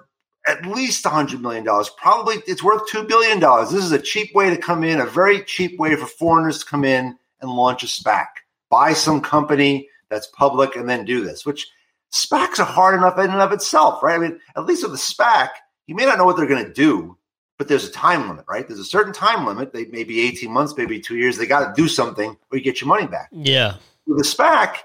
at 0.47 0.65
least 0.65 1.05
$100 1.05 1.39
million. 1.39 1.63
Probably 1.97 2.37
it's 2.47 2.63
worth 2.63 2.89
$2 2.89 3.07
billion. 3.07 3.39
This 3.39 3.83
is 3.83 3.91
a 3.91 4.01
cheap 4.01 4.33
way 4.33 4.49
to 4.49 4.57
come 4.57 4.83
in, 4.83 4.99
a 4.99 5.05
very 5.05 5.43
cheap 5.43 5.79
way 5.79 5.95
for 5.95 6.07
foreigners 6.07 6.59
to 6.59 6.65
come 6.65 6.83
in 6.83 7.15
and 7.41 7.51
launch 7.51 7.83
a 7.83 7.87
SPAC. 7.87 8.25
Buy 8.69 8.93
some 8.93 9.21
company 9.21 9.89
that's 10.09 10.27
public 10.27 10.75
and 10.75 10.89
then 10.89 11.05
do 11.05 11.23
this, 11.23 11.45
which 11.45 11.67
SPACs 12.11 12.59
are 12.59 12.65
hard 12.65 12.95
enough 12.95 13.19
in 13.19 13.29
and 13.29 13.41
of 13.41 13.51
itself, 13.51 14.01
right? 14.01 14.15
I 14.15 14.17
mean, 14.17 14.39
at 14.55 14.65
least 14.65 14.83
with 14.83 14.93
a 14.93 14.97
SPAC, 14.97 15.49
you 15.85 15.95
may 15.95 16.05
not 16.05 16.17
know 16.17 16.25
what 16.25 16.37
they're 16.37 16.47
going 16.47 16.65
to 16.65 16.73
do, 16.73 17.16
but 17.57 17.67
there's 17.67 17.85
a 17.85 17.91
time 17.91 18.27
limit, 18.27 18.45
right? 18.47 18.67
There's 18.67 18.79
a 18.79 18.85
certain 18.85 19.13
time 19.13 19.45
limit. 19.45 19.73
They 19.73 19.85
may 19.85 20.03
be 20.03 20.21
18 20.21 20.51
months, 20.51 20.73
maybe 20.77 20.99
two 20.99 21.17
years. 21.17 21.37
They 21.37 21.45
got 21.45 21.75
to 21.75 21.81
do 21.81 21.87
something 21.87 22.37
or 22.51 22.57
you 22.57 22.63
get 22.63 22.81
your 22.81 22.87
money 22.87 23.07
back. 23.07 23.29
Yeah. 23.31 23.75
With 24.05 24.19
a 24.19 24.29
SPAC, 24.29 24.77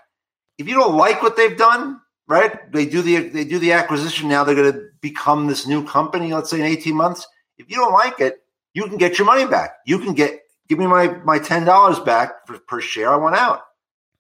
if 0.59 0.69
you 0.69 0.75
don't 0.75 0.97
like 0.97 1.23
what 1.23 1.37
they've 1.37 1.57
done, 1.57 2.01
right? 2.27 2.73
They 2.73 2.87
do 2.87 3.03
the 3.03 3.29
they 3.29 3.45
do 3.45 3.59
the 3.59 3.73
acquisition. 3.73 4.29
Now 4.29 4.45
they're 4.45 4.55
going 4.55 4.73
to 4.73 4.85
become 5.01 5.47
this 5.47 5.67
new 5.67 5.85
company. 5.85 6.33
Let's 6.33 6.51
say 6.51 6.61
in 6.61 6.67
eighteen 6.67 6.97
months. 6.97 7.27
If 7.59 7.71
you 7.71 7.77
don't 7.77 7.93
like 7.93 8.21
it, 8.21 8.43
you 8.75 8.85
can 8.85 8.97
get 8.97 9.19
your 9.19 9.27
money 9.27 9.47
back. 9.47 9.77
You 9.87 9.99
can 9.99 10.15
get 10.15 10.41
give 10.69 10.79
me 10.79 10.87
my 10.87 11.09
my 11.25 11.39
ten 11.39 11.65
dollars 11.65 12.01
back 12.01 12.47
for, 12.47 12.59
per 12.59 12.81
share. 12.81 13.13
I 13.13 13.17
want 13.17 13.37
out. 13.37 13.63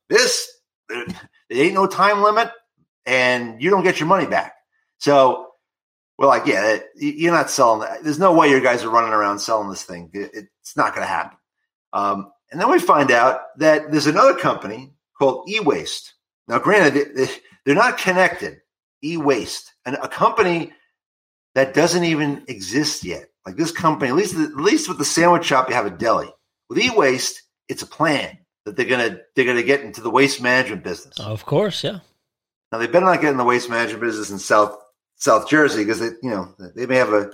This 0.08 0.48
there 0.88 1.06
ain't 1.50 1.74
no 1.74 1.86
time 1.86 2.22
limit, 2.22 2.50
and 3.06 3.62
you 3.62 3.70
don't 3.70 3.82
get 3.82 3.98
your 3.98 4.08
money 4.08 4.26
back. 4.26 4.54
So, 4.98 5.51
I 6.30 6.44
get 6.44 6.64
it. 6.64 6.86
You're 6.96 7.32
not 7.32 7.50
selling. 7.50 7.80
That. 7.80 8.04
There's 8.04 8.18
no 8.18 8.32
way 8.32 8.48
your 8.48 8.60
guys 8.60 8.84
are 8.84 8.90
running 8.90 9.12
around 9.12 9.38
selling 9.38 9.68
this 9.68 9.82
thing. 9.82 10.10
It's 10.12 10.76
not 10.76 10.94
going 10.94 11.06
to 11.06 11.12
happen. 11.12 11.38
Um, 11.92 12.32
and 12.50 12.60
then 12.60 12.70
we 12.70 12.78
find 12.78 13.10
out 13.10 13.40
that 13.58 13.90
there's 13.90 14.06
another 14.06 14.34
company 14.34 14.92
called 15.18 15.48
e-waste. 15.48 16.14
Now, 16.48 16.58
granted, 16.58 17.30
they're 17.64 17.74
not 17.74 17.98
connected. 17.98 18.58
E-waste, 19.04 19.72
and 19.84 19.96
a 19.96 20.08
company 20.08 20.72
that 21.54 21.74
doesn't 21.74 22.04
even 22.04 22.44
exist 22.46 23.04
yet. 23.04 23.26
Like 23.44 23.56
this 23.56 23.72
company, 23.72 24.10
at 24.10 24.16
least 24.16 24.36
at 24.36 24.54
least 24.54 24.88
with 24.88 24.98
the 24.98 25.04
sandwich 25.04 25.44
shop, 25.44 25.68
you 25.68 25.74
have 25.74 25.86
a 25.86 25.90
deli. 25.90 26.28
With 26.68 26.78
e-waste, 26.78 27.42
it's 27.68 27.82
a 27.82 27.86
plan 27.86 28.38
that 28.64 28.76
they're 28.76 28.86
gonna 28.86 29.18
they're 29.34 29.44
gonna 29.44 29.64
get 29.64 29.80
into 29.80 30.00
the 30.00 30.10
waste 30.10 30.40
management 30.40 30.84
business. 30.84 31.18
Of 31.18 31.44
course, 31.44 31.82
yeah. 31.82 31.98
Now 32.70 32.78
they 32.78 32.86
better 32.86 33.06
not 33.06 33.20
get 33.20 33.32
in 33.32 33.38
the 33.38 33.44
waste 33.44 33.68
management 33.68 34.02
business 34.02 34.30
in 34.30 34.38
South 34.38 34.76
South 35.22 35.48
Jersey 35.48 35.84
because 35.84 36.00
they 36.00 36.10
you 36.20 36.30
know 36.30 36.52
they 36.74 36.84
may 36.84 36.96
have 36.96 37.12
a 37.12 37.30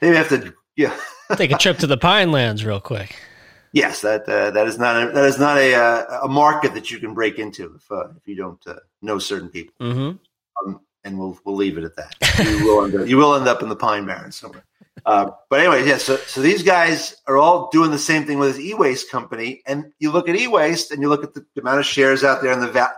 they 0.00 0.10
may 0.10 0.16
have 0.16 0.28
to 0.30 0.52
yeah 0.74 0.98
take 1.36 1.52
a 1.52 1.56
trip 1.56 1.78
to 1.78 1.86
the 1.86 1.96
Pinelands 1.96 2.66
real 2.66 2.80
quick. 2.80 3.14
Yes, 3.72 4.00
that 4.00 4.28
uh, 4.28 4.50
that 4.50 4.66
is 4.66 4.78
not 4.78 5.00
a, 5.00 5.12
that 5.12 5.24
is 5.24 5.38
not 5.38 5.56
a 5.56 5.74
uh, 5.74 6.20
a 6.24 6.28
market 6.28 6.74
that 6.74 6.90
you 6.90 6.98
can 6.98 7.14
break 7.14 7.38
into 7.38 7.72
if 7.76 7.92
uh, 7.92 8.08
if 8.16 8.26
you 8.26 8.34
don't 8.34 8.60
uh, 8.66 8.80
know 9.00 9.20
certain 9.20 9.48
people. 9.48 9.74
Mm-hmm. 9.80 10.16
Um, 10.66 10.80
and 11.04 11.16
we'll 11.16 11.38
we'll 11.44 11.54
leave 11.54 11.78
it 11.78 11.84
at 11.84 11.94
that. 11.94 12.16
You 12.44 12.64
will 12.64 12.84
end 12.84 12.96
up, 12.96 13.06
you 13.06 13.16
will 13.16 13.36
end 13.36 13.46
up 13.46 13.62
in 13.62 13.68
the 13.68 13.76
Pine 13.76 14.06
Barrens 14.06 14.34
somewhere. 14.34 14.64
Uh, 15.06 15.30
but 15.50 15.60
anyway, 15.60 15.86
yeah. 15.86 15.98
So 15.98 16.16
so 16.16 16.40
these 16.40 16.64
guys 16.64 17.14
are 17.28 17.36
all 17.36 17.68
doing 17.70 17.92
the 17.92 17.98
same 17.98 18.24
thing 18.24 18.40
with 18.40 18.56
this 18.56 18.64
e-waste 18.64 19.08
company, 19.08 19.62
and 19.68 19.92
you 20.00 20.10
look 20.10 20.28
at 20.28 20.34
e-waste 20.34 20.90
and 20.90 21.00
you 21.00 21.08
look 21.08 21.22
at 21.22 21.34
the, 21.34 21.46
the 21.54 21.60
amount 21.60 21.78
of 21.78 21.86
shares 21.86 22.24
out 22.24 22.42
there, 22.42 22.52
and 22.52 22.62
the 22.62 22.72
va- 22.72 22.94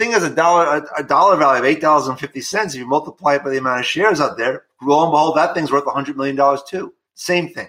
thing 0.00 0.12
is 0.12 0.22
a 0.24 0.34
dollar 0.34 0.86
a, 0.96 1.04
dollar 1.04 1.36
value 1.36 1.60
of 1.60 1.66
eight 1.66 1.80
dollars 1.80 2.08
and 2.08 2.18
fifty 2.18 2.40
cents. 2.40 2.74
If 2.74 2.80
you 2.80 2.86
multiply 2.86 3.36
it 3.36 3.44
by 3.44 3.50
the 3.50 3.58
amount 3.58 3.80
of 3.80 3.86
shares 3.86 4.20
out 4.20 4.38
there, 4.38 4.64
lo 4.82 5.04
and 5.04 5.12
behold, 5.12 5.36
that 5.36 5.54
thing's 5.54 5.70
worth 5.70 5.84
hundred 5.86 6.16
million 6.16 6.36
dollars 6.36 6.62
too. 6.66 6.94
Same 7.14 7.50
thing. 7.50 7.68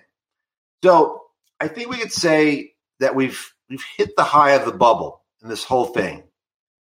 So 0.84 1.24
I 1.60 1.68
think 1.68 1.90
we 1.90 1.98
could 1.98 2.14
say 2.14 2.74
that 3.00 3.16
we've 3.16 3.54
we've 3.70 3.84
hit 3.98 4.16
the 4.16 4.24
high 4.24 4.52
of 4.52 4.66
the 4.66 4.72
bubble 4.72 5.22
in 5.44 5.50
this 5.50 5.64
whole 5.64 5.86
thing 5.86 6.24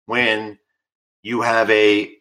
when 0.05 0.59
you 1.23 1.41
have 1.41 1.69
a 1.71 2.13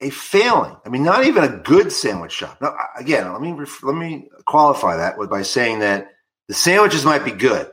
a 0.00 0.10
failing. 0.10 0.76
I 0.84 0.88
mean, 0.88 1.04
not 1.04 1.24
even 1.24 1.44
a 1.44 1.56
good 1.58 1.92
sandwich 1.92 2.32
shop. 2.32 2.60
Now, 2.60 2.76
again, 2.98 3.32
let 3.32 3.40
me 3.40 3.54
let 3.82 3.96
me 3.96 4.28
qualify 4.44 4.96
that 4.96 5.16
by 5.30 5.42
saying 5.42 5.78
that 5.78 6.10
the 6.48 6.54
sandwiches 6.54 7.04
might 7.04 7.24
be 7.24 7.30
good, 7.30 7.70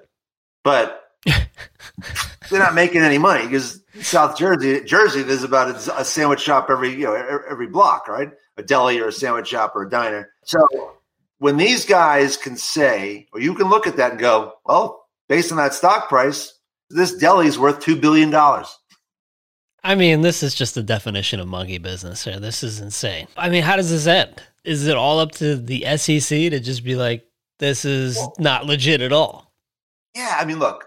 but 0.63 1.00
they're 1.25 2.59
not 2.59 2.73
making 2.73 3.01
any 3.01 3.17
money 3.17 3.45
because 3.45 3.83
South 4.01 4.37
Jersey, 4.37 4.83
Jersey, 4.83 5.21
there's 5.23 5.43
about 5.43 5.69
a, 5.69 5.99
a, 5.99 6.05
sandwich 6.05 6.41
shop 6.41 6.67
every 6.69 6.91
you 6.91 7.05
know 7.05 7.41
every 7.49 7.67
block, 7.67 8.07
right? 8.07 8.31
A 8.57 8.63
deli 8.63 8.99
or 8.99 9.07
a 9.07 9.11
sandwich 9.11 9.47
shop 9.47 9.75
or 9.75 9.83
a 9.83 9.89
diner. 9.89 10.31
So 10.43 10.67
when 11.37 11.57
these 11.57 11.85
guys 11.85 12.37
can 12.37 12.57
say, 12.57 13.27
or 13.33 13.39
you 13.39 13.53
can 13.55 13.69
look 13.69 13.87
at 13.87 13.97
that 13.97 14.11
and 14.11 14.19
go, 14.19 14.53
well, 14.65 15.05
based 15.27 15.51
on 15.51 15.57
that 15.57 15.73
stock 15.73 16.09
price, 16.09 16.57
this 16.89 17.15
deli 17.15 17.47
is 17.47 17.59
worth 17.59 17.79
two 17.79 17.95
billion 17.95 18.29
dollars. 18.29 18.77
I 19.83 19.95
mean, 19.95 20.21
this 20.21 20.43
is 20.43 20.53
just 20.53 20.75
the 20.75 20.83
definition 20.83 21.39
of 21.39 21.47
monkey 21.47 21.79
business 21.79 22.23
here. 22.23 22.39
This 22.39 22.63
is 22.63 22.79
insane. 22.79 23.27
I 23.35 23.49
mean, 23.49 23.63
how 23.63 23.75
does 23.75 23.89
this 23.89 24.05
end? 24.05 24.41
Is 24.63 24.85
it 24.85 24.95
all 24.95 25.19
up 25.19 25.31
to 25.33 25.55
the 25.55 25.97
SEC 25.97 26.51
to 26.51 26.59
just 26.59 26.83
be 26.83 26.95
like, 26.95 27.25
this 27.57 27.85
is 27.85 28.17
well, 28.17 28.35
not 28.37 28.65
legit 28.67 29.01
at 29.01 29.11
all? 29.11 29.51
Yeah, 30.15 30.37
I 30.39 30.45
mean, 30.45 30.59
look, 30.59 30.85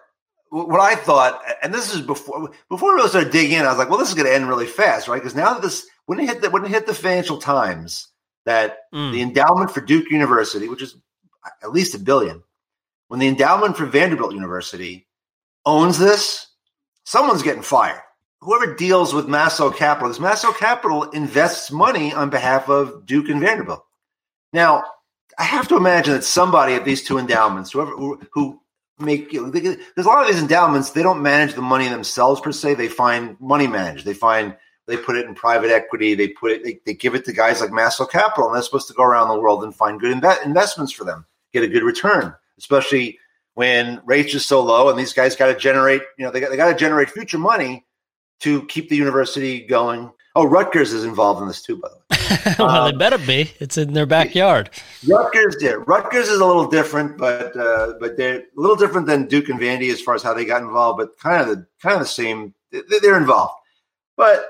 what 0.63 0.81
I 0.81 0.95
thought, 0.95 1.43
and 1.63 1.75
this 1.75 1.95
is 1.95 2.01
before 2.01 2.51
before 2.69 2.91
we 2.91 2.97
really 2.97 3.09
started 3.09 3.33
digging 3.33 3.59
in, 3.59 3.65
I 3.65 3.71
was 3.71 3.79
like, 3.79 3.89
well, 3.89 3.99
this 3.99 4.09
is 4.09 4.15
going 4.15 4.27
to 4.27 4.35
end 4.35 4.49
really 4.49 4.67
fast, 4.67 5.09
right? 5.09 5.21
Because 5.21 5.35
now 5.35 5.55
that 5.55 5.63
this 5.63 5.87
when 6.07 6.21
it 6.21 6.27
hit 6.27 6.43
the 6.43 6.51
when 6.51 6.65
it 6.65 6.71
hit 6.71 6.87
the 6.87 6.95
Financial 6.95 7.39
Times 7.39 8.09
that 8.45 8.79
mm. 8.95 9.13
the 9.13 9.23
endowment 9.23 9.71
for 9.71 9.81
Duke 9.81 10.11
University, 10.11 10.69
which 10.69 10.83
is 10.83 10.97
at 11.63 11.73
least 11.73 11.95
a 11.95 11.99
billion, 11.99 12.43
when 13.09 13.21
the 13.21 13.29
endowment 13.29 13.77
for 13.77 13.87
Vanderbilt 13.87 14.33
University 14.33 15.07
owns 15.67 15.99
this, 15.99 16.47
someone's 17.05 17.43
getting 17.43 17.63
fired 17.63 18.01
whoever 18.45 18.75
deals 18.75 19.15
with 19.15 19.27
Maso 19.27 19.71
Capital, 19.71 20.09
because 20.09 20.21
Maso 20.21 20.53
Capital 20.53 21.05
invests 21.05 21.71
money 21.71 22.13
on 22.13 22.29
behalf 22.31 22.69
of 22.69 23.07
Duke 23.07 23.29
and 23.31 23.41
Vanderbilt. 23.41 23.83
Now, 24.53 24.85
I 25.39 25.45
have 25.45 25.67
to 25.69 25.77
imagine 25.77 26.13
that 26.13 26.25
somebody 26.25 26.75
at 26.75 26.85
these 26.85 27.03
two 27.03 27.19
endowments, 27.19 27.73
whoever 27.73 27.93
who, 27.93 28.21
who 28.33 28.61
make 28.99 29.33
you 29.33 29.43
know, 29.43 29.51
there's 29.51 30.07
a 30.07 30.09
lot 30.09 30.23
of 30.23 30.33
these 30.33 30.43
endowments, 30.43 30.91
they 30.91 31.03
don't 31.03 31.23
manage 31.23 31.55
the 31.55 31.63
money 31.63 31.89
themselves 31.89 32.41
per 32.41 32.53
se. 32.53 32.75
They 32.75 32.89
find 32.89 33.37
money 33.41 33.67
managed. 33.67 34.05
They 34.05 34.15
find 34.15 34.57
they 34.87 34.97
put 34.97 35.17
it 35.17 35.27
in 35.27 35.35
private 35.35 35.71
equity. 35.71 36.15
They 36.15 36.29
put 36.29 36.53
it. 36.53 36.65
They, 36.65 36.81
they 36.85 36.95
give 36.95 37.15
it 37.15 37.25
to 37.25 37.33
guys 37.33 37.61
like 37.61 37.73
Maso 37.73 38.07
Capital, 38.07 38.47
and 38.47 38.55
they're 38.55 38.63
supposed 38.63 38.89
to 38.89 38.95
go 38.95 39.03
around 39.03 39.29
the 39.29 39.41
world 39.41 39.65
and 39.65 39.75
find 39.75 40.01
good 40.01 40.17
inve- 40.17 40.45
investments 40.45 40.93
for 40.93 41.05
them, 41.05 41.25
get 41.53 41.65
a 41.65 41.69
good 41.69 41.83
return, 41.83 42.35
especially 42.59 43.19
when 43.55 44.01
rates 44.05 44.35
are 44.35 44.41
so 44.41 44.63
low. 44.63 44.89
And 44.91 44.99
these 44.99 45.13
guys 45.13 45.37
got 45.37 45.47
to 45.47 45.57
generate. 45.57 46.03
You 46.19 46.25
know, 46.25 46.31
they 46.31 46.41
got 46.41 46.51
they 46.51 46.57
got 46.57 46.69
to 46.69 46.79
generate 46.79 47.11
future 47.11 47.39
money 47.39 47.85
to 48.41 48.65
keep 48.67 48.89
the 48.89 48.97
university 48.97 49.67
going. 49.67 50.11
Oh, 50.37 50.45
Rutgers 50.45 50.93
is 50.93 51.05
involved 51.05 51.41
in 51.41 51.47
this 51.47 51.63
too, 51.63 51.77
by 51.77 51.89
the 51.89 51.95
way. 51.95 52.55
well, 52.59 52.69
um, 52.69 52.91
they 52.91 52.97
better 52.97 53.19
be. 53.19 53.53
It's 53.61 53.79
in 53.79 53.93
their 53.93 54.07
backyard. 54.07 54.71
Rutgers, 55.07 55.57
yeah. 55.61 55.77
Rutgers 55.87 56.29
is 56.29 56.41
a 56.41 56.45
little 56.45 56.69
different, 56.69 57.19
but 57.19 57.57
uh, 57.57 57.95
but 58.01 58.17
they're 58.17 58.41
a 58.41 58.45
little 58.57 58.77
different 58.77 59.07
than 59.07 59.27
Duke 59.27 59.49
and 59.49 59.61
Vandy 59.61 59.93
as 59.93 60.01
far 60.01 60.15
as 60.15 60.23
how 60.23 60.35
they 60.35 60.45
got 60.45 60.63
involved, 60.63 60.99
but 60.99 61.19
kind 61.19 61.41
of 61.41 61.49
the 61.49 61.67
kind 61.81 61.95
of 61.95 62.01
the 62.01 62.07
same. 62.07 62.55
They're 62.73 63.17
involved, 63.17 63.55
but 64.17 64.45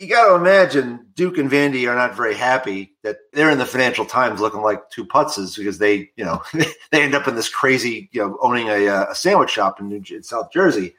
you 0.00 0.08
got 0.08 0.28
to 0.28 0.34
imagine 0.34 1.08
Duke 1.14 1.36
and 1.36 1.50
Vandy 1.50 1.86
are 1.86 1.94
not 1.94 2.16
very 2.16 2.34
happy 2.34 2.96
that 3.02 3.18
they're 3.34 3.50
in 3.50 3.58
the 3.58 3.66
Financial 3.66 4.06
Times 4.06 4.40
looking 4.40 4.62
like 4.62 4.88
two 4.88 5.04
putzes 5.04 5.58
because 5.58 5.76
they, 5.76 6.10
you 6.16 6.24
know, 6.24 6.42
they 6.90 7.02
end 7.02 7.14
up 7.14 7.28
in 7.28 7.34
this 7.34 7.50
crazy, 7.50 8.08
you 8.10 8.22
know, 8.22 8.38
owning 8.40 8.70
a, 8.70 8.86
a 9.10 9.14
sandwich 9.14 9.50
shop 9.50 9.78
in, 9.78 9.88
New, 9.90 10.02
in 10.10 10.22
South 10.22 10.50
Jersey. 10.50 10.94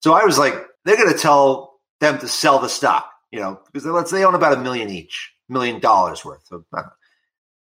So 0.00 0.12
I 0.12 0.24
was 0.24 0.38
like, 0.38 0.54
they're 0.84 0.96
going 0.96 1.12
to 1.12 1.18
tell 1.18 1.78
them 2.00 2.18
to 2.18 2.26
sell 2.26 2.58
the 2.58 2.68
stock, 2.68 3.11
you 3.32 3.40
know, 3.40 3.58
because 3.66 3.84
let's 3.86 4.10
they 4.10 4.24
own 4.24 4.34
about 4.34 4.56
a 4.56 4.60
million 4.60 4.90
each, 4.90 5.32
million 5.48 5.80
dollars 5.80 6.24
worth. 6.24 6.46
Of, 6.52 6.64
uh, 6.72 6.82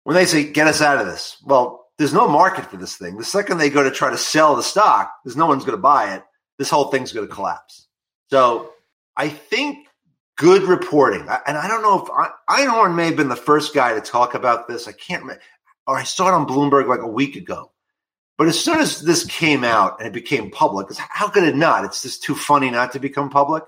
when 0.04 0.16
they 0.16 0.24
say 0.24 0.50
get 0.50 0.66
us 0.66 0.80
out 0.80 0.98
of 0.98 1.06
this, 1.06 1.36
well, 1.44 1.86
there's 1.98 2.14
no 2.14 2.26
market 2.26 2.64
for 2.64 2.78
this 2.78 2.96
thing. 2.96 3.18
The 3.18 3.24
second 3.24 3.58
they 3.58 3.70
go 3.70 3.82
to 3.82 3.90
try 3.90 4.10
to 4.10 4.16
sell 4.16 4.56
the 4.56 4.62
stock, 4.62 5.12
there's 5.24 5.36
no 5.36 5.46
one's 5.46 5.64
going 5.64 5.76
to 5.76 5.82
buy 5.82 6.14
it. 6.14 6.24
This 6.58 6.70
whole 6.70 6.86
thing's 6.90 7.12
going 7.12 7.28
to 7.28 7.32
collapse. 7.32 7.86
So 8.30 8.72
I 9.16 9.28
think 9.28 9.86
good 10.36 10.62
reporting, 10.62 11.20
and 11.20 11.58
I 11.58 11.68
don't 11.68 11.82
know 11.82 12.02
if 12.02 12.08
Einhorn 12.48 12.94
may 12.94 13.06
have 13.06 13.16
been 13.16 13.28
the 13.28 13.36
first 13.36 13.74
guy 13.74 13.92
to 13.92 14.00
talk 14.00 14.34
about 14.34 14.66
this. 14.66 14.88
I 14.88 14.92
can't 14.92 15.22
remember, 15.22 15.42
or 15.86 15.98
I 15.98 16.04
saw 16.04 16.28
it 16.28 16.34
on 16.34 16.46
Bloomberg 16.46 16.88
like 16.88 17.00
a 17.00 17.06
week 17.06 17.36
ago. 17.36 17.70
But 18.38 18.48
as 18.48 18.58
soon 18.58 18.78
as 18.78 19.02
this 19.02 19.26
came 19.26 19.64
out 19.64 19.98
and 19.98 20.06
it 20.06 20.14
became 20.14 20.50
public, 20.50 20.86
how 20.96 21.28
could 21.28 21.44
it 21.44 21.54
not? 21.54 21.84
It's 21.84 22.00
just 22.00 22.22
too 22.22 22.34
funny 22.34 22.70
not 22.70 22.92
to 22.92 22.98
become 22.98 23.28
public. 23.28 23.64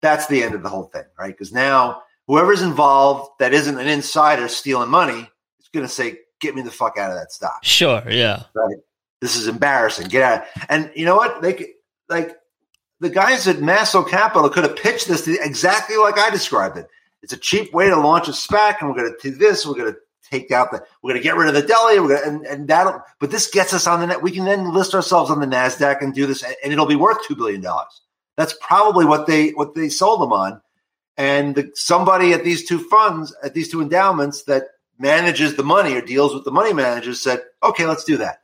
That's 0.00 0.26
the 0.26 0.42
end 0.42 0.54
of 0.54 0.62
the 0.62 0.68
whole 0.68 0.84
thing, 0.84 1.04
right? 1.18 1.36
Because 1.36 1.52
now 1.52 2.02
whoever's 2.26 2.62
involved 2.62 3.30
that 3.40 3.52
isn't 3.52 3.78
an 3.78 3.88
insider 3.88 4.48
stealing 4.48 4.90
money 4.90 5.28
is 5.60 5.68
going 5.72 5.86
to 5.86 5.92
say, 5.92 6.18
"Get 6.40 6.54
me 6.54 6.62
the 6.62 6.70
fuck 6.70 6.98
out 6.98 7.10
of 7.10 7.16
that 7.16 7.32
stock." 7.32 7.64
Sure, 7.64 8.02
yeah. 8.08 8.44
Right. 8.54 8.76
This 9.20 9.36
is 9.36 9.48
embarrassing. 9.48 10.08
Get 10.08 10.22
out. 10.22 10.44
And 10.68 10.92
you 10.94 11.04
know 11.04 11.16
what? 11.16 11.42
They 11.42 11.52
could, 11.54 11.68
like 12.08 12.36
the 13.00 13.10
guys 13.10 13.48
at 13.48 13.60
Maso 13.60 14.02
Capital 14.02 14.48
could 14.48 14.64
have 14.64 14.76
pitched 14.76 15.08
this 15.08 15.26
exactly 15.26 15.96
like 15.96 16.18
I 16.18 16.30
described 16.30 16.76
it. 16.76 16.86
It's 17.22 17.32
a 17.32 17.38
cheap 17.38 17.74
way 17.74 17.88
to 17.88 17.96
launch 17.96 18.28
a 18.28 18.32
SPAC, 18.32 18.76
and 18.80 18.88
we're 18.88 18.96
going 18.96 19.12
to 19.12 19.30
do 19.30 19.36
this. 19.36 19.66
We're 19.66 19.74
going 19.74 19.92
to 19.92 19.98
take 20.30 20.50
out 20.50 20.70
the 20.70 20.82
we're 21.02 21.10
going 21.10 21.20
to 21.20 21.26
get 21.26 21.36
rid 21.36 21.48
of 21.48 21.54
the 21.54 21.62
deli 21.62 21.98
we're 22.00 22.08
going 22.08 22.20
to, 22.20 22.28
and, 22.28 22.46
and 22.46 22.68
that'll 22.68 23.00
but 23.18 23.30
this 23.30 23.48
gets 23.50 23.72
us 23.72 23.86
on 23.86 24.00
the 24.00 24.06
net 24.06 24.22
we 24.22 24.30
can 24.30 24.44
then 24.44 24.72
list 24.72 24.94
ourselves 24.94 25.30
on 25.30 25.40
the 25.40 25.46
nasdaq 25.46 26.02
and 26.02 26.14
do 26.14 26.26
this 26.26 26.42
and 26.42 26.72
it'll 26.72 26.86
be 26.86 26.96
worth 26.96 27.16
2 27.26 27.36
billion 27.36 27.60
dollars 27.60 28.02
that's 28.38 28.54
probably 28.62 29.04
what 29.04 29.26
they 29.26 29.50
what 29.50 29.74
they 29.74 29.90
sold 29.90 30.22
them 30.22 30.32
on 30.32 30.62
and 31.18 31.56
the, 31.56 31.70
somebody 31.74 32.32
at 32.32 32.44
these 32.44 32.66
two 32.66 32.78
funds 32.78 33.34
at 33.42 33.52
these 33.52 33.68
two 33.68 33.82
endowments 33.82 34.44
that 34.44 34.62
manages 34.98 35.56
the 35.56 35.64
money 35.64 35.94
or 35.94 36.00
deals 36.00 36.32
with 36.32 36.44
the 36.44 36.50
money 36.50 36.72
managers 36.72 37.20
said 37.20 37.42
okay 37.62 37.84
let's 37.84 38.04
do 38.04 38.16
that 38.16 38.42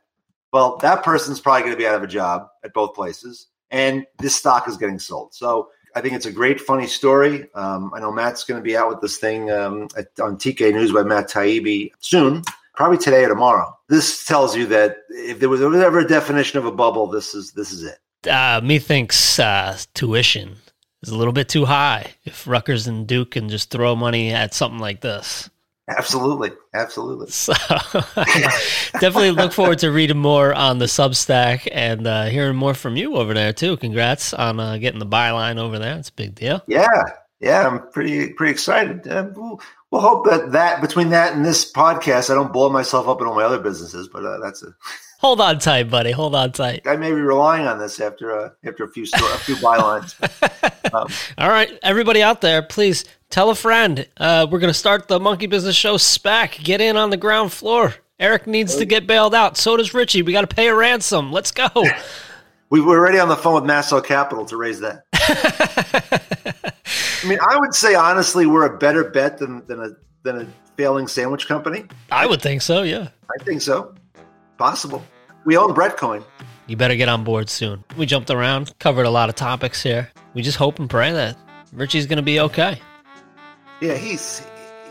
well 0.53 0.77
that 0.77 1.03
person's 1.03 1.39
probably 1.39 1.61
going 1.61 1.73
to 1.73 1.77
be 1.77 1.87
out 1.87 1.95
of 1.95 2.03
a 2.03 2.07
job 2.07 2.47
at 2.63 2.73
both 2.73 2.93
places 2.93 3.47
and 3.71 4.05
this 4.19 4.35
stock 4.35 4.67
is 4.67 4.77
getting 4.77 4.99
sold 4.99 5.33
so 5.33 5.69
I 5.97 6.01
think 6.01 6.13
it's 6.13 6.25
a 6.25 6.31
great, 6.31 6.59
funny 6.59 6.87
story. 6.87 7.47
Um, 7.55 7.89
I 7.95 8.01
know 8.01 8.11
Matt's 8.11 8.43
going 8.43 8.59
to 8.59 8.63
be 8.63 8.75
out 8.75 8.89
with 8.89 8.99
this 8.99 9.15
thing 9.15 9.49
um, 9.49 9.87
at, 9.95 10.07
on 10.19 10.35
TK 10.35 10.73
News 10.73 10.91
by 10.91 11.03
Matt 11.03 11.29
Taibbi 11.29 11.91
soon, 11.99 12.43
probably 12.73 12.97
today 12.97 13.23
or 13.23 13.29
tomorrow. 13.29 13.73
This 13.87 14.25
tells 14.25 14.57
you 14.57 14.65
that 14.67 14.97
if 15.07 15.39
there 15.39 15.47
was, 15.47 15.61
ever 15.61 15.99
a 15.99 16.05
definition 16.05 16.59
of 16.59 16.65
a 16.65 16.71
bubble, 16.73 17.07
this 17.07 17.33
is 17.33 17.53
this 17.53 17.71
is 17.71 17.83
it. 17.83 17.99
Uh, 18.27 18.61
methinks 18.63 19.39
uh, 19.39 19.77
tuition 19.93 20.57
is 21.03 21.09
a 21.09 21.17
little 21.17 21.33
bit 21.33 21.49
too 21.49 21.65
high. 21.65 22.13
If 22.23 22.47
Rutgers 22.47 22.87
and 22.87 23.07
Duke 23.07 23.31
can 23.31 23.49
just 23.49 23.69
throw 23.69 23.95
money 23.95 24.31
at 24.31 24.53
something 24.53 24.79
like 24.79 25.01
this. 25.01 25.49
Absolutely, 25.87 26.51
absolutely. 26.73 27.27
So, 27.27 27.53
definitely 28.99 29.31
look 29.31 29.53
forward 29.53 29.77
to 29.79 29.91
reading 29.91 30.17
more 30.17 30.51
on 30.51 30.79
the 30.79 30.85
Substack 30.85 31.67
and 31.71 32.07
uh, 32.07 32.25
hearing 32.25 32.55
more 32.55 32.73
from 32.73 32.95
you 32.97 33.17
over 33.17 33.35
there 33.35 33.53
too. 33.53 33.77
Congrats 33.77 34.33
on 34.33 34.59
uh, 34.59 34.77
getting 34.77 34.99
the 34.99 35.05
byline 35.05 35.59
over 35.59 35.77
there. 35.77 35.95
It's 35.97 36.09
a 36.09 36.13
big 36.13 36.33
deal. 36.33 36.63
Yeah, 36.65 36.87
yeah, 37.39 37.67
I'm 37.67 37.87
pretty 37.91 38.33
pretty 38.33 38.51
excited. 38.51 39.07
Uh, 39.07 39.27
we'll, 39.35 39.61
we'll, 39.91 40.01
hope 40.01 40.25
that 40.25 40.53
that 40.53 40.81
between 40.81 41.09
that 41.09 41.33
and 41.33 41.45
this 41.45 41.71
podcast, 41.71 42.31
I 42.31 42.33
don't 42.33 42.51
blow 42.51 42.69
myself 42.69 43.07
up 43.07 43.21
in 43.21 43.27
all 43.27 43.35
my 43.35 43.43
other 43.43 43.59
businesses. 43.59 44.07
But 44.07 44.25
uh, 44.25 44.39
that's 44.39 44.63
a 44.63 44.73
Hold 45.25 45.41
on 45.41 45.57
tight, 45.57 45.89
buddy. 45.89 46.11
Hold 46.11 46.35
on 46.35 46.51
tight. 46.51 46.85
I 46.85 46.97
may 46.97 47.09
be 47.09 47.19
relying 47.19 47.65
on 47.65 47.79
this 47.79 47.99
after 47.99 48.29
a 48.29 48.53
after 48.63 48.83
a 48.83 48.87
few 48.87 49.07
sto- 49.07 49.25
a 49.33 49.37
few 49.39 49.55
bylines. 49.55 50.13
Um, 50.93 51.07
All 51.39 51.49
right, 51.49 51.77
everybody 51.81 52.21
out 52.21 52.41
there, 52.41 52.61
please 52.61 53.05
tell 53.31 53.49
a 53.49 53.55
friend. 53.55 54.07
Uh, 54.17 54.45
we're 54.49 54.59
gonna 54.59 54.71
start 54.71 55.07
the 55.07 55.19
Monkey 55.19 55.47
Business 55.47 55.75
Show 55.75 55.95
SPAC. 55.95 56.63
Get 56.63 56.79
in 56.79 56.95
on 56.95 57.09
the 57.09 57.17
ground 57.17 57.51
floor. 57.51 57.95
Eric 58.19 58.45
needs 58.45 58.75
to 58.75 58.85
get 58.85 59.07
bailed 59.07 59.33
out. 59.33 59.57
So 59.57 59.75
does 59.75 59.95
Richie. 59.95 60.21
We 60.21 60.31
got 60.31 60.47
to 60.47 60.55
pay 60.55 60.67
a 60.67 60.75
ransom. 60.75 61.31
Let's 61.31 61.51
go. 61.51 61.67
we 62.69 62.81
were 62.81 62.99
already 62.99 63.17
on 63.17 63.27
the 63.27 63.35
phone 63.35 63.55
with 63.55 63.65
Nassau 63.65 63.99
Capital 63.99 64.45
to 64.45 64.57
raise 64.57 64.79
that. 64.81 65.05
I 67.23 67.27
mean, 67.27 67.39
I 67.41 67.57
would 67.59 67.73
say 67.73 67.95
honestly, 67.95 68.45
we're 68.45 68.67
a 68.67 68.77
better 68.77 69.03
bet 69.03 69.39
than 69.39 69.65
than 69.65 69.81
a 69.81 69.89
than 70.21 70.41
a 70.41 70.47
failing 70.77 71.07
sandwich 71.07 71.47
company. 71.47 71.85
I 72.11 72.27
would 72.27 72.43
think 72.43 72.61
so. 72.61 72.83
Yeah, 72.83 73.09
I 73.27 73.43
think 73.43 73.63
so. 73.63 73.95
Possible. 74.57 75.03
We 75.45 75.57
own 75.57 75.73
Breadcoin. 75.73 76.23
You 76.67 76.75
better 76.75 76.95
get 76.95 77.07
on 77.07 77.23
board 77.23 77.49
soon. 77.49 77.83
We 77.95 78.07
jumped 78.07 78.31
around, 78.31 78.77
covered 78.79 79.05
a 79.05 79.11
lot 79.11 79.29
of 79.29 79.35
topics 79.35 79.83
here. 79.83 80.09
We 80.33 80.41
just 80.41 80.57
hope 80.57 80.79
and 80.79 80.89
pray 80.89 81.11
that 81.11 81.37
Richie's 81.71 82.07
going 82.07 82.17
to 82.17 82.23
be 82.23 82.39
okay. 82.39 82.81
Yeah, 83.79 83.93
he's 83.95 84.41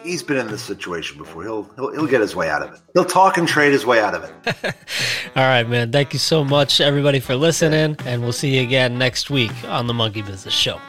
he's 0.04 0.22
been 0.22 0.36
in 0.36 0.46
this 0.46 0.62
situation 0.62 1.18
before. 1.18 1.42
He'll, 1.42 1.64
he'll 1.74 1.92
he'll 1.92 2.06
get 2.06 2.20
his 2.20 2.36
way 2.36 2.48
out 2.48 2.62
of 2.62 2.72
it. 2.72 2.80
He'll 2.92 3.04
talk 3.04 3.36
and 3.36 3.48
trade 3.48 3.72
his 3.72 3.84
way 3.84 4.00
out 4.00 4.14
of 4.14 4.22
it. 4.22 4.74
All 5.36 5.42
right, 5.42 5.68
man. 5.68 5.90
Thank 5.90 6.12
you 6.12 6.20
so 6.20 6.44
much, 6.44 6.80
everybody, 6.80 7.18
for 7.18 7.34
listening, 7.34 7.96
and 8.06 8.22
we'll 8.22 8.32
see 8.32 8.56
you 8.56 8.62
again 8.62 8.96
next 8.96 9.30
week 9.30 9.52
on 9.66 9.88
the 9.88 9.94
Monkey 9.94 10.22
Business 10.22 10.54
Show. 10.54 10.80